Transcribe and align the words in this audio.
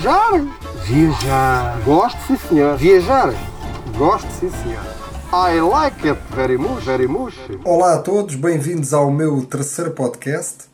Viajar? 0.00 0.40
Viajar. 0.86 1.82
Gosto, 1.84 2.18
sim, 2.26 2.38
senhor. 2.48 2.78
Viajar? 2.78 3.34
Gosto, 3.98 4.28
sim, 4.40 4.50
senhor. 4.62 4.82
I 5.30 5.60
like 5.60 6.08
it 6.08 6.18
very 6.34 6.56
much, 6.56 6.82
very 6.84 7.06
much. 7.06 7.34
Olá 7.66 7.96
a 7.96 7.98
todos, 7.98 8.34
bem-vindos 8.34 8.94
ao 8.94 9.10
meu 9.10 9.44
terceiro 9.44 9.90
podcast. 9.90 10.70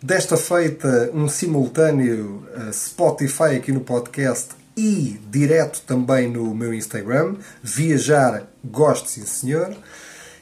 Desta 0.00 0.36
feita, 0.36 1.10
um 1.12 1.28
simultâneo 1.28 2.44
uh, 2.56 2.72
Spotify 2.72 3.56
aqui 3.56 3.72
no 3.72 3.80
podcast 3.80 4.50
e 4.76 5.20
direto 5.28 5.82
também 5.84 6.30
no 6.30 6.54
meu 6.54 6.72
Instagram. 6.72 7.34
Viajar, 7.60 8.44
gosto, 8.64 9.10
sim, 9.10 9.26
senhor. 9.26 9.74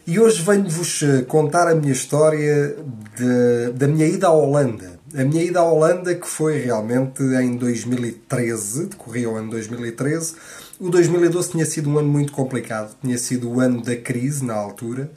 E 0.06 0.20
hoje 0.20 0.42
venho-vos 0.42 1.02
eh, 1.02 1.22
contar 1.22 1.68
a 1.68 1.74
minha 1.74 1.92
história 1.92 2.76
de, 3.16 3.72
da 3.72 3.88
minha 3.88 4.06
ida 4.06 4.26
à 4.26 4.30
Holanda. 4.30 4.95
A 5.18 5.24
minha 5.24 5.42
ida 5.42 5.60
à 5.60 5.64
Holanda 5.64 6.14
que 6.14 6.28
foi 6.28 6.58
realmente 6.58 7.22
em 7.22 7.56
2013, 7.56 8.84
decorria 8.84 9.30
o 9.30 9.34
ano 9.34 9.48
2013. 9.48 10.34
O 10.78 10.90
2012 10.90 11.52
tinha 11.52 11.64
sido 11.64 11.88
um 11.88 11.96
ano 11.96 12.08
muito 12.08 12.32
complicado, 12.32 12.94
tinha 13.02 13.16
sido 13.16 13.50
o 13.50 13.58
ano 13.58 13.80
da 13.80 13.96
crise 13.96 14.44
na 14.44 14.52
altura 14.52 15.10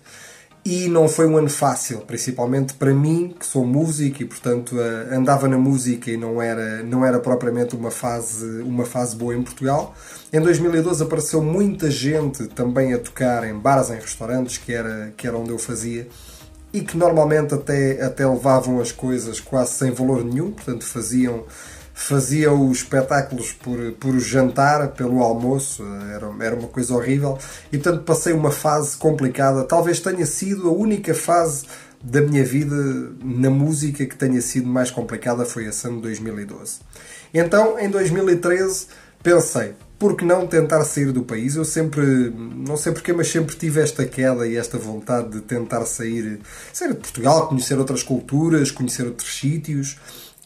e 0.63 0.88
não 0.88 1.09
foi 1.09 1.27
um 1.27 1.35
ano 1.35 1.49
fácil, 1.49 1.99
principalmente 1.99 2.76
para 2.76 2.93
mim, 2.93 3.35
que 3.38 3.45
sou 3.45 3.66
músico 3.66 4.23
e 4.23 4.26
portanto 4.26 4.80
eh, 4.80 5.13
andava 5.13 5.49
na 5.49 5.57
música 5.57 6.09
e 6.09 6.16
não 6.16 6.41
era, 6.41 6.81
não 6.81 7.05
era 7.05 7.20
propriamente 7.20 7.76
uma 7.76 7.91
fase, 7.91 8.62
uma 8.62 8.85
fase 8.85 9.18
boa 9.18 9.35
em 9.35 9.43
Portugal. 9.43 9.93
Em 10.31 10.40
2012 10.40 11.04
apareceu 11.04 11.43
muita 11.43 11.91
gente 11.91 12.48
também 12.48 12.93
a 12.93 12.99
tocar 12.99 13.43
em 13.43 13.54
bares, 13.54 13.90
em 13.90 13.95
restaurantes, 13.95 14.57
que 14.57 14.71
era, 14.71 15.13
que 15.18 15.27
era 15.27 15.38
onde 15.38 15.49
eu 15.49 15.59
fazia, 15.59 16.07
e 16.71 16.81
que 16.81 16.97
normalmente 16.97 17.53
até, 17.53 18.01
até 18.03 18.27
levavam 18.27 18.79
as 18.79 18.91
coisas 18.91 19.39
quase 19.39 19.73
sem 19.73 19.91
valor 19.91 20.23
nenhum, 20.23 20.51
portanto 20.51 20.85
faziam 20.85 21.45
fazia 21.99 22.53
os 22.53 22.77
espetáculos 22.77 23.51
por, 23.51 23.77
por 23.99 24.17
jantar, 24.19 24.87
pelo 24.91 25.21
almoço, 25.21 25.84
era, 26.15 26.31
era 26.39 26.55
uma 26.55 26.70
coisa 26.70 26.93
horrível 26.93 27.37
e 27.73 27.77
portanto 27.77 28.05
passei 28.05 28.31
uma 28.31 28.51
fase 28.51 28.95
complicada. 28.95 29.65
Talvez 29.65 29.99
tenha 29.99 30.26
sido 30.26 30.70
a 30.70 30.71
única 30.71 31.13
fase 31.13 31.65
da 32.01 32.21
minha 32.21 32.43
vida 32.45 32.76
na 33.21 33.49
música 33.49 34.05
que 34.05 34.15
tenha 34.15 34.41
sido 34.41 34.67
mais 34.67 34.89
complicada 34.89 35.43
foi 35.43 35.65
esse 35.65 35.85
ano 35.85 35.98
de 35.98 36.04
2012. 36.04 36.79
Então, 37.33 37.77
em 37.77 37.89
2013, 37.89 38.87
pensei, 39.21 39.73
por 39.99 40.15
que 40.15 40.23
não 40.23 40.47
tentar 40.47 40.83
sair 40.85 41.11
do 41.11 41.23
país? 41.23 41.57
Eu 41.57 41.65
sempre, 41.65 42.01
não 42.33 42.77
sei 42.77 42.93
porquê, 42.93 43.11
mas 43.11 43.27
sempre 43.27 43.55
tive 43.57 43.81
esta 43.81 44.05
queda 44.05 44.47
e 44.47 44.55
esta 44.55 44.77
vontade 44.77 45.29
de 45.29 45.41
tentar 45.41 45.85
sair, 45.85 46.39
sair 46.71 46.93
de 46.93 46.99
Portugal, 46.99 47.49
conhecer 47.49 47.77
outras 47.77 48.01
culturas, 48.01 48.71
conhecer 48.71 49.05
outros 49.05 49.37
sítios 49.37 49.97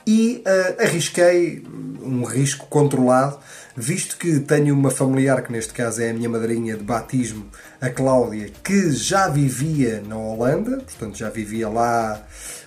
e 0.06 0.44
uh, 0.46 0.82
arrisquei 0.84 1.64
um 2.02 2.24
risco 2.24 2.66
controlado, 2.68 3.38
visto 3.76 4.18
que 4.18 4.40
tenho 4.40 4.74
uma 4.74 4.92
familiar, 4.92 5.42
que 5.42 5.52
neste 5.52 5.72
caso 5.72 6.02
é 6.02 6.10
a 6.10 6.14
minha 6.14 6.28
madrinha 6.28 6.76
de 6.76 6.84
batismo, 6.84 7.46
a 7.80 7.90
Cláudia, 7.90 8.52
que 8.64 8.92
já 8.92 9.28
vivia 9.30 10.04
na 10.06 10.18
Holanda, 10.18 10.78
portanto 10.78 11.18
já 11.18 11.30
vivia 11.30 11.70
lá, 11.70 12.22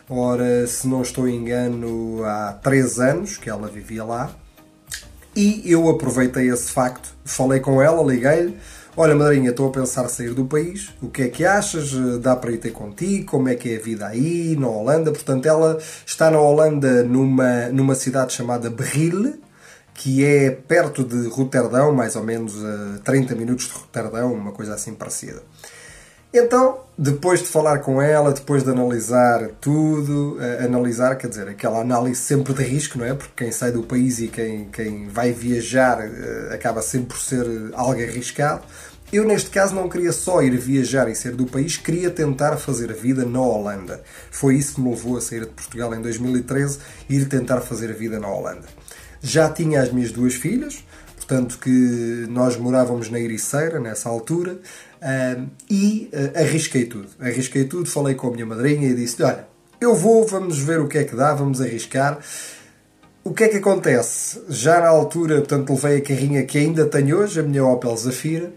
ora, 0.08 0.66
se 0.66 0.86
não 0.86 1.02
estou 1.02 1.28
em 1.28 1.36
engano, 1.36 2.24
há 2.24 2.58
3 2.62 3.00
anos 3.00 3.36
que 3.36 3.50
ela 3.50 3.68
vivia 3.68 4.04
lá. 4.04 4.34
E 5.36 5.62
eu 5.70 5.88
aproveitei 5.90 6.48
esse 6.48 6.72
facto, 6.72 7.14
falei 7.24 7.60
com 7.60 7.82
ela, 7.82 8.02
liguei-lhe, 8.02 8.56
Olha, 8.98 9.14
madrinha, 9.14 9.50
estou 9.50 9.68
a 9.68 9.70
pensar 9.70 10.08
sair 10.08 10.32
do 10.32 10.46
país. 10.46 10.88
O 11.02 11.10
que 11.10 11.24
é 11.24 11.28
que 11.28 11.44
achas? 11.44 11.92
Dá 12.22 12.34
para 12.34 12.50
ir 12.50 12.56
ter 12.56 12.70
contigo? 12.70 13.26
Como 13.26 13.46
é 13.46 13.54
que 13.54 13.74
é 13.74 13.76
a 13.76 13.78
vida 13.78 14.06
aí, 14.06 14.56
na 14.58 14.68
Holanda? 14.68 15.12
Portanto, 15.12 15.44
ela 15.44 15.76
está 16.06 16.30
na 16.30 16.40
Holanda 16.40 17.02
numa, 17.02 17.68
numa 17.68 17.94
cidade 17.94 18.32
chamada 18.32 18.70
Berril, 18.70 19.34
que 19.92 20.24
é 20.24 20.50
perto 20.50 21.04
de 21.04 21.28
Roterdão, 21.28 21.92
mais 21.92 22.16
ou 22.16 22.22
menos 22.22 22.64
a 22.64 22.98
30 23.04 23.34
minutos 23.34 23.66
de 23.66 23.72
Roterdão, 23.72 24.32
uma 24.32 24.52
coisa 24.52 24.72
assim 24.72 24.94
parecida. 24.94 25.42
Então, 26.32 26.80
depois 26.98 27.40
de 27.40 27.46
falar 27.46 27.78
com 27.78 28.00
ela, 28.00 28.32
depois 28.32 28.62
de 28.62 28.70
analisar 28.70 29.48
tudo, 29.60 30.36
uh, 30.36 30.64
analisar, 30.64 31.16
quer 31.16 31.28
dizer, 31.28 31.48
aquela 31.48 31.80
análise 31.80 32.20
sempre 32.20 32.52
de 32.52 32.62
risco, 32.62 32.98
não 32.98 33.06
é? 33.06 33.14
Porque 33.14 33.44
quem 33.44 33.52
sai 33.52 33.70
do 33.72 33.82
país 33.82 34.18
e 34.18 34.28
quem, 34.28 34.66
quem 34.66 35.08
vai 35.08 35.32
viajar 35.32 35.98
uh, 35.98 36.54
acaba 36.54 36.82
sempre 36.82 37.08
por 37.08 37.18
ser 37.18 37.46
algo 37.74 38.02
arriscado. 38.02 38.62
Eu, 39.12 39.24
neste 39.24 39.50
caso, 39.50 39.74
não 39.74 39.88
queria 39.88 40.10
só 40.10 40.42
ir 40.42 40.56
viajar 40.58 41.08
e 41.08 41.14
sair 41.14 41.36
do 41.36 41.46
país, 41.46 41.76
queria 41.76 42.10
tentar 42.10 42.56
fazer 42.56 42.92
vida 42.92 43.24
na 43.24 43.40
Holanda. 43.40 44.02
Foi 44.32 44.56
isso 44.56 44.74
que 44.74 44.80
me 44.80 44.90
levou 44.90 45.16
a 45.16 45.20
sair 45.20 45.42
de 45.42 45.52
Portugal 45.52 45.94
em 45.94 46.02
2013 46.02 46.78
e 47.08 47.16
ir 47.16 47.28
tentar 47.28 47.60
fazer 47.60 47.94
vida 47.94 48.18
na 48.18 48.28
Holanda. 48.28 48.66
Já 49.22 49.48
tinha 49.48 49.80
as 49.80 49.92
minhas 49.92 50.10
duas 50.10 50.34
filhas, 50.34 50.84
portanto 51.14 51.58
que 51.60 52.26
nós 52.28 52.56
morávamos 52.56 53.08
na 53.08 53.20
Ericeira 53.20 53.78
nessa 53.78 54.08
altura, 54.08 54.58
e 55.70 56.10
uh, 56.12 56.38
arrisquei 56.38 56.86
tudo. 56.86 57.08
Arrisquei 57.20 57.64
tudo, 57.64 57.88
falei 57.88 58.14
com 58.14 58.28
a 58.28 58.30
minha 58.30 58.46
madrinha 58.46 58.88
e 58.88 58.94
disse: 58.94 59.22
Olha, 59.22 59.46
eu 59.80 59.94
vou, 59.94 60.26
vamos 60.26 60.58
ver 60.58 60.80
o 60.80 60.88
que 60.88 60.98
é 60.98 61.04
que 61.04 61.14
dá, 61.14 61.34
vamos 61.34 61.60
arriscar. 61.60 62.18
O 63.22 63.34
que 63.34 63.44
é 63.44 63.48
que 63.48 63.56
acontece? 63.56 64.40
Já 64.48 64.80
na 64.80 64.88
altura, 64.88 65.38
portanto, 65.38 65.70
levei 65.70 65.96
a 65.98 66.00
carrinha 66.00 66.44
que 66.44 66.58
ainda 66.58 66.86
tenho 66.86 67.18
hoje, 67.18 67.40
a 67.40 67.42
minha 67.42 67.64
Opel 67.64 67.96
Zafira, 67.96 68.52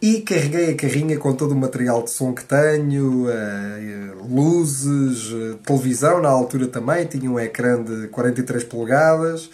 e 0.00 0.20
carreguei 0.20 0.70
a 0.70 0.76
carrinha 0.76 1.18
com 1.18 1.32
todo 1.32 1.52
o 1.52 1.56
material 1.56 2.02
de 2.02 2.10
som 2.10 2.34
que 2.34 2.44
tenho, 2.44 3.26
uh, 3.26 4.26
luzes, 4.28 5.32
uh, 5.32 5.54
televisão, 5.64 6.20
na 6.20 6.28
altura 6.28 6.66
também, 6.66 7.06
tinha 7.06 7.30
um 7.30 7.40
ecrã 7.40 7.82
de 7.82 8.08
43 8.08 8.64
polegadas 8.64 9.48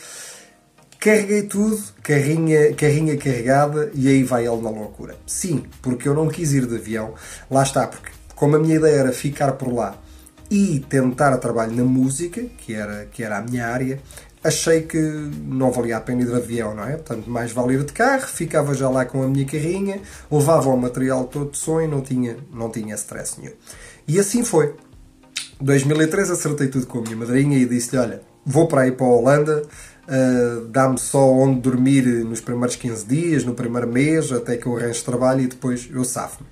Carreguei 1.07 1.43
tudo, 1.43 1.81
carrinha, 2.03 2.75
carrinha 2.75 3.17
carregada 3.17 3.93
e 3.95 4.09
aí 4.09 4.25
vai 4.25 4.45
ele 4.45 4.61
na 4.61 4.71
loucura. 4.71 5.15
Sim, 5.25 5.63
porque 5.81 6.09
eu 6.09 6.15
não 6.15 6.27
quis 6.27 6.53
ir 6.53 6.67
de 6.67 6.75
avião. 6.75 7.15
Lá 7.49 7.63
está, 7.63 7.87
porque 7.87 8.11
como 8.35 8.57
a 8.57 8.59
minha 8.59 8.75
ideia 8.75 8.97
era 8.97 9.13
ficar 9.13 9.53
por 9.53 9.73
lá 9.73 9.97
e 10.51 10.81
tentar 10.91 11.39
trabalho 11.39 11.77
na 11.77 11.85
música, 11.85 12.43
que 12.59 12.75
era, 12.75 13.05
que 13.05 13.23
era 13.23 13.39
a 13.39 13.41
minha 13.41 13.69
área, 13.69 14.01
achei 14.43 14.83
que 14.83 14.99
não 14.99 15.71
valia 15.71 15.99
a 15.99 16.01
pena 16.01 16.23
ir 16.23 16.27
de 16.27 16.35
avião, 16.35 16.75
não 16.75 16.83
é? 16.83 16.97
Portanto, 16.97 17.31
mais 17.31 17.53
vale 17.53 17.75
ir 17.75 17.85
de 17.85 17.93
carro, 17.93 18.27
ficava 18.27 18.75
já 18.75 18.91
lá 18.91 19.05
com 19.05 19.23
a 19.23 19.29
minha 19.29 19.47
carrinha, 19.47 20.01
levava 20.29 20.71
o 20.71 20.77
material 20.77 21.27
todo 21.27 21.53
de 21.53 21.85
e 21.85 21.87
não 21.87 22.01
tinha, 22.01 22.37
não 22.53 22.69
tinha 22.69 22.97
stress 22.97 23.41
nenhum. 23.41 23.55
E 24.09 24.19
assim 24.19 24.43
foi. 24.43 24.75
2013 25.61 26.33
acertei 26.33 26.67
tudo 26.67 26.89
com 26.89 26.99
a 26.99 27.03
minha 27.03 27.17
madrinha 27.17 27.57
e 27.57 27.65
disse-lhe, 27.65 28.03
olha, 28.03 28.23
vou 28.45 28.67
para 28.67 28.83
aí 28.83 28.91
para 28.91 29.07
a 29.07 29.11
Holanda, 29.11 29.63
uh, 30.09 30.67
dá-me 30.69 30.99
só 30.99 31.31
onde 31.31 31.61
dormir 31.61 32.05
nos 32.25 32.41
primeiros 32.41 32.77
15 32.77 33.07
dias, 33.07 33.45
no 33.45 33.55
primeiro 33.55 33.89
mês, 33.89 34.33
até 34.33 34.57
que 34.57 34.67
eu 34.67 34.77
arranjo 34.77 35.05
trabalho 35.05 35.43
e 35.43 35.47
depois 35.47 35.89
eu 35.91 36.05
safo-me. 36.05 36.49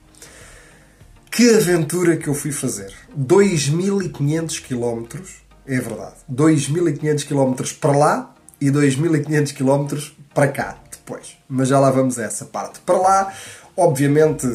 Que 1.30 1.54
aventura 1.54 2.16
que 2.16 2.28
eu 2.28 2.34
fui 2.34 2.52
fazer! 2.52 2.92
2.500 3.18 4.60
km, 4.62 5.18
é 5.66 5.80
verdade, 5.80 6.16
2.500 6.32 7.26
km 7.26 7.74
para 7.80 7.96
lá 7.96 8.34
e 8.60 8.70
2.500 8.70 9.52
km 9.52 10.12
para 10.32 10.48
cá 10.48 10.78
depois. 10.90 11.36
Mas 11.48 11.68
já 11.68 11.78
lá 11.78 11.90
vamos 11.90 12.18
a 12.18 12.24
essa 12.24 12.44
parte. 12.44 12.80
Para 12.80 12.98
lá, 12.98 13.34
Obviamente 13.76 14.46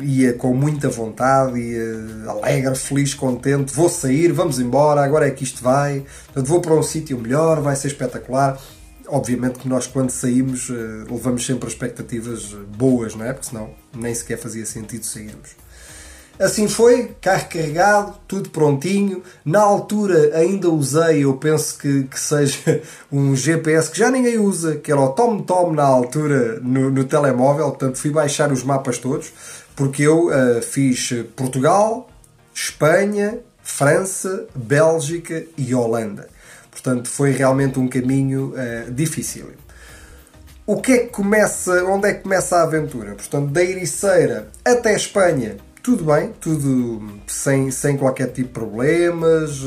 ia 0.00 0.34
com 0.34 0.54
muita 0.54 0.88
vontade, 0.88 1.58
ia 1.58 2.30
alegre, 2.30 2.76
feliz, 2.76 3.12
contente. 3.12 3.72
Vou 3.74 3.88
sair, 3.88 4.32
vamos 4.32 4.60
embora, 4.60 5.02
agora 5.02 5.26
é 5.26 5.30
que 5.30 5.42
isto 5.42 5.62
vai. 5.62 6.04
Vou 6.34 6.60
para 6.60 6.74
um 6.74 6.82
sítio 6.82 7.18
melhor, 7.18 7.60
vai 7.60 7.74
ser 7.74 7.88
espetacular. 7.88 8.60
Obviamente 9.08 9.58
que 9.58 9.68
nós, 9.68 9.86
quando 9.88 10.10
saímos, 10.10 10.70
eh, 10.70 11.10
levamos 11.10 11.44
sempre 11.44 11.68
expectativas 11.68 12.54
boas, 12.76 13.16
não 13.16 13.26
é? 13.26 13.32
Porque 13.32 13.48
senão 13.48 13.70
nem 13.94 14.14
sequer 14.14 14.38
fazia 14.38 14.64
sentido 14.64 15.04
sairmos. 15.04 15.50
Assim 16.38 16.66
foi, 16.66 17.14
carro 17.20 17.48
carregado, 17.48 18.14
tudo 18.26 18.50
prontinho. 18.50 19.22
Na 19.44 19.60
altura 19.60 20.36
ainda 20.36 20.68
usei, 20.70 21.24
eu 21.24 21.34
penso 21.34 21.78
que, 21.78 22.04
que 22.04 22.18
seja 22.18 22.82
um 23.12 23.36
GPS 23.36 23.90
que 23.90 23.98
já 23.98 24.10
ninguém 24.10 24.38
usa, 24.38 24.76
que 24.76 24.90
era 24.90 25.00
o 25.00 25.10
Tom 25.10 25.40
Tom 25.40 25.72
na 25.72 25.84
altura 25.84 26.58
no, 26.60 26.90
no 26.90 27.04
telemóvel, 27.04 27.68
portanto 27.68 27.98
fui 27.98 28.10
baixar 28.10 28.50
os 28.50 28.64
mapas 28.64 28.98
todos, 28.98 29.32
porque 29.76 30.02
eu 30.02 30.28
uh, 30.28 30.62
fiz 30.62 31.12
Portugal, 31.36 32.08
Espanha, 32.54 33.38
França, 33.62 34.46
Bélgica 34.54 35.44
e 35.56 35.74
Holanda. 35.74 36.28
Portanto, 36.70 37.08
foi 37.08 37.30
realmente 37.30 37.78
um 37.78 37.86
caminho 37.86 38.54
uh, 38.54 38.90
difícil. 38.90 39.50
O 40.66 40.80
que 40.80 40.92
é 40.92 40.98
que 40.98 41.08
começa, 41.08 41.84
onde 41.84 42.08
é 42.08 42.14
que 42.14 42.22
começa 42.22 42.56
a 42.56 42.62
aventura? 42.62 43.14
Portanto, 43.14 43.50
da 43.50 43.62
Ericeira 43.62 44.48
até 44.64 44.94
Espanha 44.94 45.56
tudo 45.82 46.04
bem, 46.04 46.32
tudo 46.40 47.20
sem, 47.26 47.70
sem 47.72 47.96
qualquer 47.96 48.28
tipo 48.28 48.48
de 48.48 48.54
problemas, 48.54 49.60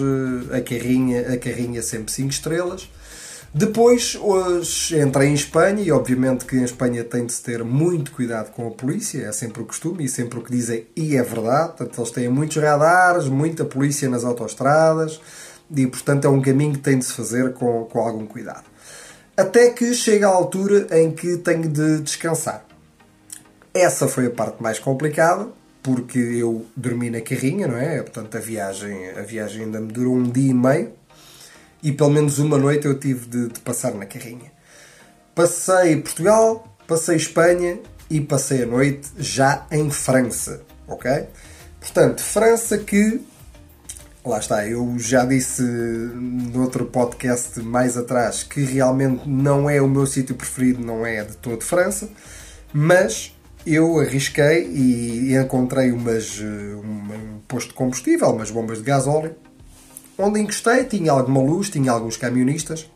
eh, 0.51 0.57
a 0.57 0.61
carrinha, 0.61 1.33
a 1.33 1.37
carrinha 1.37 1.81
sempre 1.81 2.11
5 2.11 2.29
estrelas. 2.29 2.89
Depois 3.53 4.17
hoje 4.19 4.99
entrei 4.99 5.29
em 5.29 5.33
Espanha 5.33 5.81
e 5.81 5.91
obviamente 5.91 6.45
que 6.45 6.55
em 6.55 6.63
Espanha 6.63 7.03
tem 7.03 7.25
de 7.25 7.33
se 7.33 7.41
ter 7.41 7.63
muito 7.63 8.11
cuidado 8.11 8.51
com 8.51 8.67
a 8.67 8.71
polícia, 8.71 9.25
é 9.25 9.31
sempre 9.31 9.61
o 9.61 9.65
costume 9.65 10.05
e 10.05 10.09
sempre 10.09 10.39
o 10.39 10.41
que 10.41 10.51
dizem 10.51 10.87
e 10.95 11.15
é 11.15 11.23
verdade. 11.23 11.69
Portanto, 11.77 11.99
eles 11.99 12.11
têm 12.11 12.29
muitos 12.29 12.57
radares, 12.57 13.27
muita 13.27 13.65
polícia 13.65 14.09
nas 14.09 14.23
autoestradas 14.23 15.19
e 15.73 15.87
portanto 15.87 16.25
é 16.25 16.29
um 16.29 16.41
caminho 16.41 16.73
que 16.73 16.79
tem 16.79 16.99
de 16.99 17.05
se 17.05 17.13
fazer 17.13 17.53
com, 17.53 17.85
com 17.85 17.99
algum 17.99 18.25
cuidado. 18.25 18.65
Até 19.35 19.69
que 19.69 19.93
chega 19.93 20.27
a 20.27 20.31
altura 20.31 20.87
em 20.91 21.11
que 21.11 21.37
tenho 21.37 21.67
de 21.67 21.99
descansar. 22.01 22.65
Essa 23.73 24.07
foi 24.07 24.27
a 24.27 24.31
parte 24.31 24.61
mais 24.63 24.79
complicada, 24.79 25.47
porque 25.85 26.17
eu 26.17 26.65
dormi 26.75 27.11
na 27.11 27.21
carrinha, 27.21 27.67
não 27.67 27.77
é? 27.77 28.01
Portanto, 28.01 28.35
a 28.35 28.39
viagem, 28.39 29.11
a 29.11 29.21
viagem 29.21 29.65
ainda 29.65 29.79
me 29.79 29.91
durou 29.91 30.15
um 30.15 30.23
dia 30.23 30.49
e 30.49 30.53
meio 30.53 30.91
e 31.83 31.91
pelo 31.91 32.09
menos 32.09 32.39
uma 32.39 32.57
noite 32.57 32.87
eu 32.87 32.99
tive 32.99 33.27
de, 33.27 33.49
de 33.49 33.59
passar 33.59 33.93
na 33.93 34.07
carrinha. 34.07 34.51
Passei 35.35 35.97
Portugal, 35.97 36.75
passei 36.87 37.17
Espanha 37.17 37.77
e 38.09 38.19
passei 38.19 38.63
a 38.63 38.65
noite 38.65 39.11
já 39.19 39.67
em 39.71 39.91
França, 39.91 40.63
ok? 40.87 41.27
Portanto, 41.79 42.19
França 42.23 42.79
que 42.79 43.21
lá 44.25 44.39
está, 44.39 44.67
eu 44.67 44.97
já 44.97 45.23
disse 45.23 45.61
no 45.61 46.63
outro 46.63 46.87
podcast 46.87 47.59
mais 47.59 47.95
atrás 47.95 48.41
que 48.41 48.63
realmente 48.63 49.29
não 49.29 49.69
é 49.69 49.79
o 49.79 49.87
meu 49.87 50.07
sítio 50.07 50.33
preferido, 50.33 50.83
não 50.83 51.05
é 51.05 51.23
de 51.23 51.37
todo 51.37 51.63
França, 51.63 52.09
mas 52.73 53.35
eu 53.65 53.99
arrisquei 53.99 54.67
e 54.67 55.35
encontrei 55.35 55.91
umas, 55.91 56.39
um 56.39 57.39
posto 57.47 57.69
de 57.69 57.73
combustível, 57.73 58.29
umas 58.29 58.51
bombas 58.51 58.77
de 58.77 58.83
gasóleo, 58.83 59.35
onde 60.17 60.39
encostei, 60.39 60.83
tinha 60.85 61.11
alguma 61.11 61.41
luz, 61.41 61.69
tinha 61.69 61.91
alguns 61.91 62.17
camionistas 62.17 62.89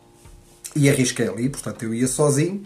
e 0.76 0.88
arrisquei 0.88 1.28
ali, 1.28 1.48
portanto 1.48 1.84
eu 1.84 1.92
ia 1.92 2.06
sozinho 2.06 2.62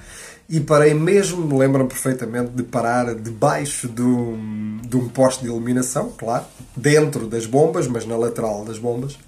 e 0.49 0.61
parei 0.61 0.93
mesmo, 0.93 1.56
lembro-me 1.56 1.89
perfeitamente 1.89 2.51
de 2.51 2.62
parar 2.62 3.15
debaixo 3.15 3.89
de 3.89 4.03
um, 4.03 4.81
de 4.87 4.97
um 4.97 5.09
poste 5.09 5.43
de 5.43 5.47
iluminação, 5.49 6.12
claro, 6.17 6.45
dentro 6.77 7.27
das 7.27 7.47
bombas, 7.47 7.89
mas 7.89 8.05
na 8.05 8.17
lateral 8.17 8.65
das 8.65 8.79
bombas, 8.79 9.19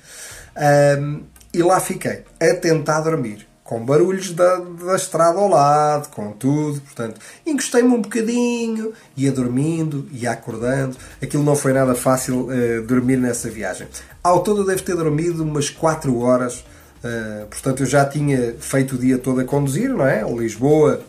um, 1.00 1.22
e 1.54 1.62
lá 1.62 1.80
fiquei, 1.80 2.24
a 2.38 2.54
tentar 2.54 3.00
dormir 3.00 3.46
com 3.66 3.84
barulhos 3.84 4.32
da, 4.32 4.56
da 4.56 4.94
estrada 4.94 5.38
ao 5.38 5.48
lado, 5.48 6.08
com 6.10 6.32
tudo, 6.32 6.80
portanto, 6.80 7.20
encostei-me 7.44 7.88
um 7.88 8.00
bocadinho, 8.00 8.92
ia 9.16 9.32
dormindo, 9.32 10.08
ia 10.12 10.30
acordando, 10.30 10.96
aquilo 11.20 11.42
não 11.42 11.56
foi 11.56 11.72
nada 11.72 11.94
fácil 11.94 12.46
uh, 12.46 12.82
dormir 12.86 13.16
nessa 13.16 13.50
viagem. 13.50 13.88
Ao 14.22 14.42
todo 14.42 14.64
devo 14.64 14.82
ter 14.82 14.94
dormido 14.94 15.42
umas 15.42 15.68
4 15.68 16.16
horas, 16.18 16.64
uh, 17.02 17.46
portanto 17.50 17.82
eu 17.82 17.86
já 17.86 18.04
tinha 18.04 18.54
feito 18.60 18.94
o 18.94 18.98
dia 18.98 19.18
todo 19.18 19.40
a 19.40 19.44
conduzir, 19.44 19.90
não 19.90 20.06
é? 20.06 20.22
Lisboa, 20.22 21.02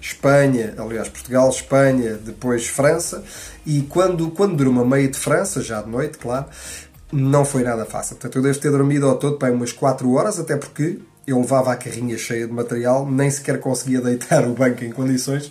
Espanha, 0.00 0.74
aliás, 0.78 1.08
Portugal, 1.08 1.48
Espanha, 1.48 2.14
depois 2.14 2.66
França, 2.66 3.22
e 3.64 3.82
quando, 3.82 4.30
quando 4.30 4.56
durmo 4.56 4.80
a 4.80 4.84
meio 4.84 5.10
de 5.10 5.18
França, 5.18 5.62
já 5.62 5.80
de 5.80 5.90
noite, 5.90 6.18
claro, 6.18 6.46
não 7.12 7.44
foi 7.44 7.62
nada 7.62 7.84
fácil. 7.84 8.16
Portanto, 8.16 8.36
eu 8.36 8.42
devo 8.42 8.58
ter 8.58 8.70
dormido 8.70 9.06
ao 9.06 9.16
todo 9.16 9.36
para 9.36 9.52
umas 9.52 9.72
4 9.72 10.10
horas, 10.12 10.40
até 10.40 10.56
porque 10.56 10.98
eu 11.30 11.40
levava 11.40 11.72
a 11.72 11.76
carrinha 11.76 12.16
cheia 12.18 12.46
de 12.46 12.52
material, 12.52 13.10
nem 13.10 13.30
sequer 13.30 13.60
conseguia 13.60 14.00
deitar 14.00 14.46
o 14.46 14.54
banco 14.54 14.84
em 14.84 14.90
condições 14.90 15.50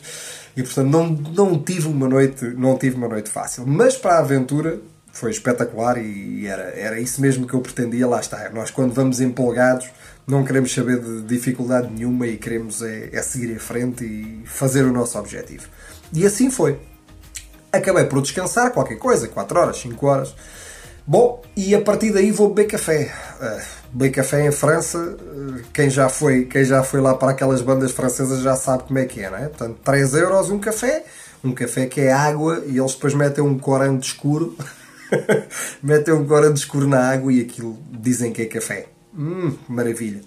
e 0.55 0.63
portanto 0.63 0.87
não, 0.87 1.09
não 1.09 1.63
tive 1.63 1.87
uma 1.87 2.07
noite 2.07 2.45
não 2.45 2.77
tive 2.77 2.95
uma 2.95 3.07
noite 3.07 3.29
fácil. 3.29 3.65
Mas 3.65 3.95
para 3.95 4.15
a 4.15 4.19
aventura 4.19 4.79
foi 5.11 5.31
espetacular 5.31 5.97
e 5.97 6.45
era, 6.47 6.63
era 6.75 6.99
isso 6.99 7.21
mesmo 7.21 7.47
que 7.47 7.53
eu 7.53 7.61
pretendia, 7.61 8.07
lá 8.07 8.19
está. 8.19 8.49
Nós 8.49 8.71
quando 8.71 8.93
vamos 8.93 9.21
empolgados 9.21 9.89
não 10.27 10.43
queremos 10.43 10.73
saber 10.73 10.99
de 10.99 11.23
dificuldade 11.23 11.91
nenhuma 11.91 12.27
e 12.27 12.37
queremos 12.37 12.81
é, 12.83 13.09
é 13.11 13.21
seguir 13.21 13.51
em 13.51 13.57
frente 13.57 14.03
e 14.05 14.43
fazer 14.45 14.83
o 14.83 14.93
nosso 14.93 15.17
objetivo. 15.17 15.67
E 16.13 16.25
assim 16.25 16.51
foi. 16.51 16.79
Acabei 17.71 18.05
por 18.05 18.21
descansar 18.21 18.71
qualquer 18.71 18.97
coisa, 18.97 19.27
4 19.27 19.59
horas, 19.59 19.77
5 19.77 20.05
horas. 20.05 20.35
Bom, 21.05 21.41
e 21.55 21.73
a 21.73 21.81
partir 21.81 22.11
daí 22.11 22.31
vou 22.31 22.49
beber 22.49 22.67
café. 22.67 23.11
Uh, 23.41 23.78
Bem 23.91 24.11
Café 24.11 24.45
em 24.45 24.51
França, 24.51 25.17
eh, 25.19 25.61
quem 25.73 25.89
já, 25.89 26.09
foi, 26.09 26.45
quem 26.45 26.63
já 26.63 26.83
foi 26.83 27.01
lá 27.01 27.15
para 27.15 27.31
aquelas 27.31 27.61
bandas 27.61 27.91
francesas 27.91 28.41
já 28.41 28.55
sabe 28.55 28.83
como 28.83 28.99
é 28.99 29.05
que 29.05 29.21
é, 29.21 29.29
não 29.29 29.37
é? 29.37 29.47
Portanto, 29.47 29.77
3 29.83 30.13
euros 30.13 30.51
um 30.51 30.59
café, 30.59 31.03
um 31.43 31.53
café 31.53 31.87
que 31.87 32.01
é 32.01 32.11
água 32.11 32.63
e 32.67 32.77
eles 32.77 32.93
depois 32.93 33.13
metem 33.15 33.43
um 33.43 33.57
corante 33.57 34.07
escuro, 34.07 34.55
metem 35.81 36.13
um 36.13 36.25
corante 36.25 36.59
escuro 36.59 36.87
na 36.87 37.09
água 37.11 37.33
e 37.33 37.41
aquilo 37.41 37.77
dizem 37.91 38.31
que 38.31 38.43
é 38.43 38.45
café. 38.45 38.87
Hum, 39.17 39.55
maravilha. 39.67 40.21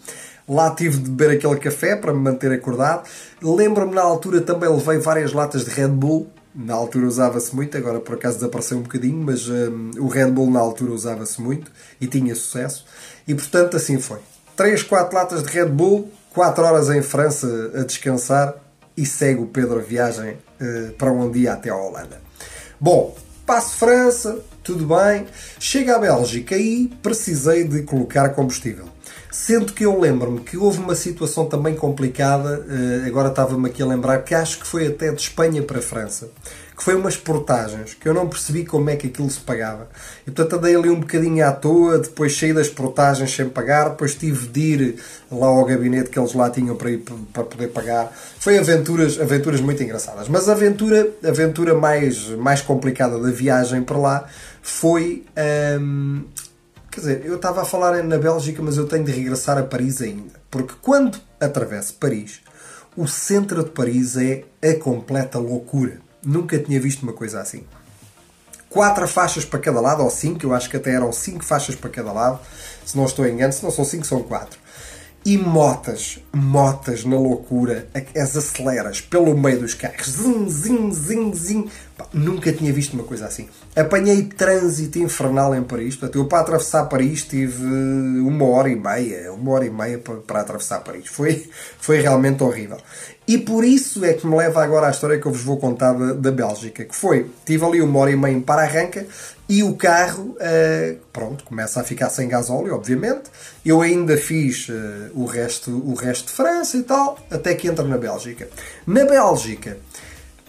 Lá 0.48 0.74
tive 0.74 0.98
de 0.98 1.08
beber 1.08 1.36
aquele 1.36 1.56
café 1.56 1.94
para 1.94 2.12
me 2.12 2.18
manter 2.18 2.50
acordado. 2.50 3.08
Lembro-me 3.40 3.94
na 3.94 4.02
altura 4.02 4.40
também 4.40 4.68
levei 4.68 4.98
várias 4.98 5.32
latas 5.32 5.64
de 5.64 5.70
Red 5.70 5.88
Bull. 5.88 6.28
Na 6.54 6.74
altura 6.74 7.06
usava-se 7.06 7.54
muito, 7.54 7.76
agora 7.78 7.98
por 7.98 8.14
acaso 8.14 8.36
desapareceu 8.36 8.78
um 8.78 8.82
bocadinho, 8.82 9.18
mas 9.24 9.48
um, 9.48 9.90
o 9.98 10.06
Red 10.06 10.30
Bull 10.30 10.50
na 10.50 10.60
altura 10.60 10.92
usava-se 10.92 11.40
muito 11.40 11.70
e 12.00 12.06
tinha 12.06 12.34
sucesso. 12.34 12.84
E 13.26 13.34
portanto 13.34 13.76
assim 13.76 13.98
foi. 13.98 14.18
3, 14.54 14.82
4 14.82 15.16
latas 15.16 15.42
de 15.42 15.48
Red 15.48 15.66
Bull, 15.66 16.10
4 16.34 16.62
horas 16.62 16.90
em 16.90 17.00
França 17.00 17.70
a 17.74 17.84
descansar 17.84 18.54
e 18.94 19.06
segue 19.06 19.40
o 19.40 19.46
Pedro 19.46 19.78
a 19.78 19.82
viagem 19.82 20.36
uh, 20.60 20.92
para 20.92 21.10
um 21.10 21.30
dia 21.30 21.54
até 21.54 21.70
a 21.70 21.76
Holanda. 21.76 22.20
Bom, 22.78 23.16
passo 23.46 23.76
França, 23.76 24.38
tudo 24.62 24.86
bem. 24.86 25.26
Chega 25.58 25.96
à 25.96 25.98
Bélgica 25.98 26.56
e 26.56 26.88
precisei 27.02 27.64
de 27.64 27.82
colocar 27.82 28.28
combustível. 28.30 28.91
Sendo 29.32 29.72
que 29.72 29.84
eu 29.84 29.98
lembro-me 29.98 30.40
que 30.40 30.58
houve 30.58 30.78
uma 30.78 30.94
situação 30.94 31.46
também 31.46 31.74
complicada, 31.74 32.60
uh, 32.60 33.06
agora 33.06 33.30
estava-me 33.30 33.66
aqui 33.66 33.82
a 33.82 33.86
lembrar, 33.86 34.18
que 34.18 34.34
acho 34.34 34.60
que 34.60 34.66
foi 34.66 34.86
até 34.86 35.10
de 35.10 35.22
Espanha 35.22 35.62
para 35.62 35.78
a 35.78 35.82
França 35.82 36.28
que 36.82 36.82
foi 36.82 36.96
umas 36.96 37.16
portagens 37.16 37.94
que 37.94 38.08
eu 38.08 38.12
não 38.12 38.28
percebi 38.28 38.64
como 38.64 38.90
é 38.90 38.96
que 38.96 39.06
aquilo 39.06 39.30
se 39.30 39.38
pagava. 39.38 39.88
E 40.26 40.30
portanto 40.32 40.58
andei 40.58 40.74
ali 40.74 40.90
um 40.90 40.98
bocadinho 40.98 41.46
à 41.46 41.52
toa, 41.52 41.98
depois 41.98 42.36
saí 42.36 42.52
das 42.52 42.68
portagens 42.68 43.32
sem 43.32 43.48
pagar, 43.48 43.90
depois 43.90 44.16
tive 44.16 44.48
de 44.48 44.60
ir 44.60 44.96
lá 45.30 45.46
ao 45.46 45.64
gabinete 45.64 46.10
que 46.10 46.18
eles 46.18 46.32
lá 46.34 46.50
tinham 46.50 46.74
para, 46.74 46.90
ir, 46.90 47.04
para 47.32 47.44
poder 47.44 47.68
pagar. 47.68 48.12
Foi 48.38 48.58
aventuras, 48.58 49.20
aventuras 49.20 49.60
muito 49.60 49.80
engraçadas. 49.80 50.28
Mas 50.28 50.48
a 50.48 50.52
aventura, 50.52 51.08
aventura 51.24 51.72
mais, 51.72 52.28
mais 52.30 52.60
complicada 52.60 53.16
da 53.16 53.30
viagem 53.30 53.82
para 53.82 53.98
lá 53.98 54.26
foi. 54.60 55.24
Hum, 55.80 56.24
quer 56.92 57.00
dizer, 57.00 57.24
eu 57.24 57.36
estava 57.36 57.62
a 57.62 57.64
falar 57.64 58.04
na 58.04 58.18
Bélgica, 58.18 58.62
mas 58.62 58.76
eu 58.76 58.86
tenho 58.86 59.02
de 59.02 59.10
regressar 59.10 59.56
a 59.56 59.62
Paris 59.62 60.02
ainda. 60.02 60.34
Porque 60.50 60.74
quando 60.82 61.18
atravesso 61.40 61.94
Paris, 61.94 62.42
o 62.94 63.08
centro 63.08 63.64
de 63.64 63.70
Paris 63.70 64.16
é 64.18 64.44
a 64.62 64.78
completa 64.78 65.38
loucura. 65.38 66.00
Nunca 66.22 66.58
tinha 66.58 66.78
visto 66.78 67.02
uma 67.02 67.14
coisa 67.14 67.40
assim. 67.40 67.64
Quatro 68.68 69.08
faixas 69.08 69.44
para 69.44 69.58
cada 69.58 69.80
lado, 69.80 70.02
ou 70.02 70.10
cinco, 70.10 70.44
eu 70.44 70.54
acho 70.54 70.68
que 70.68 70.76
até 70.76 70.92
eram 70.92 71.10
cinco 71.12 71.42
faixas 71.42 71.74
para 71.74 71.90
cada 71.90 72.12
lado, 72.12 72.40
se 72.84 72.96
não 72.96 73.06
estou 73.06 73.26
engano, 73.26 73.52
se 73.52 73.62
não 73.62 73.70
são 73.70 73.84
cinco, 73.84 74.06
são 74.06 74.22
quatro. 74.22 74.58
E 75.24 75.38
motas, 75.38 76.18
motas 76.32 77.04
na 77.04 77.16
loucura, 77.16 77.86
as 78.16 78.36
aceleras 78.36 79.00
pelo 79.00 79.38
meio 79.38 79.60
dos 79.60 79.72
carros, 79.72 80.08
zim, 80.08 80.48
zim, 80.48 80.92
zim, 80.92 81.32
zim. 81.32 81.70
Pá, 81.96 82.06
nunca 82.12 82.52
tinha 82.52 82.72
visto 82.72 82.94
uma 82.94 83.04
coisa 83.04 83.26
assim. 83.26 83.48
Apanhei 83.76 84.24
trânsito 84.24 84.98
infernal 84.98 85.54
em 85.54 85.62
Paris, 85.62 85.94
portanto, 85.94 86.18
eu 86.18 86.26
para 86.26 86.40
atravessar 86.40 86.86
Paris 86.86 87.22
tive 87.22 87.64
uma 87.64 88.46
hora 88.46 88.68
e 88.68 88.74
meia, 88.74 89.32
uma 89.32 89.52
hora 89.52 89.64
e 89.64 89.70
meia 89.70 89.98
para, 89.98 90.16
para 90.16 90.40
atravessar 90.40 90.80
Paris. 90.80 91.06
Foi, 91.06 91.48
foi 91.78 92.00
realmente 92.00 92.42
horrível. 92.42 92.78
E 93.26 93.38
por 93.38 93.64
isso 93.64 94.04
é 94.04 94.14
que 94.14 94.26
me 94.26 94.36
leva 94.36 94.62
agora 94.62 94.88
à 94.88 94.90
história 94.90 95.18
que 95.20 95.26
eu 95.26 95.32
vos 95.32 95.42
vou 95.42 95.56
contar 95.56 95.92
da, 95.92 96.14
da 96.14 96.32
Bélgica, 96.32 96.84
que 96.84 96.96
foi, 96.96 97.30
tive 97.46 97.64
ali 97.64 97.80
uma 97.80 98.00
hora 98.00 98.10
e 98.10 98.16
meia 98.16 98.40
para 98.40 98.62
arranca 98.62 99.06
e 99.52 99.62
o 99.62 99.74
carro, 99.74 100.34
uh, 100.40 100.98
pronto, 101.12 101.44
começa 101.44 101.78
a 101.78 101.84
ficar 101.84 102.08
sem 102.08 102.26
gasóleo, 102.26 102.74
obviamente. 102.74 103.24
Eu 103.62 103.82
ainda 103.82 104.16
fiz 104.16 104.66
uh, 104.70 105.10
o, 105.12 105.26
resto, 105.26 105.70
o 105.70 105.92
resto 105.92 106.28
de 106.28 106.32
França 106.32 106.78
e 106.78 106.82
tal, 106.82 107.18
até 107.30 107.54
que 107.54 107.68
entra 107.68 107.84
na 107.84 107.98
Bélgica. 107.98 108.48
Na 108.86 109.04
Bélgica, 109.04 109.76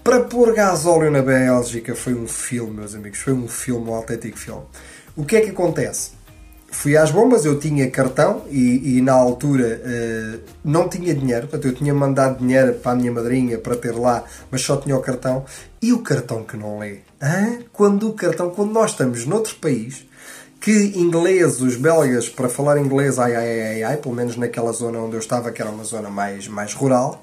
para 0.01 0.21
pôr 0.21 0.53
gasóleo 0.53 1.11
na 1.11 1.21
Bélgica 1.21 1.93
foi 1.93 2.13
um 2.13 2.25
filme, 2.25 2.77
meus 2.77 2.95
amigos, 2.95 3.19
foi 3.19 3.33
um 3.33 3.45
filme, 3.45 3.89
um 3.89 3.93
autêntico 3.93 4.39
filme. 4.39 4.63
O 5.17 5.25
que 5.25 5.35
é 5.35 5.41
que 5.41 5.49
acontece? 5.49 6.11
Fui 6.73 6.97
às 6.97 7.11
bombas, 7.11 7.45
eu 7.45 7.59
tinha 7.59 7.89
cartão 7.89 8.43
e, 8.49 8.97
e 8.97 9.01
na 9.01 9.13
altura 9.13 9.81
uh, 9.85 10.39
não 10.63 10.89
tinha 10.89 11.13
dinheiro, 11.13 11.47
portanto 11.47 11.67
eu 11.71 11.73
tinha 11.73 11.93
mandado 11.93 12.39
dinheiro 12.39 12.73
para 12.73 12.91
a 12.91 12.95
minha 12.95 13.11
madrinha 13.11 13.57
para 13.57 13.75
ter 13.75 13.91
lá, 13.91 14.23
mas 14.51 14.61
só 14.61 14.75
tinha 14.77 14.97
o 14.97 14.99
cartão. 14.99 15.45
E 15.81 15.93
o 15.93 15.99
cartão 15.99 16.43
que 16.43 16.57
não 16.57 16.79
lê? 16.79 16.99
Hã? 17.21 17.59
Quando 17.71 18.09
o 18.09 18.13
cartão, 18.13 18.49
quando 18.49 18.71
nós 18.71 18.91
estamos 18.91 19.25
noutro 19.25 19.55
país, 19.55 20.05
que 20.59 20.93
ingleses, 20.95 21.61
os 21.61 21.75
belgas, 21.75 22.29
para 22.29 22.47
falar 22.49 22.77
inglês, 22.79 23.19
ai, 23.19 23.35
ai, 23.35 23.61
ai, 23.61 23.83
ai, 23.83 23.97
pelo 23.97 24.15
menos 24.15 24.37
naquela 24.37 24.71
zona 24.71 24.97
onde 24.99 25.15
eu 25.15 25.19
estava, 25.19 25.51
que 25.51 25.61
era 25.61 25.69
uma 25.69 25.83
zona 25.83 26.09
mais, 26.09 26.47
mais 26.47 26.73
rural, 26.73 27.21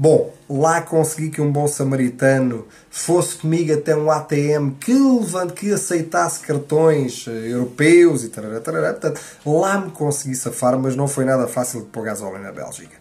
Bom, 0.00 0.32
lá 0.48 0.80
consegui 0.80 1.28
que 1.28 1.42
um 1.42 1.52
bom 1.52 1.68
samaritano 1.68 2.66
fosse 2.88 3.36
comigo 3.36 3.74
até 3.74 3.94
um 3.94 4.10
ATM 4.10 4.70
que 4.80 4.94
levante, 4.94 5.52
que 5.52 5.70
aceitasse 5.70 6.40
cartões 6.40 7.26
eh, 7.28 7.52
europeus 7.52 8.24
e 8.24 8.30
tarará. 8.30 8.62
Portanto, 8.62 9.20
lá 9.44 9.78
me 9.78 9.90
consegui 9.90 10.34
safar, 10.34 10.78
mas 10.78 10.96
não 10.96 11.06
foi 11.06 11.26
nada 11.26 11.46
fácil 11.46 11.82
de 11.82 11.88
pôr 11.88 12.04
gasóleo 12.04 12.38
na 12.38 12.50
Bélgica. 12.50 12.96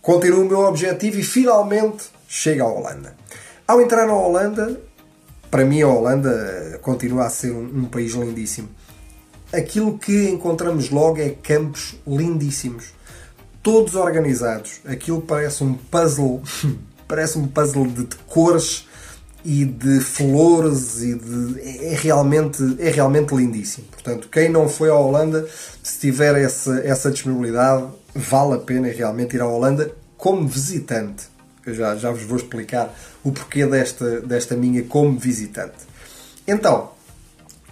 Continuo 0.00 0.42
o 0.42 0.48
meu 0.48 0.60
objetivo 0.60 1.18
e 1.18 1.24
finalmente 1.24 2.04
chego 2.28 2.62
à 2.62 2.68
Holanda. 2.68 3.16
Ao 3.66 3.80
entrar 3.80 4.06
na 4.06 4.14
Holanda, 4.14 4.80
para 5.50 5.64
mim 5.64 5.82
a 5.82 5.88
Holanda 5.88 6.78
continua 6.80 7.24
a 7.24 7.28
ser 7.28 7.50
um, 7.50 7.80
um 7.80 7.84
país 7.86 8.12
lindíssimo. 8.12 8.68
Aquilo 9.52 9.98
que 9.98 10.28
encontramos 10.28 10.90
logo 10.90 11.20
é 11.20 11.30
campos 11.30 11.96
lindíssimos 12.06 12.93
todos 13.64 13.94
organizados. 13.96 14.80
Aquilo 14.86 15.22
parece 15.22 15.64
um 15.64 15.74
puzzle, 15.74 16.42
parece 17.08 17.38
um 17.38 17.48
puzzle 17.48 17.86
de, 17.86 18.04
cores 18.26 18.86
e 19.44 19.64
de 19.64 20.00
flores 20.00 21.02
e 21.02 21.14
de 21.14 21.60
é 21.60 21.96
realmente 21.96 22.62
é 22.78 22.90
realmente 22.90 23.34
lindíssimo. 23.34 23.86
Portanto, 23.90 24.28
quem 24.30 24.48
não 24.48 24.68
foi 24.68 24.90
à 24.90 24.94
Holanda, 24.94 25.48
se 25.82 25.98
tiver 25.98 26.36
essa 26.36 26.78
essa 26.80 27.10
disponibilidade, 27.10 27.86
vale 28.14 28.54
a 28.54 28.58
pena 28.58 28.88
realmente 28.88 29.34
ir 29.34 29.40
à 29.40 29.48
Holanda 29.48 29.90
como 30.16 30.46
visitante. 30.46 31.24
Eu 31.66 31.74
já 31.74 31.96
já 31.96 32.10
vos 32.10 32.22
vou 32.22 32.36
explicar 32.36 32.94
o 33.24 33.32
porquê 33.32 33.66
desta 33.66 34.20
desta 34.20 34.54
minha 34.54 34.82
como 34.82 35.18
visitante. 35.18 35.94
Então, 36.46 36.93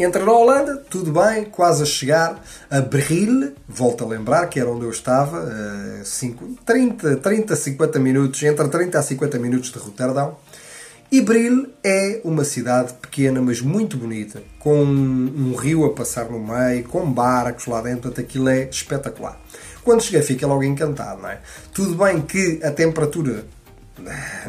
Entra 0.03 0.25
na 0.25 0.33
Holanda, 0.33 0.79
tudo 0.91 1.13
bem, 1.13 1.45
quase 1.45 1.85
a 1.85 1.87
chegar 1.87 2.43
a 2.69 2.81
Bril, 2.81 3.53
volto 3.69 4.03
a 4.03 4.09
lembrar 4.09 4.49
que 4.49 4.59
era 4.59 4.69
onde 4.69 4.85
eu 4.85 4.91
estava, 4.91 5.49
5, 6.03 6.57
30, 6.67 7.19
30, 7.19 7.55
50 7.55 8.01
minutos, 8.01 8.43
entre 8.43 8.67
30 8.67 8.99
a 8.99 9.03
50 9.03 9.39
minutos 9.39 9.71
de 9.71 9.79
Roterdão. 9.79 10.37
E 11.09 11.21
Bril 11.21 11.69
é 11.85 12.21
uma 12.25 12.43
cidade 12.43 12.95
pequena, 12.95 13.41
mas 13.41 13.61
muito 13.61 13.97
bonita, 13.97 14.43
com 14.59 14.83
um 14.83 15.55
rio 15.55 15.85
a 15.85 15.93
passar 15.93 16.29
no 16.29 16.41
meio, 16.41 16.83
com 16.89 17.09
barcos 17.09 17.67
lá 17.67 17.81
dentro, 17.81 18.11
portanto 18.11 18.25
aquilo 18.25 18.49
é 18.49 18.65
espetacular. 18.69 19.41
Quando 19.85 20.03
cheguei 20.03 20.23
fiquei 20.23 20.49
logo 20.49 20.65
encantado, 20.65 21.23
não 21.23 21.29
é? 21.29 21.39
Tudo 21.73 21.95
bem 21.95 22.23
que 22.23 22.59
a 22.65 22.73
temperatura, 22.73 23.45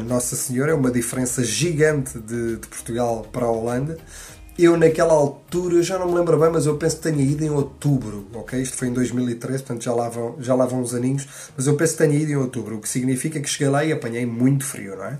Nossa 0.04 0.34
Senhora, 0.34 0.72
é 0.72 0.74
uma 0.74 0.90
diferença 0.90 1.44
gigante 1.44 2.18
de, 2.18 2.56
de 2.56 2.66
Portugal 2.66 3.24
para 3.32 3.46
a 3.46 3.50
Holanda, 3.50 3.96
eu 4.58 4.76
naquela 4.76 5.12
altura, 5.12 5.82
já 5.82 5.98
não 5.98 6.08
me 6.08 6.14
lembro 6.14 6.38
bem, 6.38 6.50
mas 6.50 6.66
eu 6.66 6.76
penso 6.76 6.96
que 6.96 7.02
tenha 7.02 7.22
ido 7.22 7.44
em 7.44 7.50
outubro, 7.50 8.26
ok? 8.32 8.60
Isto 8.60 8.76
foi 8.76 8.88
em 8.88 8.92
2013, 8.92 9.62
portanto 9.62 9.82
já 9.82 9.92
lá 9.92 10.08
vão, 10.08 10.36
já 10.40 10.54
lá 10.54 10.64
vão 10.64 10.80
uns 10.80 10.94
aninhos, 10.94 11.26
mas 11.56 11.66
eu 11.66 11.76
penso 11.76 11.92
que 11.92 11.98
tenha 11.98 12.14
ido 12.14 12.32
em 12.32 12.36
outubro, 12.36 12.76
o 12.76 12.80
que 12.80 12.88
significa 12.88 13.40
que 13.40 13.48
cheguei 13.48 13.68
lá 13.68 13.84
e 13.84 13.92
apanhei 13.92 14.24
muito 14.24 14.64
frio, 14.64 14.96
não 14.96 15.04
é? 15.04 15.18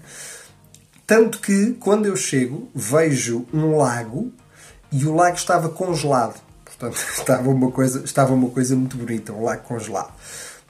Tanto 1.07 1.39
que, 1.39 1.73
quando 1.81 2.07
eu 2.07 2.17
chego, 2.17 2.69
vejo 2.75 3.45
um 3.53 3.77
lago 3.77 4.33
e 4.91 5.05
o 5.05 5.15
lago 5.15 5.37
estava 5.37 5.69
congelado. 5.69 6.41
Portanto, 6.65 6.97
estava 7.19 7.51
uma 7.51 7.71
coisa, 7.71 8.03
estava 8.05 8.33
uma 8.33 8.49
coisa 8.49 8.75
muito 8.75 8.97
bonita, 8.97 9.33
um 9.33 9.45
lago 9.45 9.63
congelado. 9.65 10.13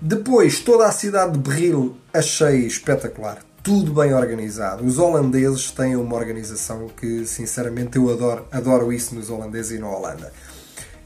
Depois, 0.01 0.59
toda 0.59 0.87
a 0.87 0.93
cidade 0.93 1.33
de 1.33 1.39
Bril 1.39 1.97
achei 2.13 2.67
espetacular. 2.67 3.39
Tudo 3.65 3.95
bem 3.95 4.13
organizado. 4.13 4.85
Os 4.85 4.99
holandeses 4.99 5.71
têm 5.71 5.97
uma 5.97 6.17
organização 6.17 6.87
que, 6.87 7.25
sinceramente, 7.25 7.97
eu 7.97 8.13
adoro, 8.13 8.47
adoro 8.53 8.93
isso 8.93 9.15
nos 9.15 9.31
holandeses 9.31 9.73
e 9.73 9.79
na 9.79 9.89
Holanda. 9.89 10.31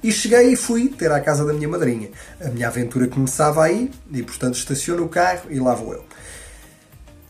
E 0.03 0.11
cheguei 0.11 0.55
e 0.55 0.57
fui 0.57 0.89
ter 0.89 1.13
à 1.13 1.21
casa 1.21 1.45
da 1.45 1.53
minha 1.53 1.69
madrinha. 1.69 2.11
A 2.41 2.49
minha 2.49 2.67
aventura 2.67 3.07
começava 3.07 3.63
aí 3.63 3.93
e, 4.11 4.25
portanto, 4.25 4.57
estaciono 4.57 5.05
o 5.05 5.09
carro 5.09 5.43
e 5.49 5.61
lá 5.61 5.73
vou 5.73 5.93
eu. 5.93 6.05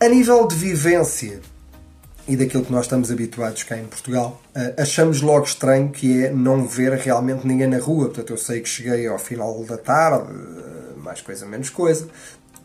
A 0.01 0.09
nível 0.09 0.47
de 0.47 0.55
vivência, 0.55 1.39
e 2.27 2.35
daquilo 2.35 2.65
que 2.65 2.71
nós 2.71 2.85
estamos 2.85 3.11
habituados 3.11 3.61
cá 3.61 3.77
em 3.77 3.85
Portugal, 3.85 4.41
eh, 4.55 4.73
achamos 4.79 5.21
logo 5.21 5.45
estranho 5.45 5.89
que 5.89 6.25
é 6.25 6.31
não 6.31 6.65
ver 6.65 6.93
realmente 6.93 7.45
ninguém 7.45 7.67
na 7.67 7.77
rua. 7.77 8.05
Portanto, 8.05 8.31
eu 8.31 8.37
sei 8.37 8.61
que 8.61 8.69
cheguei 8.69 9.05
ao 9.05 9.19
final 9.19 9.63
da 9.63 9.77
tarde, 9.77 10.27
eh, 10.31 10.99
mais 10.99 11.21
coisa, 11.21 11.45
menos 11.45 11.69
coisa, 11.69 12.07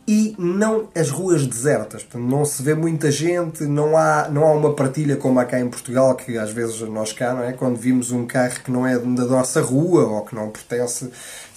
e 0.06 0.34
não 0.38 0.88
as 0.94 1.10
ruas 1.10 1.46
desertas. 1.46 2.02
Portanto, 2.02 2.28
não 2.30 2.44
se 2.44 2.62
vê 2.62 2.74
muita 2.74 3.10
gente, 3.10 3.64
não 3.64 3.96
há, 3.96 4.28
não 4.28 4.44
há 4.44 4.52
uma 4.52 4.74
partilha 4.74 5.16
como 5.16 5.40
há 5.40 5.44
cá 5.44 5.58
em 5.58 5.68
Portugal, 5.68 6.14
que 6.14 6.36
às 6.36 6.50
vezes 6.50 6.80
nós 6.82 7.12
cá, 7.12 7.32
não 7.32 7.42
é? 7.42 7.52
Quando 7.52 7.76
vimos 7.76 8.10
um 8.10 8.26
carro 8.26 8.60
que 8.62 8.70
não 8.70 8.86
é 8.86 8.98
da 8.98 9.24
nossa 9.24 9.60
rua 9.60 10.06
ou 10.06 10.24
que 10.24 10.34
não 10.34 10.50
pertence, 10.50 11.10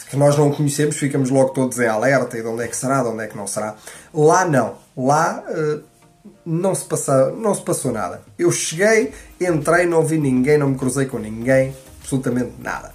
que 0.10 0.16
nós 0.16 0.38
não 0.38 0.52
conhecemos, 0.52 0.96
ficamos 0.96 1.30
logo 1.30 1.50
todos 1.50 1.78
em 1.80 1.88
alerta 1.88 2.38
e 2.38 2.42
de 2.42 2.48
onde 2.48 2.64
é 2.64 2.68
que 2.68 2.78
será, 2.78 3.04
de 3.04 3.10
onde 3.10 3.24
é 3.24 3.28
que 3.28 3.36
não 3.36 3.48
será. 3.48 3.76
Lá 4.14 4.46
não. 4.46 4.76
Lá. 4.96 5.44
Uh, 5.50 5.98
não 6.46 6.74
se, 6.74 6.86
passa, 6.86 7.32
não 7.32 7.54
se 7.54 7.62
passou 7.62 7.92
nada. 7.92 8.22
Eu 8.40 8.52
cheguei, 8.52 9.14
entrei, 9.40 9.86
não 9.86 10.06
vi 10.06 10.18
ninguém, 10.18 10.58
não 10.58 10.70
me 10.70 10.78
cruzei 10.78 11.06
com 11.06 11.20
ninguém, 11.20 11.76
absolutamente 12.02 12.54
nada. 12.60 12.94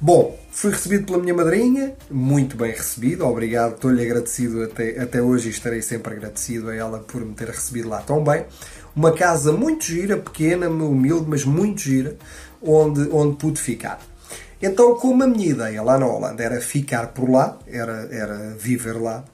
Bom, 0.00 0.36
fui 0.56 0.70
recebido 0.70 1.04
pela 1.04 1.18
minha 1.18 1.34
madrinha, 1.34 1.92
muito 2.10 2.56
bem 2.56 2.72
recebido, 2.72 3.26
obrigado, 3.26 3.74
estou-lhe 3.74 4.02
agradecido 4.02 4.62
até, 4.62 4.98
até 4.98 5.20
hoje 5.20 5.48
e 5.48 5.50
estarei 5.50 5.82
sempre 5.82 6.14
agradecido 6.14 6.70
a 6.70 6.74
ela 6.74 6.98
por 7.00 7.22
me 7.22 7.34
ter 7.34 7.48
recebido 7.48 7.90
lá 7.90 8.00
tão 8.00 8.24
bem. 8.24 8.46
Uma 8.96 9.12
casa 9.12 9.52
muito 9.52 9.84
gira, 9.84 10.16
pequena, 10.16 10.70
humilde, 10.70 11.26
mas 11.28 11.44
muito 11.44 11.82
gira, 11.82 12.16
onde, 12.62 13.06
onde 13.12 13.36
pude 13.36 13.60
ficar. 13.60 14.00
Então, 14.60 14.94
como 14.94 15.24
a 15.24 15.26
minha 15.26 15.50
ideia 15.50 15.82
lá 15.82 15.98
na 15.98 16.06
Holanda 16.06 16.42
era 16.42 16.58
ficar 16.58 17.08
por 17.08 17.28
lá, 17.28 17.58
era, 17.66 18.08
era 18.10 18.56
viver 18.58 18.94
lá, 18.94 19.24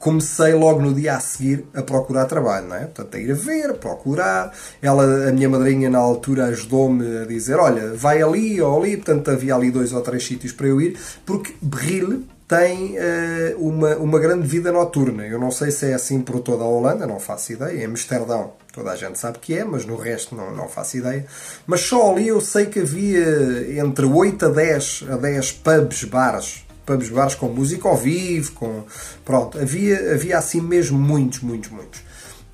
comecei 0.00 0.54
logo 0.54 0.80
no 0.80 0.94
dia 0.94 1.14
a 1.14 1.20
seguir 1.20 1.66
a 1.74 1.82
procurar 1.82 2.24
trabalho, 2.24 2.68
não 2.68 2.76
é? 2.76 2.80
Portanto, 2.86 3.14
a 3.14 3.20
ir 3.20 3.30
a 3.30 3.34
ver, 3.34 3.70
a 3.70 3.74
procurar. 3.74 4.52
Ela, 4.80 5.28
a 5.28 5.32
minha 5.32 5.48
madrinha 5.48 5.90
na 5.90 5.98
altura 5.98 6.46
ajudou-me 6.46 7.18
a 7.18 7.26
dizer, 7.26 7.56
olha, 7.56 7.92
vai 7.94 8.22
ali 8.22 8.60
ou 8.60 8.80
ali, 8.80 8.96
portanto 8.96 9.30
havia 9.30 9.54
ali 9.54 9.70
dois 9.70 9.92
ou 9.92 10.00
três 10.00 10.26
sítios 10.26 10.52
para 10.52 10.66
eu 10.66 10.80
ir, 10.80 10.98
porque 11.26 11.54
Berril 11.60 12.24
tem 12.48 12.96
uh, 12.96 13.58
uma, 13.58 13.94
uma 13.96 14.18
grande 14.18 14.48
vida 14.48 14.72
noturna. 14.72 15.24
Eu 15.24 15.38
não 15.38 15.52
sei 15.52 15.70
se 15.70 15.90
é 15.90 15.94
assim 15.94 16.20
por 16.22 16.40
toda 16.40 16.64
a 16.64 16.66
Holanda, 16.66 17.06
não 17.06 17.20
faço 17.20 17.52
ideia. 17.52 17.82
Em 17.82 17.84
Amsterdão 17.84 18.54
toda 18.72 18.92
a 18.92 18.96
gente 18.96 19.18
sabe 19.18 19.38
que 19.38 19.56
é, 19.56 19.64
mas 19.64 19.84
no 19.84 19.96
resto 19.96 20.34
não, 20.34 20.54
não 20.54 20.68
faço 20.68 20.96
ideia. 20.96 21.26
Mas 21.66 21.82
só 21.82 22.10
ali 22.10 22.28
eu 22.28 22.40
sei 22.40 22.66
que 22.66 22.80
havia 22.80 23.78
entre 23.78 24.06
8 24.06 24.46
a 24.46 24.48
10, 24.48 25.04
a 25.10 25.16
10 25.16 25.52
pubs, 25.52 26.04
bares, 26.04 26.64
pubs, 26.84 27.08
bares 27.08 27.34
com 27.34 27.48
música 27.48 27.88
ao 27.88 27.96
vivo, 27.96 28.52
com... 28.52 28.84
Pronto, 29.24 29.58
havia, 29.58 30.14
havia 30.14 30.38
assim 30.38 30.60
mesmo 30.60 30.98
muitos, 30.98 31.40
muitos, 31.40 31.70
muitos. 31.70 32.00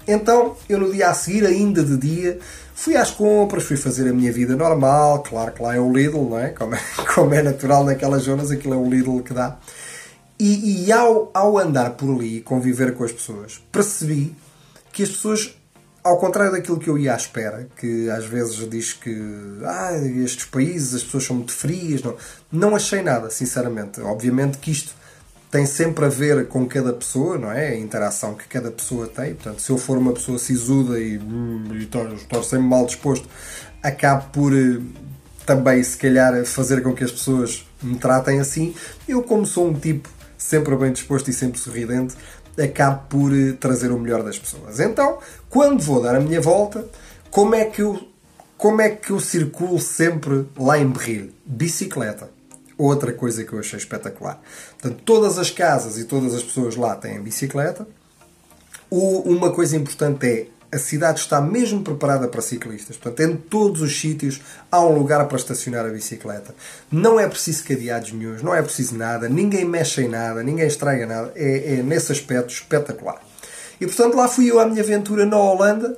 Então, 0.06 0.56
eu 0.68 0.78
no 0.78 0.92
dia 0.92 1.08
a 1.08 1.14
seguir, 1.14 1.44
ainda 1.44 1.82
de 1.82 1.96
dia, 1.96 2.38
fui 2.74 2.96
às 2.96 3.10
compras, 3.10 3.64
fui 3.64 3.76
fazer 3.76 4.08
a 4.08 4.12
minha 4.12 4.30
vida 4.30 4.54
normal, 4.54 5.22
claro 5.22 5.52
que 5.52 5.62
lá 5.62 5.74
é 5.74 5.80
o 5.80 5.92
Lidl, 5.92 6.30
não 6.30 6.38
é? 6.38 6.50
Como 6.50 6.74
é, 6.74 6.80
como 7.14 7.34
é 7.34 7.42
natural 7.42 7.84
naquelas 7.84 8.22
zonas, 8.22 8.50
aquilo 8.50 8.74
é 8.74 8.76
o 8.76 8.88
Lidl 8.88 9.22
que 9.22 9.34
dá. 9.34 9.56
E, 10.38 10.84
e 10.84 10.92
ao, 10.92 11.30
ao 11.32 11.58
andar 11.58 11.90
por 11.92 12.14
ali 12.14 12.36
e 12.36 12.40
conviver 12.40 12.94
com 12.94 13.02
as 13.02 13.12
pessoas, 13.12 13.60
percebi 13.72 14.36
que 14.92 15.02
as 15.02 15.08
pessoas 15.08 15.55
ao 16.06 16.18
contrário 16.18 16.52
daquilo 16.52 16.78
que 16.78 16.88
eu 16.88 16.96
ia 16.96 17.12
à 17.12 17.16
espera, 17.16 17.68
que 17.76 18.08
às 18.10 18.24
vezes 18.24 18.68
diz 18.68 18.92
que 18.92 19.14
ah, 19.64 19.96
estes 20.24 20.44
países 20.44 20.94
as 20.94 21.02
pessoas 21.02 21.24
são 21.24 21.36
muito 21.36 21.52
frias, 21.52 22.02
não, 22.02 22.16
não 22.50 22.76
achei 22.76 23.02
nada, 23.02 23.30
sinceramente. 23.30 24.00
Obviamente 24.00 24.58
que 24.58 24.70
isto 24.70 24.94
tem 25.50 25.66
sempre 25.66 26.04
a 26.04 26.08
ver 26.08 26.46
com 26.48 26.66
cada 26.66 26.92
pessoa, 26.92 27.38
não 27.38 27.50
é? 27.50 27.68
A 27.68 27.76
interação 27.76 28.34
que 28.34 28.46
cada 28.46 28.70
pessoa 28.70 29.06
tem. 29.06 29.34
Portanto, 29.34 29.60
se 29.60 29.70
eu 29.70 29.78
for 29.78 29.98
uma 29.98 30.12
pessoa 30.12 30.38
sisuda 30.38 30.98
e, 30.98 31.18
hum, 31.18 31.64
e 31.72 31.84
estou 31.84 32.42
sempre 32.42 32.66
mal 32.66 32.86
disposto, 32.86 33.28
acabo 33.82 34.28
por 34.30 34.52
eh, 34.52 34.80
também, 35.44 35.82
se 35.82 35.96
calhar, 35.96 36.44
fazer 36.44 36.82
com 36.82 36.92
que 36.92 37.04
as 37.04 37.12
pessoas 37.12 37.64
me 37.82 37.96
tratem 37.96 38.40
assim. 38.40 38.74
Eu, 39.08 39.22
como 39.22 39.46
sou 39.46 39.68
um 39.68 39.74
tipo 39.74 40.08
sempre 40.36 40.76
bem 40.76 40.92
disposto 40.92 41.30
e 41.30 41.32
sempre 41.32 41.58
sorridente, 41.58 42.14
acabo 42.58 43.06
por 43.08 43.32
eh, 43.32 43.52
trazer 43.52 43.90
o 43.90 43.98
melhor 43.98 44.22
das 44.22 44.38
pessoas. 44.38 44.80
Então, 44.80 45.18
quando 45.48 45.82
vou 45.82 46.02
dar 46.02 46.14
a 46.14 46.20
minha 46.20 46.40
volta, 46.40 46.86
como 47.30 47.54
é 47.54 47.64
que 47.64 47.82
eu, 47.82 48.08
como 48.56 48.80
é 48.80 48.90
que 48.90 49.10
eu 49.10 49.20
circulo 49.20 49.78
sempre 49.78 50.46
lá 50.56 50.78
em 50.78 50.88
Berril? 50.88 51.32
Bicicleta. 51.44 52.30
Outra 52.78 53.12
coisa 53.12 53.44
que 53.44 53.52
eu 53.52 53.58
achei 53.58 53.78
espetacular. 53.78 54.40
Portanto, 54.78 55.02
todas 55.04 55.38
as 55.38 55.50
casas 55.50 55.98
e 55.98 56.04
todas 56.04 56.34
as 56.34 56.42
pessoas 56.42 56.76
lá 56.76 56.94
têm 56.94 57.22
bicicleta. 57.22 57.86
uma 58.90 59.50
coisa 59.50 59.76
importante 59.76 60.26
é 60.26 60.46
a 60.70 60.78
cidade 60.78 61.20
está 61.20 61.40
mesmo 61.40 61.82
preparada 61.82 62.28
para 62.28 62.40
ciclistas. 62.40 62.96
Portanto, 62.96 63.28
em 63.28 63.36
todos 63.36 63.80
os 63.80 63.98
sítios 63.98 64.40
há 64.70 64.80
um 64.80 64.96
lugar 64.96 65.26
para 65.26 65.36
estacionar 65.36 65.86
a 65.86 65.90
bicicleta. 65.90 66.54
Não 66.90 67.18
é 67.18 67.28
preciso 67.28 67.64
cadeados 67.64 68.12
nenhums, 68.12 68.42
não 68.42 68.54
é 68.54 68.62
preciso 68.62 68.96
nada, 68.96 69.28
ninguém 69.28 69.64
mexe 69.64 70.02
em 70.02 70.08
nada, 70.08 70.42
ninguém 70.42 70.66
estraga 70.66 71.06
nada. 71.06 71.32
É, 71.34 71.74
é 71.74 71.82
nesse 71.82 72.12
aspecto 72.12 72.52
espetacular. 72.52 73.20
E 73.80 73.86
portanto, 73.86 74.16
lá 74.16 74.28
fui 74.28 74.50
eu 74.50 74.58
à 74.58 74.66
minha 74.66 74.82
aventura 74.82 75.26
na 75.26 75.38
Holanda, 75.38 75.96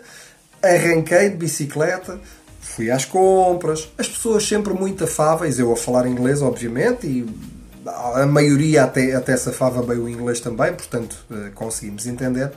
arranquei 0.62 1.30
de 1.30 1.36
bicicleta, 1.36 2.20
fui 2.60 2.90
às 2.90 3.04
compras, 3.04 3.88
as 3.96 4.08
pessoas 4.08 4.46
sempre 4.46 4.72
muito 4.72 5.04
afáveis, 5.04 5.58
eu 5.58 5.72
a 5.72 5.76
falar 5.76 6.06
inglês, 6.06 6.42
obviamente, 6.42 7.06
e 7.06 7.57
a 8.14 8.26
maioria 8.26 8.84
até, 8.84 9.14
até 9.14 9.36
safava 9.36 9.82
bem 9.82 9.98
o 9.98 10.08
inglês 10.08 10.40
também, 10.40 10.72
portanto 10.72 11.16
eh, 11.30 11.50
conseguimos 11.54 12.06
entender 12.06 12.52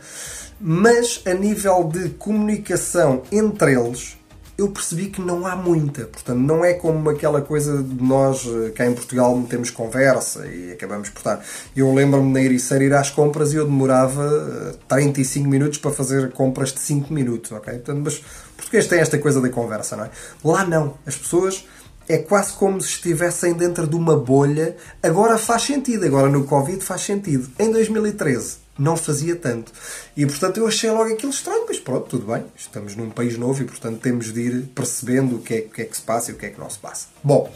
mas 0.64 1.24
a 1.26 1.34
nível 1.34 1.86
de 1.86 2.10
comunicação 2.10 3.24
entre 3.32 3.74
eles, 3.74 4.16
eu 4.56 4.70
percebi 4.70 5.08
que 5.08 5.20
não 5.20 5.48
há 5.48 5.56
muita. 5.56 6.06
Portanto, 6.06 6.38
não 6.38 6.64
é 6.64 6.76
como 6.76 7.10
aquela 7.10 7.42
coisa 7.42 7.82
de 7.82 8.04
nós 8.04 8.46
eh, 8.46 8.70
cá 8.70 8.86
em 8.86 8.94
Portugal 8.94 9.36
metemos 9.36 9.72
conversa 9.72 10.46
e 10.46 10.72
acabamos 10.72 11.10
por 11.10 11.18
estar. 11.18 11.44
Eu 11.76 11.92
lembro-me 11.92 12.32
na 12.32 12.42
Ericeira 12.42 12.84
ir 12.84 12.94
às 12.94 13.10
compras 13.10 13.54
e 13.54 13.56
eu 13.56 13.66
demorava 13.66 14.76
35 14.88 15.48
eh, 15.48 15.50
minutos 15.50 15.80
para 15.80 15.90
fazer 15.90 16.32
compras 16.32 16.72
de 16.72 16.80
5 16.80 17.12
minutos, 17.12 17.52
ok? 17.52 17.74
Portanto, 17.74 18.02
mas 18.04 18.24
português 18.56 18.86
tem 18.86 19.00
esta 19.00 19.18
coisa 19.18 19.42
da 19.42 19.50
conversa, 19.50 19.96
não 19.98 20.06
é? 20.06 20.10
Lá 20.44 20.64
não. 20.64 20.94
As 21.08 21.16
pessoas 21.16 21.66
é 22.12 22.18
quase 22.18 22.54
como 22.54 22.80
se 22.82 22.90
estivessem 22.90 23.54
dentro 23.54 23.88
de 23.88 23.96
uma 23.96 24.18
bolha. 24.18 24.76
Agora 25.02 25.38
faz 25.38 25.64
sentido, 25.64 26.06
agora 26.06 26.30
no 26.30 26.44
Covid 26.44 26.84
faz 26.84 27.02
sentido. 27.02 27.50
Em 27.58 27.72
2013 27.72 28.62
não 28.78 28.98
fazia 28.98 29.36
tanto. 29.36 29.72
E 30.18 30.26
portanto 30.26 30.58
eu 30.58 30.68
achei 30.68 30.90
logo 30.90 31.12
aquilo 31.12 31.32
estranho, 31.32 31.66
mas 31.68 31.80
pronto, 31.80 32.08
tudo 32.08 32.32
bem. 32.32 32.44
Estamos 32.56 32.96
num 32.96 33.10
país 33.10 33.38
novo 33.38 33.62
e 33.62 33.66
portanto 33.66 34.00
temos 34.00 34.34
de 34.34 34.42
ir 34.42 34.62
percebendo 34.74 35.36
o 35.38 35.40
que 35.40 35.54
é, 35.54 35.58
o 35.60 35.70
que, 35.70 35.82
é 35.84 35.86
que 35.86 35.96
se 35.96 36.02
passa 36.02 36.32
e 36.32 36.34
o 36.34 36.38
que 36.38 36.48
é 36.48 36.50
que 36.50 36.60
não 36.60 36.70
se 36.70 36.80
passa. 36.80 37.08
Bom, 37.24 37.52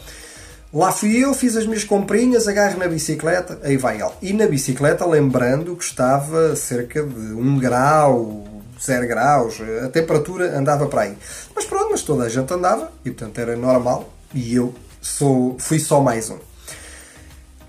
lá 0.72 0.92
fui 0.92 1.16
eu, 1.16 1.34
fiz 1.34 1.56
as 1.56 1.66
minhas 1.66 1.84
comprinhas, 1.84 2.46
agarro 2.46 2.78
na 2.78 2.86
bicicleta, 2.86 3.58
aí 3.62 3.76
vai 3.76 4.00
ele. 4.00 4.12
E 4.22 4.32
na 4.32 4.46
bicicleta, 4.46 5.04
lembrando 5.04 5.74
que 5.76 5.84
estava 5.84 6.54
cerca 6.54 7.02
de 7.02 7.34
1 7.34 7.58
grau, 7.58 8.44
0 8.80 9.08
graus, 9.08 9.58
a 9.84 9.88
temperatura 9.88 10.56
andava 10.56 10.86
para 10.86 11.02
aí. 11.02 11.18
Mas 11.54 11.64
pronto, 11.64 11.88
mas 11.90 12.02
toda 12.02 12.24
a 12.24 12.28
gente 12.28 12.52
andava 12.52 12.92
e 13.04 13.10
portanto 13.10 13.38
era 13.38 13.56
normal 13.56 14.15
e 14.36 14.54
eu 14.54 14.74
sou, 15.00 15.56
fui 15.58 15.78
só 15.78 16.00
mais 16.00 16.28
um. 16.28 16.38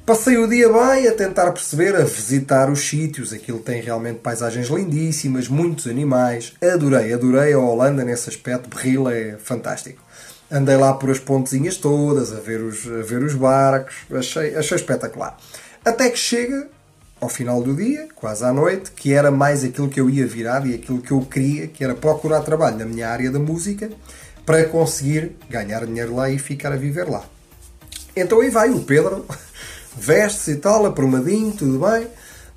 Passei 0.05 0.37
o 0.37 0.47
dia 0.47 0.69
bem 0.69 1.07
a 1.07 1.13
tentar 1.13 1.51
perceber, 1.51 1.95
a 1.95 2.03
visitar 2.03 2.69
os 2.69 2.79
sítios. 2.79 3.33
Aquilo 3.33 3.59
tem 3.59 3.81
realmente 3.81 4.19
paisagens 4.19 4.67
lindíssimas, 4.67 5.47
muitos 5.47 5.87
animais. 5.87 6.53
Adorei, 6.61 7.13
adorei 7.13 7.53
a 7.53 7.59
Holanda 7.59 8.05
nesse 8.05 8.29
aspecto. 8.29 8.69
Berril 8.69 9.09
é 9.09 9.37
fantástico. 9.37 10.01
Andei 10.49 10.77
lá 10.77 10.93
por 10.93 11.09
as 11.09 11.19
pontezinhas 11.19 11.75
todas, 11.75 12.31
a 12.31 12.39
ver 12.39 12.61
os, 12.61 12.87
a 12.87 13.01
ver 13.01 13.21
os 13.21 13.33
barcos. 13.33 13.95
Achei, 14.13 14.55
achei 14.55 14.77
espetacular. 14.77 15.37
Até 15.83 16.09
que 16.09 16.17
chega 16.17 16.69
ao 17.19 17.27
final 17.27 17.61
do 17.61 17.75
dia, 17.75 18.07
quase 18.15 18.45
à 18.45 18.53
noite, 18.53 18.91
que 18.91 19.13
era 19.13 19.29
mais 19.29 19.63
aquilo 19.63 19.89
que 19.89 19.99
eu 19.99 20.09
ia 20.09 20.25
virar 20.25 20.65
e 20.65 20.73
aquilo 20.73 21.01
que 21.01 21.11
eu 21.11 21.21
queria, 21.21 21.67
que 21.67 21.83
era 21.83 21.95
procurar 21.95 22.41
trabalho 22.41 22.77
na 22.77 22.85
minha 22.85 23.09
área 23.09 23.29
da 23.29 23.39
música 23.39 23.89
para 24.47 24.63
conseguir 24.63 25.35
ganhar 25.49 25.85
dinheiro 25.85 26.15
lá 26.15 26.29
e 26.29 26.39
ficar 26.39 26.71
a 26.71 26.77
viver 26.77 27.09
lá. 27.09 27.25
Então 28.15 28.39
aí 28.39 28.49
vai 28.49 28.69
o 28.69 28.79
Pedro 28.79 29.25
veste-se 29.93 30.51
e 30.51 30.55
tal, 30.55 30.85
aprumadinho, 30.85 31.51
tudo 31.51 31.85
bem. 31.85 32.07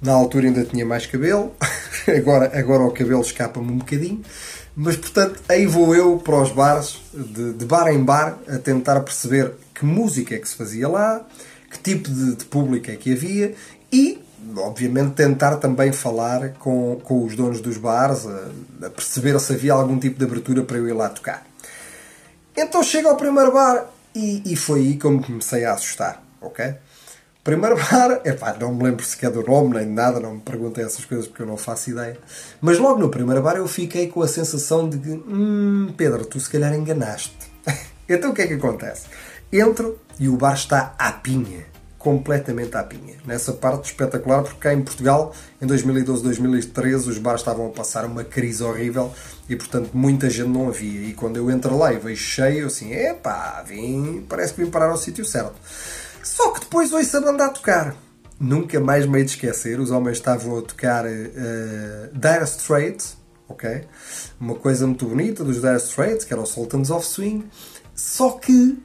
Na 0.00 0.12
altura 0.12 0.46
ainda 0.46 0.64
tinha 0.64 0.86
mais 0.86 1.04
cabelo, 1.04 1.52
agora, 2.16 2.56
agora 2.56 2.84
o 2.84 2.92
cabelo 2.92 3.20
escapa-me 3.20 3.72
um 3.72 3.78
bocadinho. 3.78 4.22
Mas 4.76 4.96
portanto, 4.96 5.42
aí 5.48 5.66
vou 5.66 5.92
eu 5.94 6.16
para 6.18 6.40
os 6.40 6.52
bares, 6.52 7.00
de, 7.12 7.54
de, 7.54 7.64
bar 7.64 7.88
em 7.88 8.02
bar, 8.02 8.38
a 8.48 8.56
tentar 8.56 9.00
perceber 9.00 9.52
que 9.74 9.84
música 9.84 10.36
é 10.36 10.38
que 10.38 10.48
se 10.48 10.54
fazia 10.54 10.88
lá, 10.88 11.26
que 11.72 11.78
tipo 11.80 12.08
de, 12.08 12.36
de 12.36 12.44
público 12.44 12.88
é 12.88 12.94
que 12.94 13.12
havia 13.12 13.52
e, 13.92 14.22
obviamente, 14.58 15.14
tentar 15.14 15.56
também 15.56 15.90
falar 15.90 16.50
com, 16.50 17.00
com 17.02 17.24
os 17.24 17.34
donos 17.34 17.60
dos 17.60 17.76
bares, 17.76 18.26
a, 18.26 18.86
a 18.86 18.90
perceber 18.90 19.38
se 19.40 19.52
havia 19.52 19.72
algum 19.72 19.98
tipo 19.98 20.16
de 20.16 20.24
abertura 20.24 20.62
para 20.62 20.78
eu 20.78 20.88
ir 20.88 20.92
lá 20.92 21.08
tocar. 21.08 21.49
Então 22.60 22.82
chego 22.82 23.08
ao 23.08 23.16
primeiro 23.16 23.52
bar 23.52 23.86
e, 24.14 24.42
e 24.44 24.54
foi 24.54 24.80
aí 24.80 24.96
que 24.98 25.06
eu 25.06 25.12
me 25.12 25.24
comecei 25.24 25.64
a 25.64 25.72
assustar, 25.72 26.22
ok? 26.42 26.74
Primeiro 27.42 27.74
bar, 27.74 28.20
epá, 28.22 28.54
não 28.60 28.74
me 28.74 28.84
lembro 28.84 29.02
sequer 29.02 29.30
do 29.30 29.42
nome 29.42 29.78
nem 29.78 29.86
nada, 29.86 30.20
não 30.20 30.34
me 30.34 30.40
perguntem 30.40 30.84
essas 30.84 31.06
coisas 31.06 31.26
porque 31.26 31.40
eu 31.40 31.46
não 31.46 31.56
faço 31.56 31.88
ideia. 31.88 32.18
Mas 32.60 32.78
logo 32.78 33.00
no 33.00 33.08
primeiro 33.08 33.40
bar 33.40 33.56
eu 33.56 33.66
fiquei 33.66 34.08
com 34.08 34.20
a 34.20 34.28
sensação 34.28 34.90
de 34.90 34.98
que, 34.98 35.08
hum, 35.08 35.94
Pedro, 35.96 36.26
tu 36.26 36.38
se 36.38 36.50
calhar 36.50 36.74
enganaste. 36.74 37.34
então 38.06 38.30
o 38.30 38.34
que 38.34 38.42
é 38.42 38.46
que 38.46 38.54
acontece? 38.54 39.06
Entro 39.50 39.98
e 40.18 40.28
o 40.28 40.36
bar 40.36 40.52
está 40.52 40.94
à 40.98 41.12
pinha. 41.12 41.69
Completamente 42.00 42.74
à 42.78 42.82
pinha. 42.82 43.16
Nessa 43.26 43.52
parte 43.52 43.90
espetacular, 43.90 44.42
porque 44.42 44.58
cá 44.58 44.72
em 44.72 44.80
Portugal, 44.80 45.34
em 45.60 45.66
2012, 45.66 46.22
2013, 46.22 47.10
os 47.10 47.18
bares 47.18 47.42
estavam 47.42 47.66
a 47.66 47.68
passar 47.68 48.06
uma 48.06 48.24
crise 48.24 48.62
horrível 48.62 49.12
e, 49.46 49.54
portanto, 49.54 49.90
muita 49.92 50.30
gente 50.30 50.48
não 50.48 50.68
havia. 50.68 51.02
E 51.02 51.12
quando 51.12 51.36
eu 51.36 51.50
entro 51.50 51.76
lá 51.76 51.92
e 51.92 51.98
vejo 51.98 52.22
cheio, 52.22 52.68
assim, 52.68 52.94
epá, 52.94 53.62
vim, 53.68 54.24
parece 54.26 54.54
que 54.54 54.64
vim 54.64 54.70
parar 54.70 54.88
ao 54.88 54.96
sítio 54.96 55.26
certo. 55.26 55.52
Só 56.22 56.52
que 56.52 56.60
depois 56.60 56.90
ouço 56.90 57.18
a 57.18 57.20
banda 57.20 57.44
a 57.44 57.48
tocar. 57.50 57.94
Nunca 58.40 58.80
mais 58.80 59.04
me 59.04 59.22
de 59.22 59.32
esquecer, 59.32 59.78
os 59.78 59.90
homens 59.90 60.16
estavam 60.16 60.58
a 60.58 60.62
tocar 60.62 61.04
uh, 61.04 61.08
Dire 62.14 62.44
Straits, 62.44 63.18
ok? 63.46 63.84
Uma 64.40 64.54
coisa 64.54 64.86
muito 64.86 65.04
bonita 65.04 65.44
dos 65.44 65.60
Dire 65.60 65.76
Straits, 65.76 66.24
que 66.24 66.32
era 66.32 66.40
o 66.40 66.46
Sultans 66.46 66.88
of 66.88 67.06
Swing, 67.06 67.44
só 67.94 68.30
que 68.30 68.78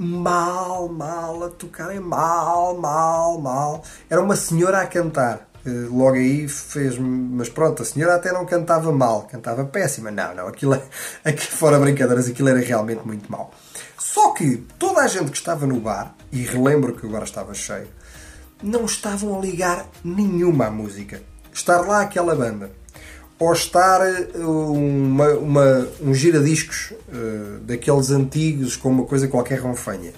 mal, 0.00 0.88
mal 0.88 1.44
a 1.44 1.48
tocar, 1.50 1.94
mal, 2.00 2.74
mal, 2.78 3.38
mal. 3.38 3.84
Era 4.08 4.22
uma 4.22 4.34
senhora 4.34 4.80
a 4.80 4.86
cantar. 4.86 5.50
Uh, 5.66 5.94
logo 5.94 6.16
aí 6.16 6.48
fez 6.48 6.96
mas 6.98 7.50
pronto, 7.50 7.82
a 7.82 7.84
senhora 7.84 8.14
até 8.14 8.32
não 8.32 8.46
cantava 8.46 8.90
mal, 8.90 9.28
cantava 9.30 9.62
péssima. 9.66 10.10
Não, 10.10 10.34
não, 10.34 10.48
aquilo, 10.48 10.72
é, 10.74 10.82
aqui 11.22 11.46
fora 11.46 11.78
brincadeiras, 11.78 12.28
aquilo 12.28 12.48
era 12.48 12.60
realmente 12.60 13.06
muito 13.06 13.30
mal. 13.30 13.52
Só 13.98 14.30
que 14.30 14.66
toda 14.78 15.02
a 15.02 15.06
gente 15.06 15.30
que 15.30 15.36
estava 15.36 15.66
no 15.66 15.78
bar, 15.78 16.14
e 16.32 16.44
relembro 16.44 16.94
que 16.94 17.04
o 17.04 17.10
bar 17.10 17.22
estava 17.22 17.52
cheio, 17.52 17.88
não 18.62 18.86
estavam 18.86 19.38
a 19.38 19.40
ligar 19.42 19.86
nenhuma 20.02 20.68
à 20.68 20.70
música. 20.70 21.22
Estar 21.52 21.82
lá 21.82 22.00
aquela 22.00 22.34
banda, 22.34 22.70
ou 23.40 23.52
estar 23.54 24.02
eh, 24.02 24.28
uma, 24.36 25.30
uma, 25.30 25.88
um 26.02 26.12
giradiscos 26.12 26.92
uh, 27.08 27.58
daqueles 27.62 28.10
antigos 28.10 28.76
com 28.76 28.90
uma 28.90 29.04
coisa 29.04 29.26
qualquer 29.28 29.58
ronfanha, 29.60 30.12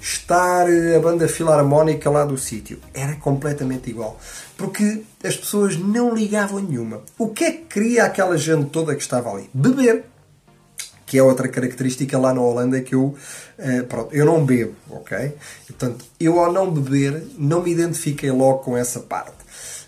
estar 0.00 0.70
eh, 0.70 0.96
a 0.96 1.00
banda 1.00 1.26
filarmónica 1.26 2.08
lá 2.08 2.24
do 2.24 2.38
sítio, 2.38 2.78
era 2.94 3.16
completamente 3.16 3.90
igual. 3.90 4.18
Porque 4.56 5.02
as 5.24 5.36
pessoas 5.36 5.76
não 5.76 6.14
ligavam 6.14 6.60
nenhuma. 6.60 7.02
O 7.18 7.28
que 7.28 7.44
é 7.44 7.50
que 7.50 7.64
queria 7.64 8.04
aquela 8.04 8.38
gente 8.38 8.70
toda 8.70 8.94
que 8.94 9.02
estava 9.02 9.30
ali? 9.30 9.50
Beber 9.52 10.04
que 11.04 11.16
é 11.16 11.22
outra 11.22 11.48
característica 11.48 12.18
lá 12.18 12.34
na 12.34 12.42
Holanda 12.42 12.82
que 12.82 12.94
eu, 12.94 13.16
uh, 13.58 13.84
pronto, 13.88 14.14
eu 14.14 14.26
não 14.26 14.44
bebo, 14.44 14.74
ok? 14.90 15.34
Portanto, 15.66 16.04
eu 16.20 16.38
ao 16.38 16.52
não 16.52 16.70
beber 16.70 17.24
não 17.38 17.62
me 17.62 17.72
identifiquei 17.72 18.30
logo 18.30 18.58
com 18.58 18.76
essa 18.76 19.00
parte. 19.00 19.38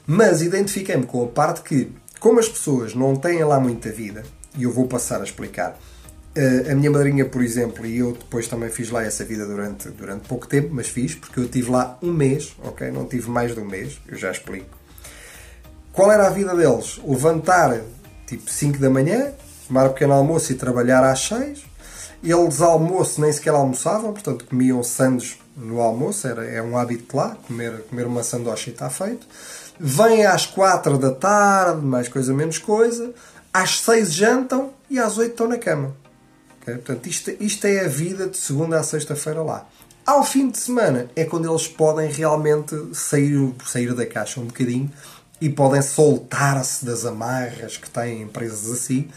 Mas 0.07 0.41
identifiquei-me 0.41 1.05
com 1.05 1.23
a 1.23 1.29
parte 1.29 1.61
que, 1.61 1.93
como 2.21 2.39
as 2.39 2.49
pessoas 2.49 2.95
não 2.95 3.17
têm 3.17 3.43
lá 3.43 3.59
muita 3.59 3.91
vida, 3.91 4.23
e 4.57 4.65
eu 4.65 4.71
vou 4.71 4.87
passar 4.87 5.21
a 5.21 5.25
explicar, 5.25 5.71
uh, 6.37 6.71
a 6.71 6.75
minha 6.75 6.91
madrinha, 6.91 7.25
por 7.25 7.43
exemplo, 7.43 7.87
e 7.87 7.99
eu 7.99 8.13
depois 8.13 8.47
também 8.47 8.69
fiz 8.69 8.91
lá 8.91 9.03
essa 9.03 9.25
vida 9.25 9.47
durante, 9.47 9.89
durante 9.89 10.29
pouco 10.29 10.47
tempo, 10.47 10.69
mas 10.71 10.89
fiz, 10.89 11.15
porque 11.15 11.41
eu 11.41 11.49
tive 11.49 11.71
lá 11.71 11.99
um 12.03 12.13
mês, 12.13 12.55
ok? 12.63 12.91
Não 12.91 13.07
tive 13.07 13.31
mais 13.31 13.55
de 13.55 13.61
um 13.61 13.65
mês, 13.65 13.99
eu 14.07 14.19
já 14.19 14.31
explico. 14.31 14.79
Qual 15.93 16.13
era 16.13 16.27
a 16.27 16.31
vida 16.31 16.55
deles? 16.55 17.01
Levantar 17.05 17.81
tipo 18.27 18.49
5 18.49 18.79
da 18.79 18.89
manhã, 18.89 19.33
tomar 19.67 19.87
um 19.87 19.93
pequeno 19.93 20.13
almoço 20.13 20.53
e 20.53 20.55
trabalhar 20.55 21.03
às 21.03 21.21
6. 21.27 21.65
Eles 22.23 22.61
almoço 22.61 23.21
nem 23.21 23.33
sequer 23.33 23.55
almoçavam, 23.55 24.13
portanto 24.13 24.45
comiam 24.45 24.83
sandes 24.83 25.39
no 25.57 25.81
almoço, 25.81 26.29
era, 26.29 26.45
é 26.45 26.63
um 26.63 26.77
hábito 26.77 27.17
lá, 27.17 27.37
comer, 27.47 27.83
comer 27.89 28.07
uma 28.07 28.21
e 28.21 28.71
está 28.71 28.89
feito. 28.91 29.27
Vêm 29.83 30.27
às 30.27 30.45
4 30.45 30.99
da 30.99 31.11
tarde, 31.11 31.81
mais 31.87 32.07
coisa 32.07 32.35
menos 32.35 32.59
coisa. 32.59 33.15
Às 33.51 33.81
6 33.81 34.13
jantam 34.13 34.75
e 34.91 34.99
às 34.99 35.17
8 35.17 35.31
estão 35.31 35.49
na 35.49 35.57
cama. 35.57 35.97
Okay? 36.61 36.75
Portanto, 36.75 37.07
isto, 37.07 37.31
isto 37.41 37.67
é 37.67 37.87
a 37.87 37.89
vida 37.89 38.29
de 38.29 38.37
segunda 38.37 38.79
a 38.79 38.83
sexta-feira 38.83 39.43
lá. 39.43 39.67
Ao 40.05 40.23
fim 40.23 40.51
de 40.51 40.59
semana 40.59 41.09
é 41.17 41.25
quando 41.25 41.49
eles 41.49 41.67
podem 41.67 42.11
realmente 42.11 42.77
sair, 42.93 43.55
sair 43.65 43.95
da 43.95 44.05
caixa 44.05 44.39
um 44.39 44.45
bocadinho 44.45 44.93
e 45.41 45.49
podem 45.49 45.81
soltar-se 45.81 46.85
das 46.85 47.07
amarras 47.07 47.79
que 47.79 47.89
têm 47.89 48.21
empresas 48.21 48.71
assim 48.71 49.09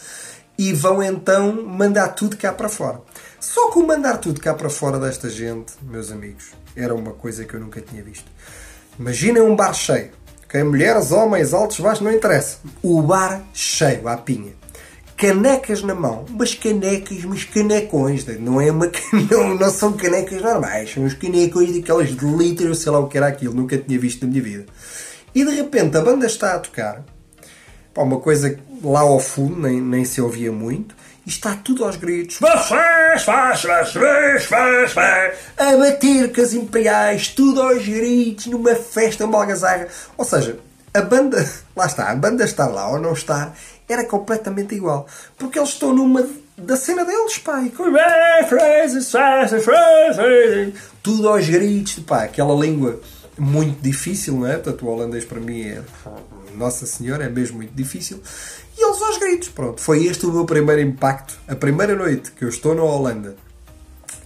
e 0.57 0.71
vão 0.71 1.03
então 1.03 1.61
mandar 1.61 2.09
tudo 2.09 2.37
cá 2.37 2.53
para 2.53 2.69
fora. 2.69 3.01
Só 3.37 3.69
que 3.69 3.79
o 3.79 3.85
mandar 3.85 4.17
tudo 4.17 4.39
cá 4.39 4.53
para 4.53 4.69
fora 4.69 4.97
desta 4.97 5.29
gente, 5.29 5.73
meus 5.81 6.09
amigos, 6.09 6.51
era 6.73 6.95
uma 6.95 7.11
coisa 7.11 7.43
que 7.43 7.53
eu 7.53 7.59
nunca 7.59 7.81
tinha 7.81 8.01
visto. 8.01 8.31
Imaginem 8.97 9.41
um 9.41 9.57
bar 9.57 9.73
cheio. 9.73 10.22
Okay? 10.53 10.63
Mulheres, 10.63 11.11
homens, 11.11 11.51
altos, 11.51 11.79
baixos, 11.79 12.03
não 12.03 12.11
interessa. 12.11 12.57
O 12.83 13.01
bar 13.01 13.43
cheio, 13.55 14.07
à 14.07 14.15
pinha. 14.15 14.53
Canecas 15.17 15.81
na 15.81 15.95
mão, 15.95 16.25
mas 16.29 16.53
canecas, 16.53 17.23
mas 17.23 17.43
canecões, 17.43 18.25
não 18.39 18.61
é 18.61 18.71
uma 18.71 18.91
não, 19.31 19.55
não 19.55 19.69
são 19.71 19.93
canecas 19.93 20.41
normais, 20.41 20.91
são 20.91 21.05
os 21.05 21.13
canecões 21.13 21.73
daquelas 21.73 22.15
de 22.15 22.25
litro, 22.25 22.75
sei 22.75 22.91
lá 22.91 22.99
o 22.99 23.07
que 23.07 23.17
era 23.17 23.27
aquilo, 23.27 23.53
nunca 23.53 23.77
tinha 23.77 23.97
visto 23.97 24.23
na 24.23 24.31
minha 24.31 24.43
vida. 24.43 24.65
E 25.33 25.45
de 25.45 25.55
repente 25.55 25.95
a 25.97 26.01
banda 26.01 26.25
está 26.25 26.55
a 26.55 26.59
tocar, 26.59 27.03
Pá, 27.93 28.01
uma 28.01 28.19
coisa 28.19 28.59
lá 28.83 29.01
ao 29.01 29.19
fundo, 29.19 29.61
nem, 29.61 29.79
nem 29.79 30.03
se 30.03 30.19
ouvia 30.19 30.51
muito, 30.51 30.95
está 31.25 31.55
tudo 31.55 31.85
aos 31.85 31.95
gritos. 31.95 32.39
A 35.57 35.77
bater 35.77 36.33
com 36.33 36.41
as 36.41 36.53
imperiais, 36.53 37.29
tudo 37.29 37.61
aos 37.61 37.85
gritos, 37.85 38.47
numa 38.47 38.75
festa, 38.75 39.25
uma 39.25 39.39
algazarra. 39.39 39.87
Ou 40.17 40.25
seja, 40.25 40.59
a 40.93 41.01
banda, 41.01 41.37
lá 41.75 41.85
está, 41.85 42.09
a 42.09 42.15
banda 42.15 42.43
estar 42.43 42.67
lá 42.67 42.89
ou 42.89 42.99
não 42.99 43.13
estar, 43.13 43.55
era 43.87 44.05
completamente 44.05 44.75
igual. 44.75 45.07
Porque 45.37 45.57
eles 45.57 45.69
estão 45.69 45.93
numa 45.93 46.27
da 46.57 46.75
cena 46.75 47.03
deles. 47.03 47.37
E... 50.21 50.73
Tudo 51.01 51.29
aos 51.29 51.47
gritos, 51.47 51.99
pá, 51.99 52.23
aquela 52.23 52.53
língua 52.53 52.99
muito 53.37 53.81
difícil, 53.81 54.35
não 54.35 54.47
é? 54.47 54.53
Portanto, 54.53 54.85
o 54.85 54.89
holandês 54.89 55.25
para 55.25 55.39
mim 55.39 55.61
é 55.63 55.81
nossa 56.55 56.85
Senhora, 56.85 57.25
é 57.25 57.29
mesmo 57.29 57.57
muito 57.57 57.73
difícil. 57.73 58.21
E 58.83 58.85
eles 58.85 59.01
aos 59.01 59.17
gritos, 59.17 59.47
pronto. 59.47 59.79
Foi 59.79 60.05
este 60.05 60.25
o 60.25 60.33
meu 60.33 60.43
primeiro 60.43 60.81
impacto. 60.81 61.39
A 61.47 61.55
primeira 61.55 61.95
noite 61.95 62.33
que 62.33 62.43
eu 62.43 62.49
estou 62.49 62.75
na 62.75 62.83
Holanda, 62.83 63.33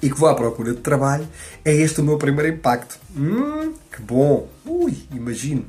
e 0.02 0.10
que 0.10 0.18
vou 0.18 0.28
à 0.28 0.34
procura 0.34 0.74
de 0.74 0.82
trabalho, 0.82 1.28
é 1.64 1.72
este 1.72 2.02
o 2.02 2.04
meu 2.04 2.18
primeiro 2.18 2.56
impacto. 2.56 2.98
Hum, 3.16 3.74
que 3.96 4.02
bom! 4.02 4.50
Ui, 4.66 4.98
imagino. 5.12 5.64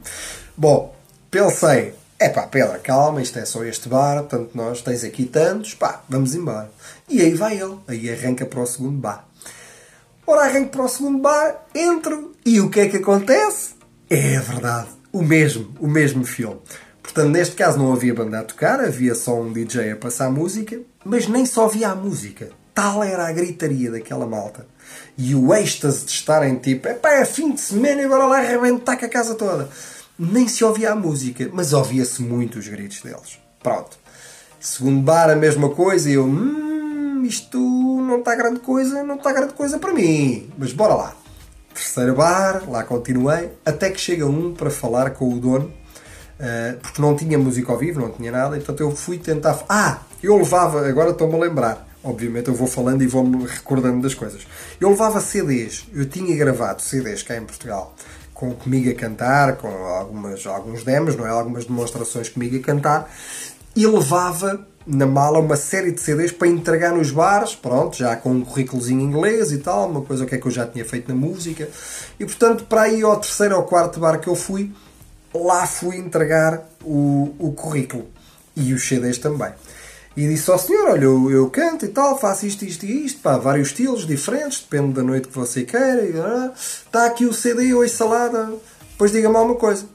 Bom, 0.57 0.97
pensei, 1.31 1.93
é 2.19 2.31
pá, 2.31 2.47
Pedro, 2.47 2.81
calma, 2.81 3.21
isto 3.21 3.39
é 3.39 3.45
só 3.45 3.63
este 3.63 3.91
bar, 3.91 4.23
tanto 4.23 4.57
nós, 4.57 4.81
tens 4.81 5.05
aqui 5.05 5.27
tantos, 5.27 5.75
pá, 5.75 6.03
vamos 6.09 6.35
embora. 6.35 6.71
E 7.11 7.21
aí 7.21 7.35
vai 7.35 7.61
ele, 7.61 7.77
aí 7.87 8.11
arranca 8.11 8.47
para 8.47 8.61
o 8.61 8.67
segundo 8.67 8.99
bar. 8.99 9.29
Ora, 10.27 10.47
arranco 10.47 10.71
para 10.71 10.85
o 10.85 10.89
segundo 10.89 11.19
bar, 11.19 11.67
entro, 11.75 12.33
e 12.43 12.59
o 12.59 12.71
que 12.71 12.81
é 12.81 12.89
que 12.89 12.97
acontece? 12.97 13.75
É 14.09 14.39
verdade, 14.41 14.89
o 15.13 15.23
mesmo, 15.23 15.75
o 15.79 15.87
mesmo 15.87 16.25
filme. 16.25 16.61
Portanto, 17.09 17.31
neste 17.31 17.57
caso 17.57 17.79
não 17.79 17.91
havia 17.91 18.13
banda 18.13 18.41
a 18.41 18.45
tocar, 18.45 18.81
havia 18.81 19.15
só 19.15 19.41
um 19.41 19.51
DJ 19.51 19.93
a 19.93 19.97
passar 19.97 20.31
música, 20.31 20.79
mas 21.03 21.27
nem 21.27 21.47
só 21.47 21.65
havia 21.65 21.89
a 21.89 21.95
música. 21.95 22.51
Tal 22.75 23.03
era 23.03 23.27
a 23.27 23.33
gritaria 23.33 23.91
daquela 23.91 24.27
malta. 24.27 24.67
E 25.17 25.35
o 25.35 25.55
êxtase 25.55 26.05
de 26.05 26.11
estarem 26.11 26.57
tipo, 26.57 26.87
epá, 26.87 27.15
é 27.15 27.25
fim 27.25 27.53
de 27.53 27.63
semana 27.63 28.03
e 28.03 28.07
bora 28.07 28.27
lá 28.27 28.39
arrebentar 28.41 28.99
com 28.99 29.07
a 29.07 29.09
casa 29.09 29.35
toda. 29.35 29.71
Nem 30.19 30.47
se 30.47 30.63
ouvia 30.63 30.93
a 30.93 30.95
música, 30.95 31.49
mas 31.51 31.73
ouvia-se 31.73 32.21
muito 32.21 32.59
os 32.59 32.69
gritos 32.69 33.01
deles. 33.01 33.39
Pronto. 33.63 33.99
Segundo 34.61 35.01
bar, 35.01 35.31
a 35.31 35.35
mesma 35.35 35.71
coisa, 35.71 36.11
e 36.11 36.13
eu, 36.13 36.27
hum, 36.27 37.25
isto 37.25 37.59
não 37.59 38.19
está 38.19 38.37
grande 38.37 38.61
coisa, 38.61 39.03
não 39.03 39.15
está 39.15 39.33
grande 39.33 39.55
coisa 39.55 39.79
para 39.79 39.95
mim. 39.95 40.51
Mas 40.59 40.75
bora 40.75 40.95
lá. 40.95 41.17
Terceiro 41.73 42.15
bar, 42.15 42.69
lá 42.69 42.85
continuei, 42.85 43.51
até 43.65 43.91
que 43.91 43.99
chega 43.99 44.27
um 44.27 44.53
para 44.53 44.69
falar 44.69 45.11
com 45.11 45.33
o 45.33 45.41
dono, 45.41 45.73
eh, 46.41 46.77
porque 46.81 47.03
não 47.03 47.17
tinha 47.17 47.37
música 47.37 47.73
ao 47.73 47.79
vivo, 47.79 48.01
não 48.01 48.11
tinha 48.11 48.31
nada, 48.31 48.57
então 48.57 48.75
eu 48.79 48.95
fui 48.95 49.19
tentar. 49.19 49.65
Ah, 49.69 49.99
eu 50.23 50.37
levava, 50.37 50.89
agora 50.89 51.11
estou-me 51.11 51.35
a 51.35 51.39
lembrar, 51.39 51.89
obviamente 52.03 52.49
eu 52.49 52.55
vou 52.55 52.69
falando 52.69 53.03
e 53.03 53.07
vou-me 53.07 53.45
recordando 53.45 54.03
das 54.03 54.15
coisas. 54.15 54.47
Eu 54.81 54.91
levava 54.91 55.21
CDs, 55.21 55.87
eu 55.93 56.09
tinha 56.09 56.37
gravado 56.37 56.81
CDs 56.81 57.23
cá 57.25 57.37
em 57.37 57.45
Portugal, 57.45 57.95
com 58.33 58.53
comigo 58.53 58.89
a 58.89 58.95
cantar, 58.95 59.57
com 59.57 59.69
algumas, 59.69 60.47
alguns 60.47 60.85
demos, 60.85 61.17
não 61.17 61.27
é? 61.27 61.31
algumas 61.31 61.65
demonstrações 61.65 62.29
comigo 62.29 62.57
a 62.57 62.61
cantar, 62.61 63.11
e 63.75 63.85
levava 63.85 64.65
na 64.87 65.07
mala 65.07 65.39
uma 65.41 65.57
série 65.57 65.93
de 65.93 66.01
CDs 66.01 66.33
para 66.33 66.49
entregar 66.49 66.93
nos 66.93 67.11
bares, 67.11 67.55
pronto, 67.55 67.97
já 67.97 68.17
com 68.17 68.31
um 68.31 68.45
currículozinho 68.45 69.03
inglês 69.03 69.53
e 69.53 69.59
tal, 69.59 69.91
uma 69.91 70.03
coisa 70.03 70.25
que 70.25 70.35
é 70.35 70.39
que 70.39 70.47
eu 70.47 70.51
já 70.51 70.67
tinha 70.67 70.85
feito 70.85 71.09
na 71.09 71.15
música. 71.15 71.69
E 72.19 72.25
portanto, 72.25 72.65
para 72.65 72.83
aí 72.83 73.03
ao 73.03 73.17
terceiro 73.19 73.57
ou 73.57 73.65
quarto 73.65 74.01
bar 74.01 74.19
que 74.19 74.29
eu 74.29 74.35
fui, 74.35 74.73
lá 75.45 75.67
fui 75.67 75.97
entregar 75.97 76.69
o, 76.83 77.35
o 77.39 77.53
currículo 77.53 78.07
e 78.57 78.73
os 78.73 78.87
CDs 78.87 79.19
também. 79.19 79.53
E 80.17 80.27
disse 80.27 80.51
ao 80.51 80.59
senhor: 80.59 80.91
Olha, 80.91 81.05
eu, 81.05 81.31
eu 81.31 81.49
canto 81.49 81.85
e 81.85 81.89
tal, 81.89 82.19
faço 82.19 82.45
isto, 82.47 82.65
isto 82.65 82.85
e 82.85 83.07
isto, 83.07 83.21
pá, 83.21 83.39
vários 83.39 83.69
estilos 83.69 84.07
diferentes, 84.07 84.61
depende 84.61 84.95
da 84.95 85.03
noite 85.03 85.29
que 85.29 85.35
você 85.35 85.63
queira. 85.63 86.53
Está 86.57 87.07
aqui 87.07 87.25
o 87.25 87.33
CD, 87.33 87.73
oi 87.73 87.89
salada, 87.89 88.53
depois 88.91 89.13
diga-me 89.13 89.37
alguma 89.37 89.57
coisa. 89.57 89.87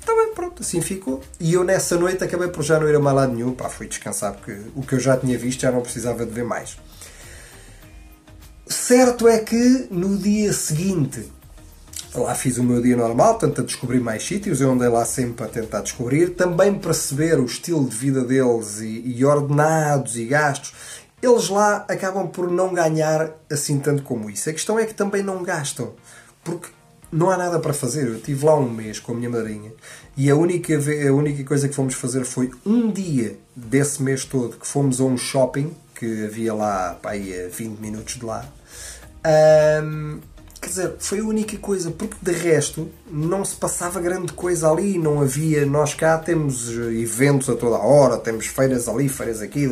Está 0.00 0.14
bem, 0.14 0.32
pronto, 0.34 0.62
assim 0.62 0.80
ficou. 0.80 1.20
E 1.38 1.52
eu 1.52 1.62
nessa 1.62 1.96
noite 1.96 2.24
acabei 2.24 2.48
por 2.48 2.62
já 2.62 2.80
não 2.80 2.88
ir 2.88 2.96
a 2.96 3.00
mais 3.00 3.14
lado 3.14 3.34
nenhum, 3.34 3.52
pá, 3.52 3.68
fui 3.68 3.86
descansar 3.86 4.32
porque 4.32 4.58
o 4.74 4.82
que 4.82 4.94
eu 4.94 4.98
já 4.98 5.14
tinha 5.16 5.36
visto 5.36 5.60
já 5.60 5.70
não 5.70 5.82
precisava 5.82 6.24
de 6.24 6.32
ver 6.32 6.44
mais. 6.44 6.78
Certo 8.66 9.28
é 9.28 9.40
que 9.40 9.88
no 9.90 10.16
dia 10.16 10.52
seguinte 10.54 11.30
lá 12.14 12.34
fiz 12.34 12.58
o 12.58 12.64
meu 12.64 12.82
dia 12.82 12.96
normal, 12.96 13.38
portanto 13.38 13.60
a 13.60 13.64
descobrir 13.64 14.00
mais 14.00 14.26
sítios, 14.26 14.60
eu 14.60 14.72
andei 14.72 14.88
lá 14.88 15.04
sempre 15.04 15.44
a 15.44 15.48
tentar 15.48 15.82
descobrir, 15.82 16.30
também 16.30 16.74
perceber 16.74 17.38
o 17.38 17.44
estilo 17.44 17.88
de 17.88 17.96
vida 17.96 18.24
deles 18.24 18.80
e, 18.80 19.02
e 19.16 19.24
ordenados 19.24 20.16
e 20.16 20.24
gastos. 20.24 20.72
Eles 21.22 21.48
lá 21.48 21.84
acabam 21.88 22.28
por 22.28 22.50
não 22.50 22.72
ganhar 22.72 23.30
assim 23.50 23.78
tanto 23.78 24.02
como 24.02 24.30
isso. 24.30 24.48
A 24.48 24.52
questão 24.52 24.78
é 24.78 24.86
que 24.86 24.94
também 24.94 25.22
não 25.22 25.42
gastam, 25.42 25.92
porque 26.42 26.68
não 27.12 27.30
há 27.30 27.36
nada 27.36 27.58
para 27.58 27.72
fazer. 27.72 28.06
Eu 28.06 28.16
estive 28.16 28.44
lá 28.44 28.56
um 28.56 28.70
mês 28.70 28.98
com 28.98 29.12
a 29.12 29.14
minha 29.14 29.28
madrinha 29.28 29.72
e 30.16 30.30
a 30.30 30.36
única, 30.36 30.74
a 30.74 31.12
única 31.12 31.44
coisa 31.44 31.68
que 31.68 31.74
fomos 31.74 31.94
fazer 31.94 32.24
foi 32.24 32.50
um 32.64 32.90
dia 32.90 33.38
desse 33.54 34.02
mês 34.02 34.24
todo 34.24 34.56
que 34.56 34.66
fomos 34.66 35.00
a 35.00 35.04
um 35.04 35.16
shopping 35.16 35.74
que 35.94 36.24
havia 36.24 36.54
lá 36.54 36.94
pá, 36.94 37.10
aí 37.10 37.44
a 37.44 37.48
20 37.48 37.78
minutos 37.78 38.14
de 38.16 38.24
lá. 38.24 38.48
Um, 39.84 40.20
quer 40.60 40.68
dizer, 40.68 40.96
foi 40.98 41.20
a 41.20 41.24
única 41.24 41.56
coisa, 41.56 41.90
porque 41.90 42.16
de 42.20 42.32
resto 42.32 42.90
não 43.10 43.44
se 43.44 43.56
passava 43.56 44.00
grande 44.00 44.32
coisa 44.32 44.70
ali, 44.70 44.98
não 44.98 45.20
havia. 45.20 45.64
Nós 45.64 45.94
cá 45.94 46.18
temos 46.18 46.68
eventos 46.70 47.48
a 47.48 47.56
toda 47.56 47.76
a 47.76 47.84
hora, 47.84 48.18
temos 48.18 48.46
feiras 48.46 48.86
ali, 48.86 49.08
feiras 49.08 49.40
aqui. 49.40 49.66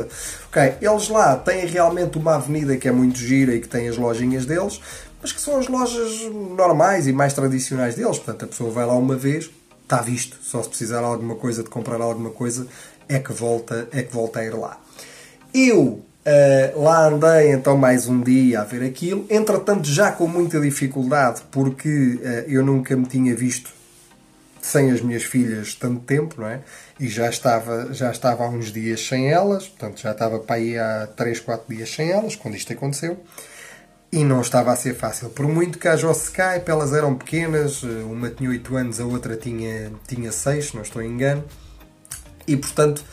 Ok, 0.49 0.75
eles 0.81 1.09
lá 1.09 1.37
têm 1.37 1.67
realmente 1.67 2.17
uma 2.17 2.37
avenida 2.37 2.77
que 2.77 2.89
é 2.89 2.93
muito 2.93 3.19
gira 3.19 3.55
e 3.55 3.61
que 3.61 3.69
tem 3.69 3.89
as 3.89 3.99
lojinhas 3.99 4.47
deles, 4.47 4.81
mas 5.21 5.33
que 5.33 5.41
são 5.41 5.59
as 5.59 5.69
lojas 5.69 6.23
normais 6.57 7.07
e 7.07 7.13
mais 7.13 7.35
tradicionais 7.35 7.95
deles. 7.95 8.17
Portanto, 8.17 8.45
a 8.47 8.49
pessoa 8.49 8.71
vai 8.71 8.87
lá 8.87 8.95
uma 8.95 9.17
vez, 9.17 9.51
está 9.83 10.01
visto. 10.01 10.39
Só 10.43 10.63
se 10.63 10.71
precisar 10.71 11.01
de 11.01 11.05
alguma 11.05 11.35
coisa, 11.35 11.63
de 11.63 11.69
comprar 11.69 12.01
alguma 12.01 12.31
coisa, 12.31 12.67
é 13.09 13.19
que 13.19 13.33
volta, 13.33 13.89
é 13.93 14.03
que 14.03 14.15
volta 14.15 14.41
a 14.41 14.45
ir 14.45 14.55
lá. 14.55 14.81
Eu 15.53 16.05
Uh, 16.29 16.83
lá 16.83 17.07
andei 17.07 17.53
então 17.53 17.75
mais 17.75 18.07
um 18.07 18.21
dia 18.21 18.61
a 18.61 18.65
ver 18.65 18.85
aquilo, 18.85 19.25
entretanto 19.31 19.89
já 19.89 20.13
com 20.13 20.27
muita 20.27 20.61
dificuldade 20.61 21.41
porque 21.51 21.89
uh, 21.89 22.45
eu 22.47 22.63
nunca 22.63 22.95
me 22.95 23.07
tinha 23.07 23.35
visto 23.35 23.71
sem 24.61 24.91
as 24.91 25.01
minhas 25.01 25.23
filhas 25.23 25.75
tanto 25.75 26.01
tempo, 26.01 26.35
não 26.39 26.49
é? 26.49 26.61
E 27.01 27.09
já 27.09 27.31
estava, 27.31 27.95
já 27.95 28.11
estava 28.11 28.45
há 28.45 28.49
uns 28.49 28.71
dias 28.71 29.07
sem 29.07 29.31
elas, 29.31 29.69
portanto 29.69 30.01
já 30.01 30.13
estava 30.13 30.39
para 30.39 30.57
aí 30.57 30.79
há 30.79 31.09
3, 31.17 31.41
4 31.41 31.75
dias 31.75 31.89
sem 31.91 32.11
elas, 32.11 32.37
quando 32.37 32.57
isto 32.57 32.73
aconteceu. 32.75 33.19
E 34.13 34.25
não 34.25 34.43
estava 34.43 34.73
a 34.73 34.77
ser 34.77 34.95
fácil. 34.95 35.31
Por 35.31 35.47
muito 35.47 35.79
que 35.79 35.87
haja 35.87 36.09
o 36.09 36.13
Skype, 36.13 36.65
elas 36.67 36.93
eram 36.93 37.15
pequenas, 37.15 37.83
eh, 37.85 38.03
uma 38.05 38.31
tinha 38.31 38.49
8 38.51 38.77
anos, 38.77 39.01
a 39.01 39.05
outra 39.05 39.37
tinha, 39.37 39.93
tinha 40.07 40.33
6, 40.33 40.73
não 40.73 40.83
estou 40.83 41.03
em 41.03 41.11
engano. 41.11 41.45
E 42.47 42.57
portanto, 42.57 43.05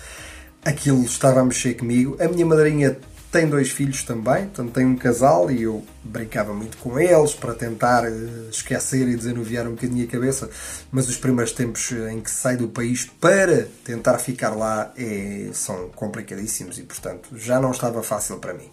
aquilo 0.66 1.04
estava 1.06 1.40
a 1.40 1.46
mexer 1.46 1.76
comigo. 1.76 2.18
A 2.20 2.28
minha 2.28 2.46
madrinha 2.46 2.98
tem 3.32 3.48
dois 3.48 3.70
filhos 3.70 4.02
também, 4.04 4.46
portanto 4.46 4.72
tem 4.72 4.86
um 4.86 4.96
casal 4.96 5.52
e 5.52 5.64
eu 5.64 5.84
brincava 6.02 6.54
muito 6.54 6.78
com 6.78 6.98
eles 6.98 7.34
para 7.34 7.54
tentar 7.54 8.06
eh, 8.06 8.50
esquecer 8.50 9.08
e 9.10 9.16
desanuviar 9.16 9.68
um 9.68 9.72
bocadinho 9.72 10.06
a 10.06 10.10
cabeça, 10.10 10.50
mas 10.90 11.10
os 11.10 11.18
primeiros 11.18 11.52
tempos 11.52 11.92
em 11.92 12.22
que 12.22 12.32
sai 12.32 12.56
do 12.56 12.70
país 12.70 13.06
para 13.06 13.68
tentar 13.84 14.20
ficar 14.20 14.52
lá 14.52 14.94
é, 14.98 15.50
são 15.52 15.90
complicadíssimos 15.90 16.80
e 16.80 16.84
portanto 16.84 17.30
já 17.36 17.60
não 17.60 17.72
estava 17.72 18.02
fácil 18.02 18.38
para 18.38 18.54
mim. 18.54 18.70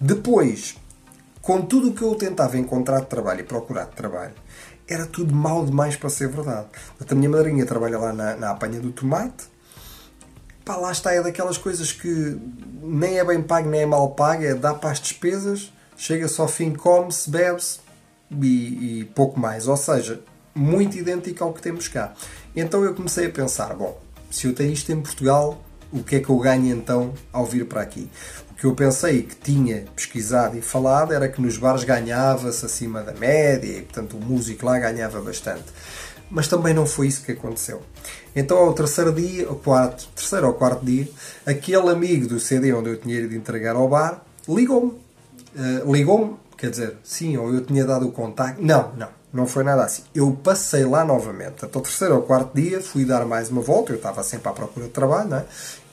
Depois, 0.00 0.76
com 1.42 1.60
tudo 1.62 1.90
o 1.90 1.92
que 1.92 2.02
eu 2.02 2.14
tentava 2.14 2.56
encontrar 2.56 3.00
de 3.00 3.06
trabalho 3.06 3.40
e 3.40 3.44
procurar 3.44 3.86
de 3.86 3.96
trabalho, 3.96 4.34
era 4.86 5.06
tudo 5.06 5.34
mal 5.34 5.66
demais 5.66 5.96
para 5.96 6.08
ser 6.08 6.28
verdade. 6.28 6.68
A 7.08 7.14
minha 7.16 7.28
madrinha 7.28 7.66
trabalha 7.66 7.98
lá 7.98 8.12
na, 8.12 8.36
na 8.36 8.50
apanha 8.50 8.78
do 8.78 8.92
tomate, 8.92 9.52
pá, 10.64 10.76
lá 10.76 10.90
está, 10.90 11.12
é 11.12 11.22
daquelas 11.22 11.58
coisas 11.58 11.92
que 11.92 12.38
nem 12.82 13.18
é 13.18 13.24
bem 13.24 13.42
pago 13.42 13.68
nem 13.68 13.82
é 13.82 13.86
mal 13.86 14.10
pago, 14.10 14.44
é 14.44 14.54
dá 14.54 14.74
para 14.74 14.90
as 14.90 15.00
despesas, 15.00 15.72
chega-se 15.96 16.40
ao 16.40 16.48
fim, 16.48 16.72
come-se, 16.72 17.30
bebe-se 17.30 17.80
e, 18.30 19.00
e, 19.00 19.04
pouco 19.14 19.38
mais. 19.38 19.68
Ou 19.68 19.76
seja, 19.76 20.20
muito 20.54 20.96
idêntico 20.96 21.44
ao 21.44 21.52
que 21.52 21.60
temos 21.60 21.88
cá. 21.88 22.14
Então 22.56 22.84
eu 22.84 22.94
comecei 22.94 23.26
a 23.26 23.30
pensar, 23.30 23.74
bom, 23.74 24.00
se 24.30 24.46
eu 24.46 24.54
tenho 24.54 24.72
isto 24.72 24.90
em 24.90 25.00
Portugal, 25.00 25.62
o 25.92 26.02
que 26.02 26.16
é 26.16 26.20
que 26.20 26.30
eu 26.30 26.38
ganho 26.38 26.74
então 26.74 27.12
ao 27.32 27.44
vir 27.44 27.66
para 27.66 27.82
aqui? 27.82 28.10
O 28.50 28.54
que 28.54 28.64
eu 28.64 28.74
pensei 28.74 29.22
que 29.22 29.36
tinha 29.36 29.84
pesquisado 29.94 30.56
e 30.56 30.62
falado 30.62 31.12
era 31.12 31.28
que 31.28 31.40
nos 31.40 31.58
bares 31.58 31.84
ganhava-se 31.84 32.64
acima 32.64 33.02
da 33.02 33.12
média 33.12 33.78
e, 33.78 33.82
portanto, 33.82 34.16
o 34.16 34.20
músico 34.20 34.64
lá 34.64 34.78
ganhava 34.78 35.20
bastante 35.20 35.64
mas 36.30 36.48
também 36.48 36.74
não 36.74 36.86
foi 36.86 37.06
isso 37.06 37.22
que 37.22 37.32
aconteceu. 37.32 37.82
Então, 38.34 38.58
ao 38.58 38.72
terceiro 38.72 39.12
dia, 39.12 39.46
ao 39.46 39.54
quarto, 39.54 40.08
terceiro 40.14 40.48
ou 40.48 40.54
quarto 40.54 40.84
dia, 40.84 41.08
aquele 41.46 41.88
amigo 41.88 42.26
do 42.26 42.40
CD 42.40 42.72
onde 42.72 42.90
eu 42.90 42.96
tinha 42.96 43.20
ido 43.20 43.34
entregar 43.34 43.76
ao 43.76 43.88
bar 43.88 44.22
ligou-me. 44.48 44.92
Uh, 45.56 45.92
ligou-me, 45.92 46.36
quer 46.58 46.70
dizer, 46.70 46.96
sim, 47.04 47.36
ou 47.36 47.54
eu 47.54 47.64
tinha 47.64 47.84
dado 47.84 48.08
o 48.08 48.12
contacto. 48.12 48.60
Não, 48.60 48.92
não, 48.96 49.08
não 49.32 49.46
foi 49.46 49.62
nada 49.62 49.84
assim. 49.84 50.02
Eu 50.14 50.32
passei 50.42 50.84
lá 50.84 51.04
novamente. 51.04 51.64
Até 51.64 51.78
o 51.78 51.80
terceiro 51.80 52.16
ou 52.16 52.22
quarto 52.22 52.54
dia, 52.54 52.80
fui 52.80 53.04
dar 53.04 53.24
mais 53.24 53.50
uma 53.50 53.62
volta. 53.62 53.92
Eu 53.92 53.96
estava 53.96 54.22
sempre 54.24 54.48
à 54.48 54.52
procura 54.52 54.86
de 54.86 54.92
trabalho, 54.92 55.30
não 55.30 55.38
é? 55.38 55.44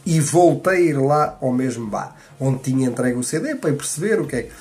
E 0.03 0.19
voltei 0.19 0.73
a 0.73 0.79
ir 0.79 0.97
lá 0.97 1.37
ao 1.39 1.51
mesmo 1.51 1.85
bar, 1.85 2.15
onde 2.39 2.57
tinha 2.63 2.87
entregue 2.87 3.19
o 3.19 3.23
CD 3.23 3.53
para 3.53 3.71
perceber 3.71 4.19
o 4.19 4.25
que 4.25 4.35
é 4.35 4.43
que. 4.43 4.51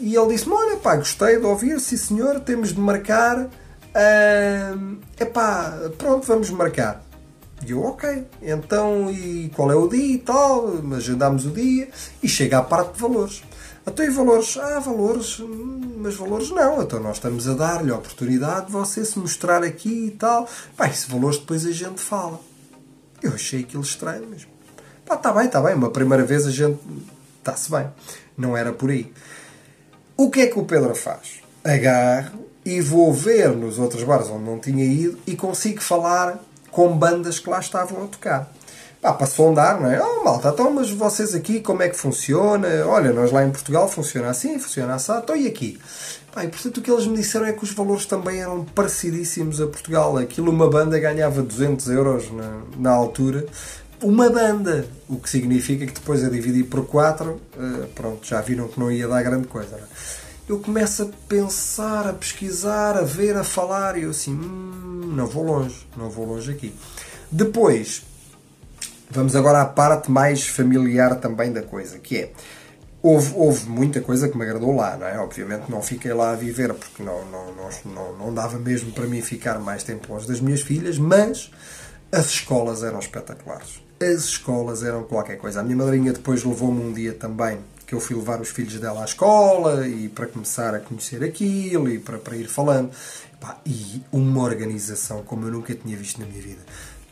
E 0.00 0.16
ele 0.16 0.28
disse-me: 0.28 0.54
Olha, 0.54 0.78
pá, 0.78 0.96
gostei 0.96 1.38
de 1.38 1.44
ouvir, 1.44 1.78
sim 1.80 1.98
senhor, 1.98 2.40
temos 2.40 2.72
de 2.72 2.80
marcar 2.80 3.46
é 3.94 4.72
epá, 5.18 5.90
pronto, 5.98 6.26
vamos 6.26 6.50
marcar. 6.50 7.02
E 7.66 7.72
eu, 7.72 7.82
ok, 7.82 8.26
então 8.42 9.10
e 9.10 9.50
qual 9.54 9.70
é 9.70 9.74
o 9.74 9.88
dia 9.88 10.14
e 10.14 10.18
tal? 10.18 10.72
Agendámos 10.96 11.44
o 11.44 11.50
dia 11.50 11.88
e 12.22 12.28
chega 12.28 12.58
à 12.58 12.62
parte 12.62 12.94
de 12.94 13.00
valores. 13.00 13.42
Então 13.86 14.04
e 14.04 14.10
valores? 14.10 14.56
Ah, 14.56 14.78
valores, 14.78 15.42
mas 15.98 16.14
valores 16.14 16.50
não. 16.50 16.82
Então 16.82 17.00
nós 17.00 17.16
estamos 17.16 17.48
a 17.48 17.54
dar-lhe 17.54 17.90
a 17.90 17.96
oportunidade 17.96 18.66
de 18.66 18.72
você 18.72 19.04
se 19.04 19.18
mostrar 19.18 19.62
aqui 19.62 20.06
e 20.06 20.10
tal. 20.12 20.48
Pá, 20.76 20.88
esse 20.88 21.10
valores 21.10 21.38
depois 21.38 21.66
a 21.66 21.72
gente 21.72 22.00
fala. 22.00 22.40
Eu 23.22 23.34
achei 23.34 23.60
aquilo 23.60 23.82
estranho 23.82 24.26
mesmo. 24.26 24.50
Pá, 25.04 25.14
está 25.16 25.32
bem, 25.32 25.46
está 25.46 25.60
bem, 25.60 25.74
uma 25.74 25.90
primeira 25.90 26.24
vez 26.24 26.46
a 26.46 26.50
gente 26.50 26.78
está-se 27.38 27.70
bem. 27.70 27.88
Não 28.36 28.56
era 28.56 28.72
por 28.72 28.90
aí. 28.90 29.12
O 30.16 30.30
que 30.30 30.40
é 30.40 30.46
que 30.46 30.58
o 30.58 30.64
Pedro 30.64 30.94
faz? 30.94 31.40
Agarro 31.64 32.46
e 32.64 32.80
vou 32.80 33.12
ver 33.12 33.50
nos 33.50 33.78
outros 33.78 34.02
bares 34.02 34.28
onde 34.28 34.44
não 34.44 34.58
tinha 34.58 34.84
ido 34.84 35.18
e 35.26 35.34
consigo 35.34 35.80
falar 35.80 36.38
com 36.70 36.96
bandas 36.96 37.38
que 37.38 37.50
lá 37.50 37.60
estavam 37.60 38.04
a 38.04 38.06
tocar. 38.06 38.50
Pá, 39.00 39.14
para 39.14 39.26
sondar, 39.26 39.80
não 39.80 39.90
é? 39.90 39.98
Oh, 40.02 40.22
malta, 40.22 40.50
então, 40.50 40.70
mas 40.70 40.90
vocês 40.90 41.34
aqui, 41.34 41.60
como 41.60 41.82
é 41.82 41.88
que 41.88 41.96
funciona? 41.96 42.68
Olha, 42.86 43.14
nós 43.14 43.32
lá 43.32 43.42
em 43.42 43.50
Portugal 43.50 43.88
funciona 43.88 44.28
assim, 44.28 44.58
funciona 44.58 44.94
assim, 44.94 45.12
então 45.12 45.34
e 45.34 45.46
aqui? 45.46 45.80
Pá, 46.32 46.44
e 46.44 46.48
portanto 46.48 46.76
o 46.76 46.82
que 46.82 46.90
eles 46.90 47.06
me 47.06 47.16
disseram 47.16 47.46
é 47.46 47.52
que 47.52 47.64
os 47.64 47.72
valores 47.72 48.04
também 48.04 48.42
eram 48.42 48.62
parecidíssimos 48.62 49.58
a 49.58 49.66
Portugal. 49.66 50.18
Aquilo, 50.18 50.50
uma 50.50 50.68
banda 50.68 50.98
ganhava 50.98 51.42
200 51.42 51.88
euros 51.88 52.30
na, 52.30 52.60
na 52.76 52.90
altura. 52.90 53.46
Uma 54.02 54.28
banda, 54.28 54.86
o 55.08 55.16
que 55.16 55.30
significa 55.30 55.86
que 55.86 55.94
depois 55.94 56.22
a 56.22 56.28
dividir 56.28 56.64
por 56.64 56.86
4, 56.86 57.30
uh, 57.30 57.40
pronto, 57.94 58.26
já 58.26 58.40
viram 58.42 58.68
que 58.68 58.78
não 58.78 58.92
ia 58.92 59.08
dar 59.08 59.22
grande 59.22 59.48
coisa. 59.48 59.76
Não 59.76 59.78
é? 59.78 60.29
Eu 60.50 60.58
começo 60.58 61.04
a 61.04 61.06
pensar, 61.28 62.08
a 62.08 62.12
pesquisar, 62.12 62.96
a 62.96 63.02
ver, 63.02 63.36
a 63.36 63.44
falar, 63.44 63.96
e 63.96 64.02
eu 64.02 64.10
assim, 64.10 64.32
hum, 64.32 65.12
não 65.14 65.24
vou 65.24 65.44
longe, 65.44 65.86
não 65.96 66.10
vou 66.10 66.26
longe 66.26 66.50
aqui. 66.50 66.74
Depois, 67.30 68.02
vamos 69.08 69.36
agora 69.36 69.62
à 69.62 69.64
parte 69.64 70.10
mais 70.10 70.44
familiar 70.48 71.20
também 71.20 71.52
da 71.52 71.62
coisa, 71.62 72.00
que 72.00 72.16
é, 72.16 72.32
houve, 73.00 73.32
houve 73.36 73.68
muita 73.68 74.00
coisa 74.00 74.28
que 74.28 74.36
me 74.36 74.42
agradou 74.42 74.74
lá, 74.74 74.96
não 74.96 75.06
é? 75.06 75.20
Obviamente 75.20 75.70
não 75.70 75.80
fiquei 75.80 76.12
lá 76.12 76.32
a 76.32 76.34
viver, 76.34 76.74
porque 76.74 77.00
não, 77.00 77.24
não, 77.26 77.54
não, 77.54 77.68
não, 77.84 78.18
não 78.18 78.34
dava 78.34 78.58
mesmo 78.58 78.90
para 78.90 79.06
mim 79.06 79.22
ficar 79.22 79.60
mais 79.60 79.84
tempo 79.84 80.12
longe 80.12 80.26
das 80.26 80.40
minhas 80.40 80.62
filhas, 80.62 80.98
mas 80.98 81.48
as 82.10 82.26
escolas 82.26 82.82
eram 82.82 82.98
espetaculares. 82.98 83.80
As 84.02 84.24
escolas 84.24 84.82
eram 84.82 85.04
qualquer 85.04 85.36
coisa. 85.36 85.60
A 85.60 85.62
minha 85.62 85.76
madrinha 85.76 86.12
depois 86.12 86.42
levou-me 86.42 86.82
um 86.82 86.92
dia 86.92 87.14
também 87.14 87.60
que 87.90 87.94
eu 87.96 88.00
fui 88.00 88.14
levar 88.14 88.40
os 88.40 88.50
filhos 88.50 88.78
dela 88.78 89.02
à 89.02 89.04
escola 89.04 89.84
e 89.88 90.08
para 90.08 90.28
começar 90.28 90.72
a 90.76 90.78
conhecer 90.78 91.24
aquilo 91.24 91.88
e 91.88 91.98
para, 91.98 92.18
para 92.18 92.36
ir 92.36 92.46
falando. 92.46 92.88
e 93.66 94.00
uma 94.12 94.44
organização 94.44 95.24
como 95.24 95.44
eu 95.46 95.50
nunca 95.50 95.74
tinha 95.74 95.96
visto 95.96 96.20
na 96.20 96.26
minha 96.26 96.40
vida. 96.40 96.60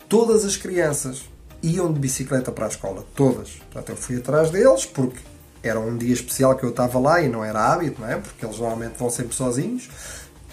Todas 0.08 0.44
as 0.44 0.56
crianças 0.56 1.28
iam 1.64 1.92
de 1.92 1.98
bicicleta 1.98 2.52
para 2.52 2.66
a 2.66 2.68
escola, 2.68 3.04
todas. 3.16 3.54
Portanto, 3.72 3.88
eu 3.88 3.96
fui 3.96 4.18
atrás 4.18 4.50
deles 4.50 4.86
porque 4.86 5.18
era 5.64 5.80
um 5.80 5.96
dia 5.96 6.14
especial 6.14 6.54
que 6.54 6.62
eu 6.62 6.70
estava 6.70 6.96
lá 7.00 7.20
e 7.20 7.28
não 7.28 7.44
era 7.44 7.72
hábito, 7.72 8.00
não 8.00 8.08
é? 8.08 8.14
Porque 8.14 8.46
eles 8.46 8.58
normalmente 8.60 8.96
vão 8.96 9.10
sempre 9.10 9.34
sozinhos. 9.34 9.88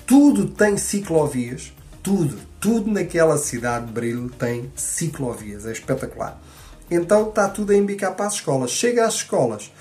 Tudo 0.07 0.47
tem 0.47 0.75
ciclovias, 0.75 1.71
tudo, 2.01 2.35
tudo 2.59 2.91
naquela 2.91 3.37
cidade 3.37 3.85
de 3.85 3.91
Brilho 3.91 4.27
tem 4.31 4.71
ciclovias, 4.75 5.67
é 5.67 5.71
espetacular. 5.71 6.41
Então 6.89 7.29
está 7.29 7.47
tudo 7.47 7.71
a 7.71 7.75
embicar 7.75 8.15
para 8.15 8.25
as 8.25 8.33
escolas. 8.33 8.71
Chega 8.71 9.05
às 9.05 9.15
escolas, 9.15 9.71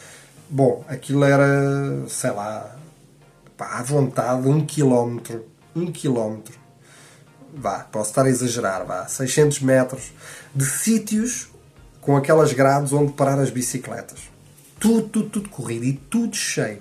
Bom, 0.56 0.84
aquilo 0.86 1.24
era, 1.24 2.06
sei 2.06 2.30
lá, 2.30 2.76
pá, 3.56 3.80
à 3.80 3.82
vontade, 3.82 4.46
um 4.46 4.64
quilómetro. 4.64 5.44
Um 5.74 5.90
quilómetro. 5.90 6.54
Vá, 7.52 7.80
posso 7.80 8.10
estar 8.10 8.24
a 8.24 8.28
exagerar, 8.28 8.86
vá, 8.86 9.04
600 9.04 9.58
metros 9.58 10.12
de 10.54 10.64
sítios 10.64 11.48
com 12.00 12.16
aquelas 12.16 12.52
grades 12.52 12.92
onde 12.92 13.12
parar 13.14 13.40
as 13.40 13.50
bicicletas. 13.50 14.30
Tudo, 14.78 15.08
tudo, 15.08 15.28
tudo 15.28 15.48
corrido 15.48 15.86
e 15.86 15.94
tudo 15.94 16.36
cheio. 16.36 16.78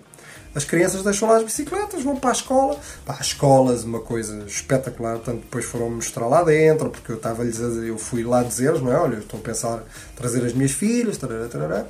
As 0.53 0.63
crianças 0.63 1.03
deixam 1.03 1.27
lá 1.27 1.37
as 1.37 1.43
bicicletas, 1.43 2.03
vão 2.03 2.15
para 2.15 2.29
a 2.29 2.33
escola. 2.33 2.79
Pá, 3.07 3.15
as 3.19 3.25
escolas, 3.25 3.83
uma 3.83 4.01
coisa 4.01 4.45
espetacular. 4.45 5.15
Portanto, 5.15 5.41
depois 5.41 5.65
foram 5.65 5.89
mostrar 5.89 6.27
lá 6.27 6.43
dentro, 6.43 6.91
porque 6.91 7.11
eu 7.11 7.15
estava 7.15 7.43
eu 7.43 7.97
fui 7.97 8.23
lá 8.23 8.43
dizer-lhes, 8.43 8.83
não 8.83 8.93
é? 8.93 8.97
Olha, 8.97 9.17
estou 9.17 9.39
a 9.39 9.43
pensar 9.43 9.83
trazer 10.15 10.45
as 10.45 10.53
minhas 10.53 10.73
filhas, 10.73 11.17
tarará, 11.17 11.47
tarará 11.47 11.87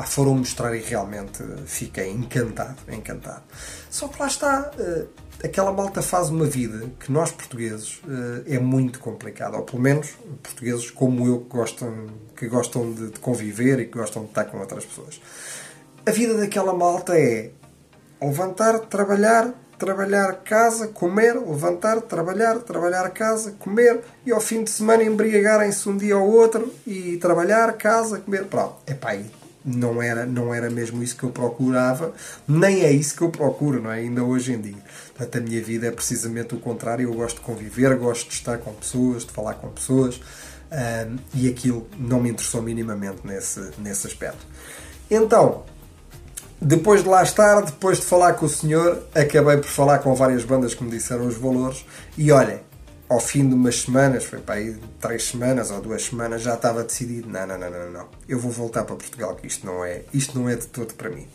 pá, 0.00 0.06
foram 0.06 0.34
mostrar 0.34 0.74
e 0.74 0.80
realmente 0.80 1.42
fiquei 1.66 2.10
encantado, 2.10 2.76
encantado. 2.90 3.42
Só 3.90 4.08
que 4.08 4.18
lá 4.18 4.26
está, 4.26 4.70
uh, 4.78 5.08
aquela 5.44 5.72
malta 5.72 6.00
faz 6.00 6.30
uma 6.30 6.46
vida 6.46 6.90
que 6.98 7.12
nós 7.12 7.30
portugueses 7.30 8.00
uh, 8.04 8.42
é 8.46 8.58
muito 8.58 8.98
complicado, 8.98 9.56
ou 9.56 9.62
pelo 9.62 9.82
menos 9.82 10.08
portugueses 10.42 10.90
como 10.90 11.26
eu 11.26 11.40
que 11.40 11.50
gostam, 11.50 12.06
que 12.34 12.48
gostam 12.48 12.92
de, 12.92 13.10
de 13.10 13.20
conviver 13.20 13.80
e 13.80 13.86
que 13.86 13.98
gostam 13.98 14.22
de 14.22 14.30
estar 14.30 14.44
com 14.44 14.58
outras 14.58 14.84
pessoas. 14.84 15.20
A 16.06 16.10
vida 16.10 16.34
daquela 16.34 16.72
malta 16.72 17.18
é 17.18 17.50
levantar, 18.22 18.78
trabalhar, 18.80 19.52
trabalhar, 19.78 20.40
casa, 20.44 20.88
comer, 20.88 21.34
levantar, 21.34 22.00
trabalhar, 22.02 22.58
trabalhar, 22.60 23.10
casa, 23.10 23.52
comer 23.58 24.00
e 24.24 24.32
ao 24.32 24.40
fim 24.40 24.64
de 24.64 24.70
semana 24.70 25.02
embriagarem-se 25.02 25.86
um 25.88 25.96
dia 25.96 26.16
ou 26.16 26.30
outro 26.30 26.72
e 26.86 27.18
trabalhar, 27.18 27.74
casa, 27.74 28.18
comer. 28.18 28.44
Pronto, 28.44 28.76
é 28.86 28.94
pá, 28.94 29.10
aí 29.10 29.39
não 29.64 30.02
era, 30.02 30.24
não 30.24 30.54
era 30.54 30.70
mesmo 30.70 31.02
isso 31.02 31.16
que 31.16 31.24
eu 31.24 31.30
procurava, 31.30 32.12
nem 32.48 32.82
é 32.82 32.90
isso 32.90 33.16
que 33.16 33.22
eu 33.22 33.30
procuro, 33.30 33.82
não 33.82 33.92
é? 33.92 33.98
Ainda 33.98 34.22
hoje 34.22 34.52
em 34.52 34.60
dia. 34.60 34.82
Portanto, 35.14 35.38
a 35.38 35.40
minha 35.40 35.62
vida 35.62 35.86
é 35.86 35.90
precisamente 35.90 36.54
o 36.54 36.58
contrário. 36.58 37.08
Eu 37.08 37.14
gosto 37.14 37.36
de 37.36 37.42
conviver, 37.42 37.94
gosto 37.96 38.28
de 38.28 38.34
estar 38.34 38.58
com 38.58 38.72
pessoas, 38.72 39.24
de 39.24 39.32
falar 39.32 39.54
com 39.54 39.68
pessoas, 39.68 40.20
um, 40.70 41.18
e 41.34 41.48
aquilo 41.48 41.86
não 41.98 42.20
me 42.20 42.30
interessou 42.30 42.62
minimamente 42.62 43.18
nesse, 43.24 43.70
nesse 43.78 44.06
aspecto. 44.06 44.46
Então, 45.10 45.64
depois 46.60 47.02
de 47.02 47.08
lá 47.08 47.22
estar, 47.22 47.62
depois 47.62 47.98
de 47.98 48.06
falar 48.06 48.34
com 48.34 48.46
o 48.46 48.48
senhor, 48.48 49.06
acabei 49.14 49.56
por 49.56 49.68
falar 49.68 49.98
com 49.98 50.14
várias 50.14 50.44
bandas 50.44 50.74
que 50.74 50.84
me 50.84 50.90
disseram 50.90 51.26
os 51.26 51.36
valores, 51.36 51.84
e 52.16 52.30
olhem, 52.30 52.60
ao 53.10 53.18
fim 53.18 53.48
de 53.48 53.54
umas 53.56 53.80
semanas, 53.80 54.22
foi 54.22 54.38
para 54.38 54.54
aí 54.54 54.76
três 55.00 55.24
semanas 55.24 55.72
ou 55.72 55.80
duas 55.80 56.04
semanas, 56.04 56.42
já 56.42 56.54
estava 56.54 56.84
decidido, 56.84 57.28
não, 57.28 57.44
não, 57.44 57.58
não, 57.58 57.68
não, 57.68 57.90
não, 57.90 58.08
eu 58.28 58.38
vou 58.38 58.52
voltar 58.52 58.84
para 58.84 58.94
Portugal, 58.94 59.34
que 59.34 59.48
isto 59.48 59.66
não 59.66 59.84
é, 59.84 60.02
isto 60.14 60.38
não 60.38 60.48
é 60.48 60.54
de 60.54 60.68
todo 60.68 60.94
para 60.94 61.10
mim. 61.10 61.26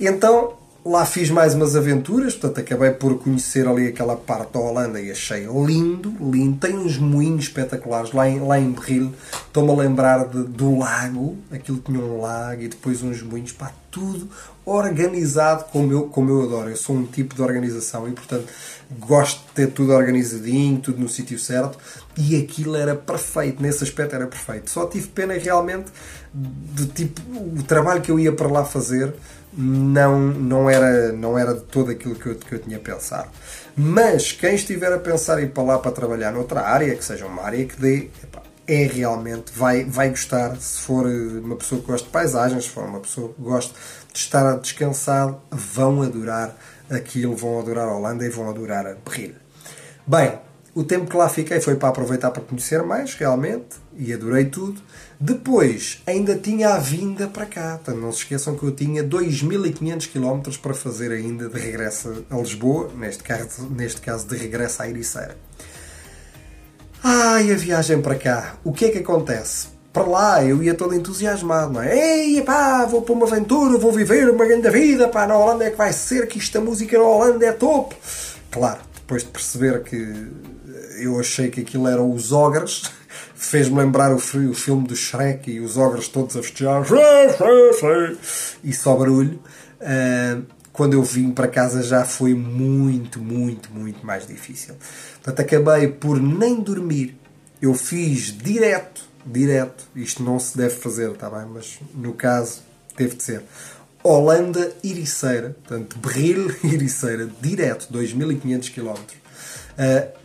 E 0.00 0.06
então 0.06 0.56
lá 0.84 1.06
fiz 1.06 1.30
mais 1.30 1.54
umas 1.54 1.76
aventuras, 1.76 2.34
portanto 2.34 2.60
acabei 2.60 2.90
por 2.90 3.18
conhecer 3.18 3.68
ali 3.68 3.86
aquela 3.86 4.16
parte 4.16 4.52
da 4.54 4.60
Holanda 4.60 5.00
e 5.00 5.10
achei 5.10 5.46
lindo, 5.46 6.12
lindo. 6.20 6.58
Tem 6.58 6.76
uns 6.76 6.98
moinhos 6.98 7.44
espetaculares 7.44 8.12
lá 8.12 8.28
em, 8.28 8.40
lá 8.40 8.58
em 8.58 8.70
Berril. 8.72 9.12
Estou-me 9.46 9.70
a 9.70 9.74
lembrar 9.74 10.26
de, 10.26 10.42
do 10.42 10.78
lago, 10.78 11.36
aquilo 11.52 11.78
tinha 11.78 12.00
um 12.00 12.20
lago 12.20 12.62
e 12.62 12.68
depois 12.68 13.02
uns 13.02 13.22
moinhos, 13.22 13.52
pá, 13.52 13.72
tudo 13.90 14.28
organizado 14.64 15.64
como 15.70 15.92
eu, 15.92 16.04
como 16.04 16.30
eu 16.30 16.42
adoro. 16.42 16.70
Eu 16.70 16.76
sou 16.76 16.96
um 16.96 17.06
tipo 17.06 17.34
de 17.34 17.42
organização 17.42 18.08
e 18.08 18.12
portanto 18.12 18.46
gosto 18.98 19.40
de 19.46 19.52
ter 19.52 19.68
tudo 19.68 19.92
organizadinho, 19.92 20.80
tudo 20.80 21.00
no 21.00 21.08
sítio 21.08 21.38
certo 21.38 21.78
e 22.16 22.36
aquilo 22.36 22.74
era 22.74 22.94
perfeito, 22.94 23.62
nesse 23.62 23.84
aspecto 23.84 24.16
era 24.16 24.26
perfeito. 24.26 24.68
Só 24.68 24.86
tive 24.86 25.08
pena 25.08 25.34
realmente 25.34 25.92
do 26.34 26.86
tipo 26.86 27.20
o 27.30 27.62
trabalho 27.62 28.00
que 28.00 28.10
eu 28.10 28.18
ia 28.18 28.32
para 28.32 28.48
lá 28.48 28.64
fazer 28.64 29.14
não, 29.52 30.18
não, 30.18 30.70
era, 30.70 31.12
não 31.12 31.38
era 31.38 31.54
de 31.54 31.60
todo 31.62 31.90
aquilo 31.90 32.14
que 32.14 32.26
eu, 32.26 32.34
que 32.36 32.54
eu 32.54 32.58
tinha 32.58 32.78
pensado. 32.78 33.28
Mas 33.76 34.32
quem 34.32 34.54
estiver 34.54 34.92
a 34.92 34.98
pensar 34.98 35.40
em 35.40 35.44
ir 35.44 35.50
para 35.50 35.62
lá 35.62 35.78
para 35.78 35.92
trabalhar 35.92 36.32
noutra 36.32 36.62
área, 36.62 36.94
que 36.94 37.04
seja 37.04 37.26
uma 37.26 37.42
área 37.42 37.64
que 37.64 37.80
dê, 37.80 38.10
é 38.66 38.84
realmente, 38.84 39.52
vai, 39.54 39.84
vai 39.84 40.10
gostar. 40.10 40.56
Se 40.56 40.80
for 40.80 41.06
uma 41.06 41.56
pessoa 41.56 41.80
que 41.80 41.86
gosta 41.86 42.06
de 42.06 42.12
paisagens, 42.12 42.64
se 42.64 42.70
for 42.70 42.84
uma 42.84 43.00
pessoa 43.00 43.32
que 43.32 43.42
gosta 43.42 43.74
de 44.12 44.18
estar 44.18 44.58
descansado, 44.58 45.40
vão 45.50 46.02
adorar 46.02 46.56
aquilo, 46.90 47.36
vão 47.36 47.58
adorar 47.58 47.88
a 47.88 47.94
Holanda 47.94 48.24
e 48.24 48.28
vão 48.28 48.48
adorar 48.48 48.86
a 48.86 48.94
Berril. 48.94 49.34
Bem, 50.06 50.38
o 50.74 50.82
tempo 50.82 51.10
que 51.10 51.16
lá 51.16 51.28
fiquei 51.28 51.60
foi 51.60 51.76
para 51.76 51.90
aproveitar 51.90 52.30
para 52.30 52.42
conhecer 52.42 52.82
mais, 52.82 53.14
realmente, 53.14 53.76
e 53.96 54.12
adorei 54.12 54.46
tudo. 54.46 54.80
Depois, 55.24 56.02
ainda 56.04 56.34
tinha 56.34 56.70
a 56.70 56.78
vinda 56.78 57.28
para 57.28 57.46
cá. 57.46 57.78
Portanto, 57.78 58.02
não 58.02 58.10
se 58.10 58.18
esqueçam 58.18 58.56
que 58.56 58.64
eu 58.64 58.72
tinha 58.72 59.04
2.500 59.04 60.10
km 60.10 60.58
para 60.60 60.74
fazer 60.74 61.12
ainda 61.12 61.48
de 61.48 61.60
regresso 61.60 62.24
a 62.28 62.36
Lisboa, 62.38 62.90
neste 62.92 63.22
caso, 63.22 63.70
neste 63.70 64.00
caso 64.00 64.26
de 64.26 64.36
regresso 64.36 64.82
à 64.82 64.88
Ericeira. 64.88 65.38
Ai, 67.04 67.52
a 67.52 67.54
viagem 67.54 68.02
para 68.02 68.16
cá. 68.16 68.56
O 68.64 68.72
que 68.72 68.86
é 68.86 68.90
que 68.90 68.98
acontece? 68.98 69.68
Para 69.92 70.02
lá 70.02 70.44
eu 70.44 70.60
ia 70.60 70.74
todo 70.74 70.92
entusiasmado, 70.92 71.74
não 71.74 71.82
é? 71.82 71.96
Ei, 71.96 72.42
pá, 72.42 72.84
vou 72.84 73.02
para 73.02 73.14
uma 73.14 73.24
aventura, 73.24 73.78
vou 73.78 73.92
viver 73.92 74.28
uma 74.28 74.44
grande 74.44 74.68
vida, 74.70 75.06
pá, 75.06 75.24
na 75.24 75.38
Holanda 75.38 75.66
é 75.66 75.70
que 75.70 75.78
vai 75.78 75.92
ser, 75.92 76.26
que 76.26 76.40
esta 76.40 76.60
música 76.60 76.98
na 76.98 77.04
Holanda 77.04 77.46
é 77.46 77.52
top. 77.52 77.94
Claro, 78.50 78.80
depois 78.96 79.22
de 79.22 79.28
perceber 79.28 79.84
que 79.84 80.30
eu 80.98 81.18
achei 81.20 81.48
que 81.48 81.60
aquilo 81.60 81.86
eram 81.86 82.10
os 82.10 82.32
ogres, 82.32 82.90
fez-me 83.46 83.76
lembrar 83.78 84.12
o, 84.12 84.16
o 84.16 84.54
filme 84.54 84.86
do 84.86 84.96
Shrek 84.96 85.50
e 85.50 85.60
os 85.60 85.76
ogres 85.76 86.08
todos 86.08 86.36
a 86.36 86.42
festejar 86.42 86.84
e 88.62 88.72
só 88.72 88.96
barulho. 88.96 89.40
Uh, 89.80 90.44
quando 90.72 90.94
eu 90.94 91.02
vim 91.02 91.30
para 91.30 91.48
casa 91.48 91.82
já 91.82 92.04
foi 92.04 92.34
muito, 92.34 93.18
muito, 93.20 93.70
muito 93.70 94.04
mais 94.06 94.26
difícil. 94.26 94.74
Portanto, 95.22 95.40
acabei 95.40 95.88
por 95.88 96.20
nem 96.20 96.60
dormir. 96.60 97.18
Eu 97.60 97.74
fiz 97.74 98.36
direto, 98.36 99.02
direto, 99.24 99.84
isto 99.94 100.22
não 100.22 100.38
se 100.38 100.56
deve 100.56 100.74
fazer, 100.74 101.10
está 101.10 101.28
bem? 101.28 101.46
Mas 101.52 101.78
no 101.94 102.14
caso 102.14 102.62
teve 102.96 103.16
de 103.16 103.22
ser. 103.22 103.42
Holanda 104.02 104.72
Iriceira, 104.82 105.50
portanto, 105.50 105.98
Berril 105.98 106.54
Iriceira, 106.64 107.28
direto, 107.40 107.86
2500 107.90 108.68
km. 108.70 108.88
Uh, 108.88 110.21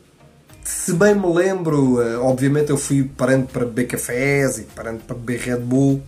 se 0.67 0.91
bem 0.91 1.15
me 1.15 1.33
lembro, 1.33 1.95
uh, 1.95 2.21
obviamente 2.25 2.71
eu 2.71 2.77
fui 2.77 3.09
parando 3.15 3.47
para 3.47 3.63
beber 3.63 3.87
cafés 3.87 4.57
e 4.57 4.63
parando 4.63 4.99
para 4.99 5.15
beber 5.15 5.39
Red 5.39 5.59
Bull, 5.59 6.03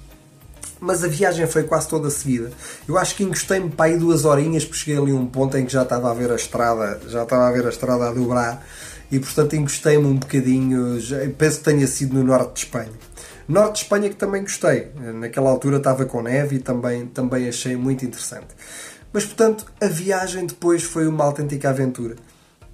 mas 0.81 1.01
a 1.01 1.07
viagem 1.07 1.47
foi 1.47 1.63
quase 1.63 1.87
toda 1.87 2.09
seguida. 2.09 2.51
Eu 2.85 2.97
acho 2.97 3.15
que 3.15 3.23
encostei-me 3.23 3.69
para 3.69 3.85
aí 3.85 3.97
duas 3.97 4.25
horinhas, 4.25 4.65
porque 4.65 4.79
cheguei 4.79 5.01
ali 5.01 5.11
a 5.11 5.15
um 5.15 5.27
ponto 5.27 5.55
em 5.57 5.65
que 5.65 5.71
já 5.71 5.83
estava 5.83 6.11
a 6.11 6.13
ver 6.13 6.29
a 6.29 6.35
estrada, 6.35 6.99
já 7.07 7.23
estava 7.23 7.47
a 7.47 7.51
ver 7.53 7.65
a 7.65 7.69
estrada 7.69 8.09
a 8.09 8.11
dobrar, 8.11 8.65
e 9.09 9.17
portanto 9.17 9.55
encostei-me 9.55 10.05
um 10.05 10.17
bocadinho, 10.17 10.97
penso 11.37 11.59
que 11.59 11.63
tenha 11.63 11.87
sido 11.87 12.15
no 12.15 12.23
norte 12.25 12.53
de 12.55 12.59
Espanha. 12.59 12.91
Norte 13.47 13.75
de 13.75 13.79
Espanha 13.83 14.09
que 14.09 14.15
também 14.17 14.41
gostei, 14.41 14.91
naquela 15.15 15.49
altura 15.49 15.77
estava 15.77 16.03
com 16.03 16.21
neve 16.21 16.57
e 16.57 16.59
também, 16.59 17.05
também 17.07 17.47
achei 17.47 17.77
muito 17.77 18.03
interessante. 18.03 18.47
Mas 19.13 19.23
portanto, 19.23 19.65
a 19.81 19.87
viagem 19.87 20.45
depois 20.45 20.83
foi 20.83 21.07
uma 21.07 21.23
autêntica 21.23 21.69
aventura, 21.69 22.17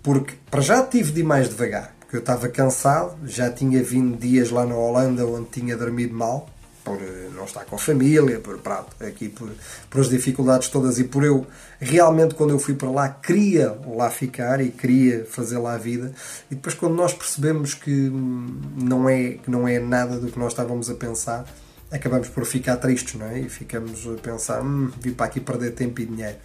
porque 0.05 0.35
para 0.51 0.61
já 0.61 0.85
tive 0.85 1.11
de 1.11 1.21
ir 1.21 1.23
mais 1.23 1.49
devagar, 1.49 1.95
porque 1.99 2.15
eu 2.15 2.19
estava 2.19 2.47
cansado, 2.47 3.17
já 3.27 3.49
tinha 3.49 3.81
vindo 3.81 4.15
dias 4.15 4.51
lá 4.51 4.63
na 4.63 4.75
Holanda 4.75 5.25
onde 5.25 5.49
tinha 5.49 5.75
dormido 5.75 6.13
mal, 6.13 6.47
por 6.83 7.01
eh, 7.01 7.29
não 7.35 7.45
estar 7.45 7.65
com 7.65 7.75
a 7.75 7.79
família, 7.79 8.39
por, 8.39 8.59
pronto, 8.59 8.95
aqui 9.03 9.29
por, 9.29 9.49
por 9.89 10.01
as 10.01 10.07
dificuldades 10.07 10.67
todas 10.67 10.99
e 10.99 11.05
por 11.05 11.23
eu 11.23 11.47
realmente 11.79 12.35
quando 12.35 12.51
eu 12.51 12.59
fui 12.59 12.75
para 12.75 12.91
lá 12.91 13.09
queria 13.09 13.75
lá 13.87 14.11
ficar 14.11 14.61
e 14.61 14.69
queria 14.69 15.25
fazer 15.25 15.57
lá 15.57 15.73
a 15.73 15.77
vida 15.79 16.13
e 16.51 16.53
depois 16.53 16.75
quando 16.75 16.93
nós 16.93 17.11
percebemos 17.11 17.73
que 17.73 17.89
hum, 17.89 18.61
não 18.75 19.09
é, 19.09 19.31
que 19.31 19.49
não 19.49 19.67
é 19.67 19.79
nada 19.79 20.19
do 20.19 20.31
que 20.31 20.37
nós 20.37 20.51
estávamos 20.51 20.87
a 20.87 20.93
pensar 20.93 21.47
acabamos 21.91 22.27
por 22.29 22.45
ficar 22.45 22.77
tristes, 22.77 23.15
não 23.15 23.27
é? 23.27 23.39
E 23.39 23.49
ficamos 23.49 24.05
a 24.07 24.19
pensar, 24.21 24.61
hum, 24.61 24.91
vim 25.01 25.13
para 25.13 25.25
aqui 25.25 25.39
perder 25.39 25.71
tempo 25.71 26.01
e 26.01 26.05
dinheiro. 26.05 26.37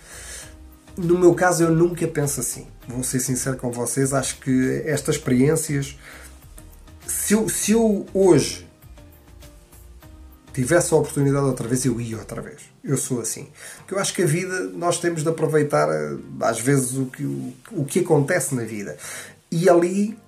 No 0.96 1.18
meu 1.18 1.35
caso, 1.35 1.62
eu 1.62 1.70
nunca 1.70 2.07
penso 2.07 2.40
assim. 2.40 2.66
Vou 2.87 3.03
ser 3.03 3.20
sincero 3.20 3.57
com 3.57 3.70
vocês, 3.70 4.12
acho 4.12 4.38
que 4.40 4.83
estas 4.85 5.16
experiências, 5.16 5.96
se 7.07 7.35
eu, 7.35 7.48
se 7.48 7.72
eu 7.72 8.07
hoje 8.12 8.68
tivesse 10.53 10.92
a 10.92 10.96
oportunidade 10.96 11.46
outra 11.46 11.66
vez, 11.68 11.85
eu 11.85 12.00
ia 12.00 12.18
outra 12.18 12.42
vez. 12.42 12.59
Eu 12.83 12.96
sou 12.96 13.20
assim. 13.20 13.48
Porque 13.79 13.94
eu 13.94 13.98
acho 13.98 14.12
que 14.14 14.22
a 14.22 14.26
vida, 14.26 14.64
nós 14.74 14.98
temos 14.98 15.22
de 15.22 15.29
aproveitar, 15.29 15.88
eh, 15.88 16.16
às 16.40 16.61
vezes, 16.61 16.92
o 16.96 17.07
que, 17.07 17.24
o, 17.24 17.53
o 17.72 17.85
que 17.85 18.00
acontece 18.00 18.55
na 18.55 18.64
vida. 18.64 18.96
E 19.50 19.68
ali, 19.68 20.18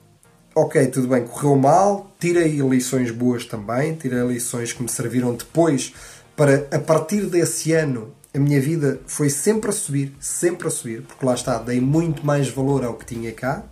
ok, 0.55 0.87
tudo 0.87 1.09
bem, 1.09 1.25
correu 1.25 1.57
mal, 1.57 2.15
tirei 2.19 2.61
lições 2.61 3.11
boas 3.11 3.45
também, 3.45 3.95
tirei 3.95 4.25
lições 4.27 4.73
que 4.73 4.83
me 4.83 4.89
serviram 4.89 5.35
depois 5.35 5.93
para, 6.37 6.67
a 6.71 6.79
partir 6.79 7.27
desse 7.27 7.73
ano, 7.73 8.13
a 8.35 8.39
minha 8.39 8.61
vida 8.61 9.01
foi 9.07 9.29
sempre 9.29 9.71
a 9.71 9.73
subir, 9.73 10.15
sempre 10.19 10.67
a 10.67 10.71
subir, 10.71 11.03
porque 11.03 11.25
lá 11.25 11.35
está, 11.35 11.59
dei 11.59 11.81
muito 11.81 12.25
mais 12.25 12.49
valor 12.49 12.85
ao 12.85 12.95
que 12.95 13.05
tinha 13.05 13.31
cá. 13.33 13.63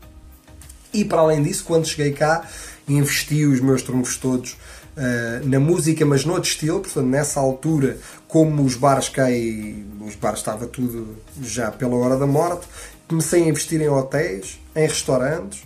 E 0.92 1.04
para 1.04 1.20
além 1.20 1.42
disso, 1.42 1.64
quando 1.64 1.86
cheguei 1.86 2.12
cá, 2.12 2.46
investi 2.86 3.44
os 3.46 3.60
meus 3.60 3.82
trunfos 3.82 4.16
todos 4.16 4.52
uh, 4.52 5.46
na 5.46 5.58
música, 5.58 6.04
mas 6.04 6.24
noutro 6.24 6.50
estilo, 6.50 6.80
portanto, 6.80 7.06
nessa 7.06 7.40
altura, 7.40 7.98
como 8.28 8.62
os 8.62 8.74
bares 8.74 9.08
cá 9.08 9.30
e 9.30 9.86
os 10.00 10.14
bares 10.14 10.40
estava 10.40 10.66
tudo 10.66 11.16
já 11.42 11.70
pela 11.70 11.96
hora 11.96 12.16
da 12.16 12.26
morte, 12.26 12.66
comecei 13.08 13.44
a 13.44 13.48
investir 13.48 13.80
em 13.80 13.88
hotéis, 13.88 14.60
em 14.76 14.86
restaurantes, 14.86 15.62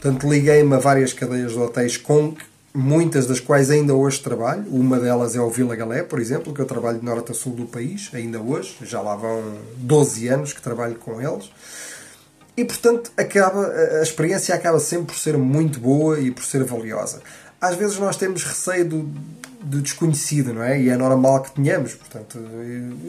portanto, 0.00 0.28
liguei-me 0.28 0.74
a 0.74 0.78
várias 0.78 1.12
cadeias 1.12 1.52
de 1.52 1.58
hotéis 1.58 1.96
com 1.96 2.34
muitas 2.74 3.26
das 3.26 3.40
quais 3.40 3.70
ainda 3.70 3.94
hoje 3.94 4.20
trabalho. 4.20 4.64
Uma 4.70 4.98
delas 4.98 5.34
é 5.34 5.40
o 5.40 5.50
Vila 5.50 5.74
Galé, 5.74 6.02
por 6.02 6.20
exemplo, 6.20 6.52
que 6.52 6.60
eu 6.60 6.66
trabalho 6.66 6.98
de 6.98 7.04
norte 7.04 7.32
a 7.32 7.34
sul 7.34 7.52
do 7.52 7.66
país, 7.66 8.10
ainda 8.12 8.40
hoje, 8.40 8.76
já 8.82 9.00
lá 9.00 9.16
vão 9.16 9.42
12 9.76 10.28
anos 10.28 10.52
que 10.52 10.62
trabalho 10.62 10.96
com 10.96 11.20
eles. 11.20 11.50
E 12.56 12.64
portanto, 12.64 13.12
acaba, 13.16 13.68
a 13.68 14.02
experiência 14.02 14.54
acaba 14.54 14.80
sempre 14.80 15.06
por 15.06 15.16
ser 15.16 15.38
muito 15.38 15.78
boa 15.78 16.18
e 16.18 16.30
por 16.30 16.44
ser 16.44 16.64
valiosa 16.64 17.20
às 17.60 17.74
vezes 17.74 17.98
nós 17.98 18.16
temos 18.16 18.44
receio 18.44 18.88
do, 18.88 19.02
do 19.60 19.80
desconhecido, 19.80 20.54
não 20.54 20.62
é? 20.62 20.80
E 20.80 20.88
é 20.88 20.96
normal 20.96 21.42
que 21.42 21.50
tenhamos. 21.52 21.94
Portanto, 21.94 22.38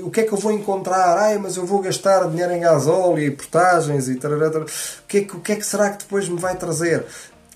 o 0.02 0.10
que 0.10 0.22
é 0.22 0.24
que 0.24 0.34
eu 0.34 0.38
vou 0.38 0.52
encontrar? 0.52 1.18
Ai, 1.18 1.38
mas 1.38 1.56
eu 1.56 1.66
vou 1.66 1.82
gastar 1.82 2.28
dinheiro 2.28 2.54
em 2.54 2.62
gasóleo 2.62 3.20
e 3.20 3.32
portagens 3.32 4.10
e 4.10 4.16
tal. 4.16 4.32
O 4.32 4.66
que, 5.08 5.20
é 5.20 5.22
o 5.22 5.40
que 5.40 5.52
é 5.52 5.56
que 5.56 5.66
será 5.66 5.92
que 5.92 6.00
depois 6.00 6.28
me 6.28 6.40
vai 6.40 6.56
trazer? 6.58 7.06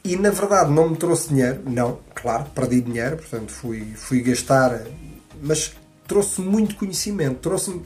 E 0.03 0.17
na 0.17 0.31
verdade 0.31 0.71
não 0.71 0.89
me 0.89 0.97
trouxe 0.97 1.29
dinheiro, 1.29 1.61
não, 1.65 1.99
claro, 2.13 2.45
perdi 2.53 2.81
dinheiro, 2.81 3.17
portanto 3.17 3.51
fui, 3.51 3.93
fui 3.95 4.21
gastar, 4.21 4.81
mas 5.41 5.73
trouxe 6.07 6.41
muito 6.41 6.75
conhecimento, 6.75 7.39
trouxe-me 7.39 7.81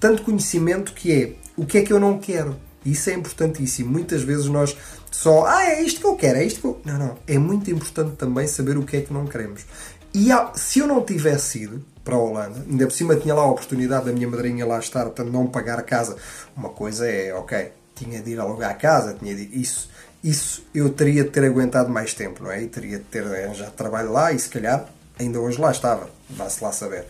tanto 0.00 0.22
conhecimento 0.22 0.92
que 0.92 1.12
é 1.12 1.32
o 1.56 1.64
que 1.64 1.78
é 1.78 1.82
que 1.82 1.92
eu 1.92 2.00
não 2.00 2.18
quero. 2.18 2.56
Isso 2.84 3.08
é 3.08 3.14
importantíssimo. 3.14 3.90
Muitas 3.90 4.22
vezes 4.22 4.46
nós 4.46 4.76
só, 5.10 5.46
ah, 5.46 5.64
é 5.64 5.80
isto 5.80 6.00
que 6.00 6.06
eu 6.06 6.16
quero, 6.16 6.38
é 6.38 6.44
isto 6.44 6.60
que 6.60 6.66
eu. 6.66 6.80
Não, 6.84 6.98
não. 6.98 7.18
É 7.26 7.38
muito 7.38 7.70
importante 7.70 8.16
também 8.16 8.46
saber 8.46 8.76
o 8.76 8.84
que 8.84 8.96
é 8.98 9.00
que 9.00 9.12
não 9.12 9.26
queremos. 9.26 9.64
E 10.12 10.28
se 10.54 10.80
eu 10.80 10.86
não 10.86 11.02
tivesse 11.02 11.62
ido 11.62 11.84
para 12.04 12.14
a 12.14 12.18
Holanda, 12.18 12.64
ainda 12.68 12.86
por 12.86 12.92
cima 12.92 13.16
tinha 13.16 13.34
lá 13.34 13.42
a 13.42 13.50
oportunidade 13.50 14.04
da 14.04 14.12
minha 14.12 14.28
madrinha 14.28 14.66
lá 14.66 14.78
estar, 14.78 15.04
portanto 15.04 15.30
não 15.30 15.46
pagar 15.46 15.78
a 15.78 15.82
casa. 15.82 16.16
Uma 16.56 16.68
coisa 16.68 17.08
é, 17.08 17.32
ok, 17.34 17.72
tinha 17.94 18.20
de 18.20 18.32
ir 18.32 18.40
alugar 18.40 18.70
a 18.70 18.74
casa, 18.74 19.14
tinha 19.14 19.34
de 19.34 19.48
isso, 19.58 19.88
isso 20.24 20.64
eu 20.74 20.88
teria 20.88 21.22
de 21.22 21.28
ter 21.28 21.44
aguentado 21.44 21.90
mais 21.90 22.14
tempo, 22.14 22.42
não 22.42 22.50
é? 22.50 22.62
E 22.62 22.66
teria 22.66 22.96
de 22.96 23.04
ter 23.04 23.22
arranjado 23.22 23.72
trabalho 23.72 24.10
lá 24.10 24.32
e 24.32 24.38
se 24.38 24.48
calhar 24.48 24.86
ainda 25.20 25.38
hoje 25.38 25.60
lá 25.60 25.70
estava, 25.70 26.08
vá-se 26.30 26.64
lá 26.64 26.72
saber. 26.72 27.04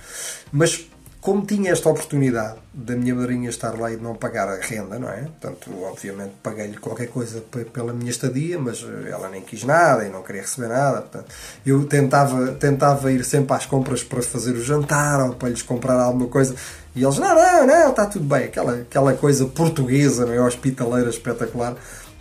Mas 0.53 0.89
como 1.21 1.47
tinha 1.47 1.71
esta 1.71 1.89
oportunidade 1.89 2.59
da 2.75 2.95
minha 2.95 3.15
madrinha 3.15 3.49
estar 3.49 3.81
lá 3.81 3.91
e 3.91 3.97
de 3.97 4.03
não 4.03 4.15
pagar 4.15 4.47
a 4.47 4.57
renda, 4.61 4.99
não 4.99 5.09
é? 5.09 5.23
Portanto, 5.23 5.71
obviamente 5.85 6.33
paguei-lhe 6.43 6.77
qualquer 6.77 7.07
coisa 7.07 7.43
pela 7.73 7.95
minha 7.95 8.11
estadia, 8.11 8.59
mas 8.59 8.83
eh, 8.83 9.11
ela 9.11 9.31
nem 9.31 9.41
quis 9.41 9.65
nada 9.65 10.05
e 10.05 10.11
não 10.11 10.23
queria 10.23 10.43
receber 10.43 10.69
nada. 10.69 11.01
Portanto, 11.01 11.27
eu 11.65 11.87
tentava, 11.87 12.49
tentava 12.53 13.11
ir 13.11 13.25
sempre 13.25 13.57
às 13.57 13.65
compras 13.65 14.03
para 14.03 14.21
fazer 14.21 14.53
o 14.53 14.63
jantar 14.63 15.19
ou 15.25 15.35
para 15.35 15.49
lhes 15.49 15.63
comprar 15.63 15.99
alguma 15.99 16.27
coisa 16.27 16.55
e 16.97 17.03
eles, 17.03 17.19
não, 17.19 17.35
não, 17.35 17.67
não, 17.67 17.91
está 17.91 18.07
tudo 18.07 18.25
bem. 18.25 18.45
Aquela, 18.45 18.75
aquela 18.75 19.15
coisa 19.15 19.47
portuguesa, 19.47 20.25
não 20.27 20.33
é? 20.33 20.41
Hospitaleira 20.41 21.11
espetacular, 21.11 21.75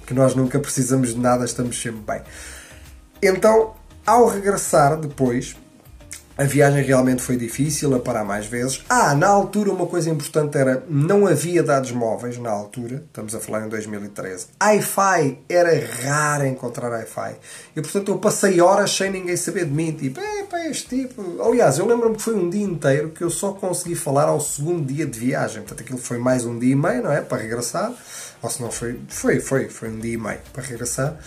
que 0.06 0.14
nós 0.14 0.36
nunca 0.36 0.60
precisamos 0.60 1.14
de 1.14 1.20
nada, 1.20 1.46
estamos 1.46 1.82
sempre 1.82 2.02
bem. 2.02 2.22
Então, 3.22 3.74
ao 4.06 4.28
regressar 4.28 4.98
depois, 4.98 5.56
a 6.36 6.46
viagem 6.46 6.84
realmente 6.84 7.22
foi 7.22 7.38
difícil, 7.38 7.94
a 7.96 8.00
parar 8.00 8.24
mais 8.24 8.48
vezes. 8.48 8.84
Ah, 8.90 9.14
na 9.14 9.28
altura 9.28 9.72
uma 9.72 9.86
coisa 9.86 10.10
importante 10.10 10.58
era 10.58 10.84
não 10.90 11.28
havia 11.28 11.62
dados 11.62 11.92
móveis 11.92 12.40
na 12.40 12.50
altura, 12.50 13.04
estamos 13.06 13.36
a 13.36 13.40
falar 13.40 13.66
em 13.66 13.70
2013. 13.70 14.48
Wi-Fi 14.62 15.40
era 15.48 15.86
raro 16.04 16.48
encontrar 16.48 16.90
Wi-Fi. 16.90 17.36
E 17.76 17.82
portanto 17.82 18.10
eu 18.10 18.18
passei 18.18 18.60
horas 18.60 18.92
sem 18.92 19.12
ninguém 19.12 19.38
saber 19.38 19.66
de 19.66 19.72
mim, 19.72 19.92
tipo, 19.92 20.20
este 20.70 21.08
tipo. 21.08 21.42
Aliás, 21.42 21.78
eu 21.78 21.86
lembro-me 21.86 22.16
que 22.16 22.22
foi 22.22 22.36
um 22.36 22.50
dia 22.50 22.64
inteiro 22.64 23.10
que 23.10 23.24
eu 23.24 23.30
só 23.30 23.54
consegui 23.54 23.96
falar 23.96 24.26
ao 24.26 24.40
segundo 24.40 24.86
dia 24.86 25.06
de 25.06 25.20
viagem. 25.20 25.62
Portanto 25.62 25.82
aquilo 25.82 26.00
foi 26.00 26.18
mais 26.18 26.46
um 26.46 26.58
dia 26.58 26.72
e 26.72 26.76
meio, 26.76 27.04
não 27.04 27.12
é? 27.12 27.22
Para 27.22 27.42
regressar. 27.42 27.94
Ou 28.44 28.50
se 28.50 28.62
não 28.62 28.70
foi, 28.70 29.00
foi, 29.08 29.40
foi, 29.40 29.70
foi 29.70 29.90
um 29.90 30.00
dia 30.00 30.14
e 30.14 30.18
meio 30.18 30.40
para 30.52 30.62
regressar. 30.62 31.18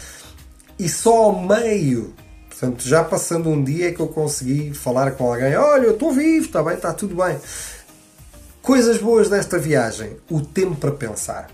E 0.78 0.88
só 0.88 1.24
ao 1.24 1.42
meio 1.42 2.14
Portanto, 2.58 2.88
já 2.88 3.04
passando 3.04 3.50
um 3.50 3.62
dia 3.62 3.88
é 3.88 3.92
que 3.92 4.00
eu 4.00 4.08
consegui 4.08 4.72
falar 4.72 5.10
com 5.10 5.30
alguém: 5.30 5.54
olha, 5.56 5.84
eu 5.84 5.92
estou 5.92 6.10
vivo, 6.10 6.46
está 6.46 6.62
bem, 6.62 6.72
está 6.74 6.90
tudo 6.94 7.14
bem. 7.14 7.38
Coisas 8.62 8.96
boas 8.96 9.28
desta 9.28 9.58
viagem: 9.58 10.16
o 10.30 10.40
tempo 10.40 10.74
para 10.76 10.90
pensar. 10.90 11.50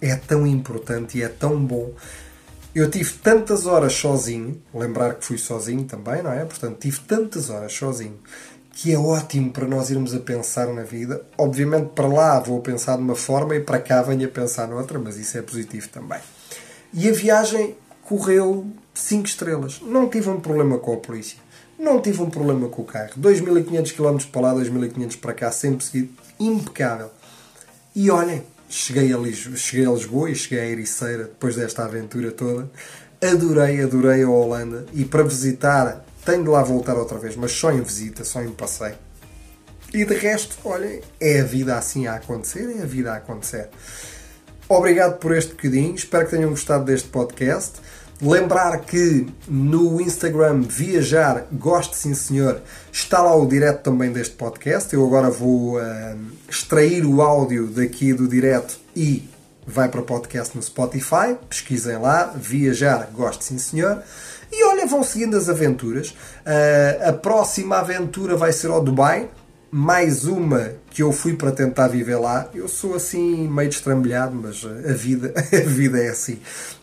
É 0.00 0.16
tão 0.16 0.46
importante 0.46 1.18
e 1.18 1.22
é 1.22 1.28
tão 1.28 1.62
bom. 1.62 1.92
Eu 2.74 2.90
tive 2.90 3.12
tantas 3.18 3.66
horas 3.66 3.92
sozinho, 3.92 4.62
lembrar 4.72 5.16
que 5.16 5.26
fui 5.26 5.36
sozinho 5.36 5.84
também, 5.84 6.22
não 6.22 6.32
é? 6.32 6.42
Portanto, 6.46 6.78
tive 6.78 7.00
tantas 7.00 7.50
horas 7.50 7.74
sozinho 7.74 8.18
que 8.80 8.94
é 8.94 8.98
ótimo 8.98 9.50
para 9.50 9.66
nós 9.66 9.90
irmos 9.90 10.14
a 10.14 10.18
pensar 10.18 10.66
na 10.68 10.82
vida. 10.82 11.20
Obviamente, 11.36 11.90
para 11.90 12.08
lá 12.08 12.40
vou 12.40 12.62
pensar 12.62 12.96
de 12.96 13.02
uma 13.02 13.14
forma 13.14 13.54
e 13.54 13.60
para 13.60 13.78
cá 13.78 14.00
venho 14.00 14.26
a 14.26 14.30
pensar 14.30 14.66
noutra, 14.66 14.98
mas 14.98 15.18
isso 15.18 15.36
é 15.36 15.42
positivo 15.42 15.90
também. 15.90 16.18
E 16.94 17.06
a 17.06 17.12
viagem 17.12 17.76
correu 18.02 18.66
5 18.94 19.26
estrelas. 19.26 19.82
Não 19.82 20.08
tive 20.08 20.30
um 20.30 20.40
problema 20.40 20.78
com 20.78 20.94
a 20.94 20.96
polícia. 20.96 21.36
Não 21.78 22.00
tive 22.00 22.22
um 22.22 22.30
problema 22.30 22.70
com 22.70 22.80
o 22.80 22.84
carro. 22.86 23.10
2.500 23.20 23.92
km 23.94 24.30
para 24.32 24.40
lá, 24.40 24.54
2.500 24.54 25.20
para 25.20 25.34
cá, 25.34 25.52
sempre 25.52 25.84
seguido. 25.84 26.14
Impecável. 26.40 27.10
E 27.94 28.10
olhem, 28.10 28.42
cheguei 28.66 29.12
a, 29.12 29.18
Lisboa, 29.18 29.56
cheguei 29.58 29.86
a 29.86 29.90
Lisboa 29.90 30.30
e 30.30 30.34
cheguei 30.34 30.58
a 30.58 30.66
Ericeira 30.66 31.24
depois 31.24 31.54
desta 31.54 31.84
aventura 31.84 32.30
toda. 32.30 32.70
Adorei, 33.20 33.82
adorei 33.82 34.22
a 34.22 34.30
Holanda. 34.30 34.86
E 34.94 35.04
para 35.04 35.22
visitar, 35.22 36.02
tenho 36.30 36.44
de 36.44 36.48
lá 36.48 36.62
voltar 36.62 36.96
outra 36.96 37.18
vez, 37.18 37.34
mas 37.36 37.52
só 37.52 37.72
em 37.72 37.80
visita, 37.80 38.24
só 38.24 38.40
em 38.40 38.50
passeio. 38.50 38.94
E 39.92 40.04
de 40.04 40.14
resto, 40.14 40.56
olhem, 40.64 41.00
é 41.18 41.40
a 41.40 41.44
vida 41.44 41.76
assim 41.76 42.06
a 42.06 42.14
acontecer, 42.14 42.76
é 42.78 42.82
a 42.82 42.86
vida 42.86 43.12
a 43.12 43.16
acontecer. 43.16 43.68
Obrigado 44.68 45.18
por 45.18 45.36
este 45.36 45.50
bocadinho, 45.52 45.94
espero 45.96 46.26
que 46.26 46.30
tenham 46.30 46.50
gostado 46.50 46.84
deste 46.84 47.08
podcast. 47.08 47.80
Lembrar 48.22 48.78
que 48.82 49.26
no 49.48 50.00
Instagram 50.00 50.60
Viajar 50.60 51.46
Goste 51.50 51.96
Sim 51.96 52.14
Senhor 52.14 52.60
está 52.92 53.22
lá 53.22 53.34
o 53.34 53.46
direto 53.46 53.82
também 53.82 54.12
deste 54.12 54.36
podcast. 54.36 54.92
Eu 54.94 55.04
agora 55.06 55.30
vou 55.30 55.78
uh, 55.78 55.80
extrair 56.48 57.04
o 57.06 57.22
áudio 57.22 57.66
daqui 57.66 58.12
do 58.12 58.28
direto 58.28 58.78
e 58.94 59.28
vai 59.66 59.88
para 59.88 60.00
o 60.00 60.04
podcast 60.04 60.56
no 60.56 60.62
Spotify. 60.62 61.36
Pesquisem 61.48 61.98
lá, 61.98 62.32
Viajar 62.36 63.10
Goste 63.12 63.44
Sim 63.44 63.58
Senhor. 63.58 64.02
E 64.52 64.64
olha, 64.64 64.86
vão 64.86 65.02
seguindo 65.02 65.36
as 65.36 65.48
aventuras. 65.48 66.10
Uh, 66.10 67.08
a 67.08 67.12
próxima 67.12 67.78
aventura 67.78 68.36
vai 68.36 68.52
ser 68.52 68.70
ao 68.70 68.82
Dubai. 68.82 69.28
mais 69.70 70.24
uma 70.24 70.72
que 70.90 71.02
eu 71.02 71.12
fui 71.12 71.36
para 71.36 71.52
tentar 71.52 71.86
viver 71.88 72.16
lá. 72.16 72.48
Eu 72.52 72.68
sou 72.68 72.94
assim 72.96 73.48
meio 73.48 73.68
destrambelhado, 73.68 74.34
mas 74.34 74.64
a 74.64 74.92
vida, 74.92 75.32
a 75.38 75.68
vida 75.68 76.02
é 76.02 76.08
assim. 76.08 76.40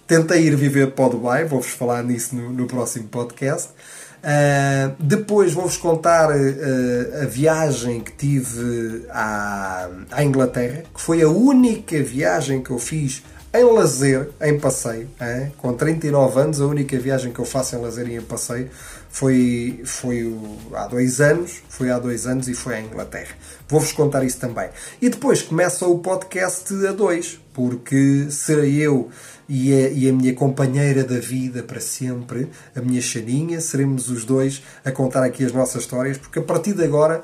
Tentei 0.08 0.44
ir 0.44 0.56
viver 0.56 0.92
para 0.92 1.06
o 1.06 1.10
Dubai, 1.10 1.44
vou-vos 1.44 1.72
falar 1.72 2.02
nisso 2.02 2.34
no, 2.34 2.50
no 2.54 2.66
próximo 2.66 3.10
podcast. 3.10 3.72
Uh, 4.18 4.96
depois 5.00 5.54
vou-vos 5.54 5.78
contar 5.78 6.30
uh, 6.30 7.24
a 7.24 7.26
viagem 7.26 8.02
que 8.02 8.12
tive 8.12 9.06
à, 9.10 9.90
à 10.12 10.24
Inglaterra, 10.24 10.84
que 10.94 11.00
foi 11.00 11.22
a 11.22 11.30
única 11.30 12.02
viagem 12.02 12.62
que 12.62 12.72
eu 12.72 12.80
fiz 12.80 13.24
em 13.54 13.64
lazer, 13.64 14.30
em 14.42 14.60
passeio. 14.60 15.10
Com 15.58 15.74
39 15.74 16.40
anos, 16.40 16.62
a 16.62 16.66
única 16.66 16.98
viagem 17.00 17.32
que 17.32 17.40
eu 17.40 17.46
faço 17.46 17.76
em 17.76 17.80
lazer 17.80 18.08
e 18.08 18.16
em 18.16 18.22
passeio 18.22 18.70
foi, 19.10 19.82
foi 19.84 20.24
o, 20.24 20.58
há 20.74 20.86
dois 20.88 21.20
anos, 21.22 21.62
foi 21.70 21.90
há 21.90 21.98
dois 21.98 22.28
anos 22.28 22.48
e 22.48 22.54
foi 22.54 22.76
à 22.76 22.82
Inglaterra. 22.82 23.36
Vou-vos 23.68 23.92
contar 23.92 24.24
isso 24.24 24.40
também. 24.40 24.70
E 25.02 25.10
depois 25.10 25.42
começa 25.42 25.88
o 25.88 26.00
podcast 26.00 26.74
a 26.86 26.92
dois, 26.92 27.40
porque 27.54 28.28
serei 28.30 28.76
eu 28.76 29.10
e 29.50 29.74
a, 29.74 29.90
e 29.90 30.10
a 30.10 30.14
minha 30.14 30.34
companheira 30.34 31.04
da 31.04 31.20
vida 31.20 31.64
para 31.64 31.80
sempre, 31.80 32.50
a 32.76 32.82
minha 32.82 33.02
Xaninha, 33.02 33.62
seremos 33.62 34.10
os 34.10 34.26
dois 34.26 34.62
a 34.84 34.92
contar 34.92 35.24
aqui 35.24 35.46
as 35.46 35.52
nossas 35.52 35.84
histórias, 35.84 36.18
porque 36.18 36.40
a 36.40 36.44
partir 36.44 36.74
de 36.74 36.84
agora 36.84 37.24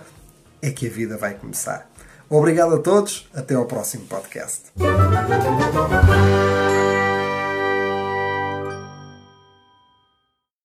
é 0.62 0.72
que 0.72 0.88
a 0.88 0.90
vida 0.90 1.18
vai 1.18 1.34
começar. 1.34 1.90
Obrigado 2.30 2.76
a 2.76 2.80
todos, 2.80 3.30
até 3.34 3.54
ao 3.54 3.66
próximo 3.66 4.06
podcast. 4.06 4.72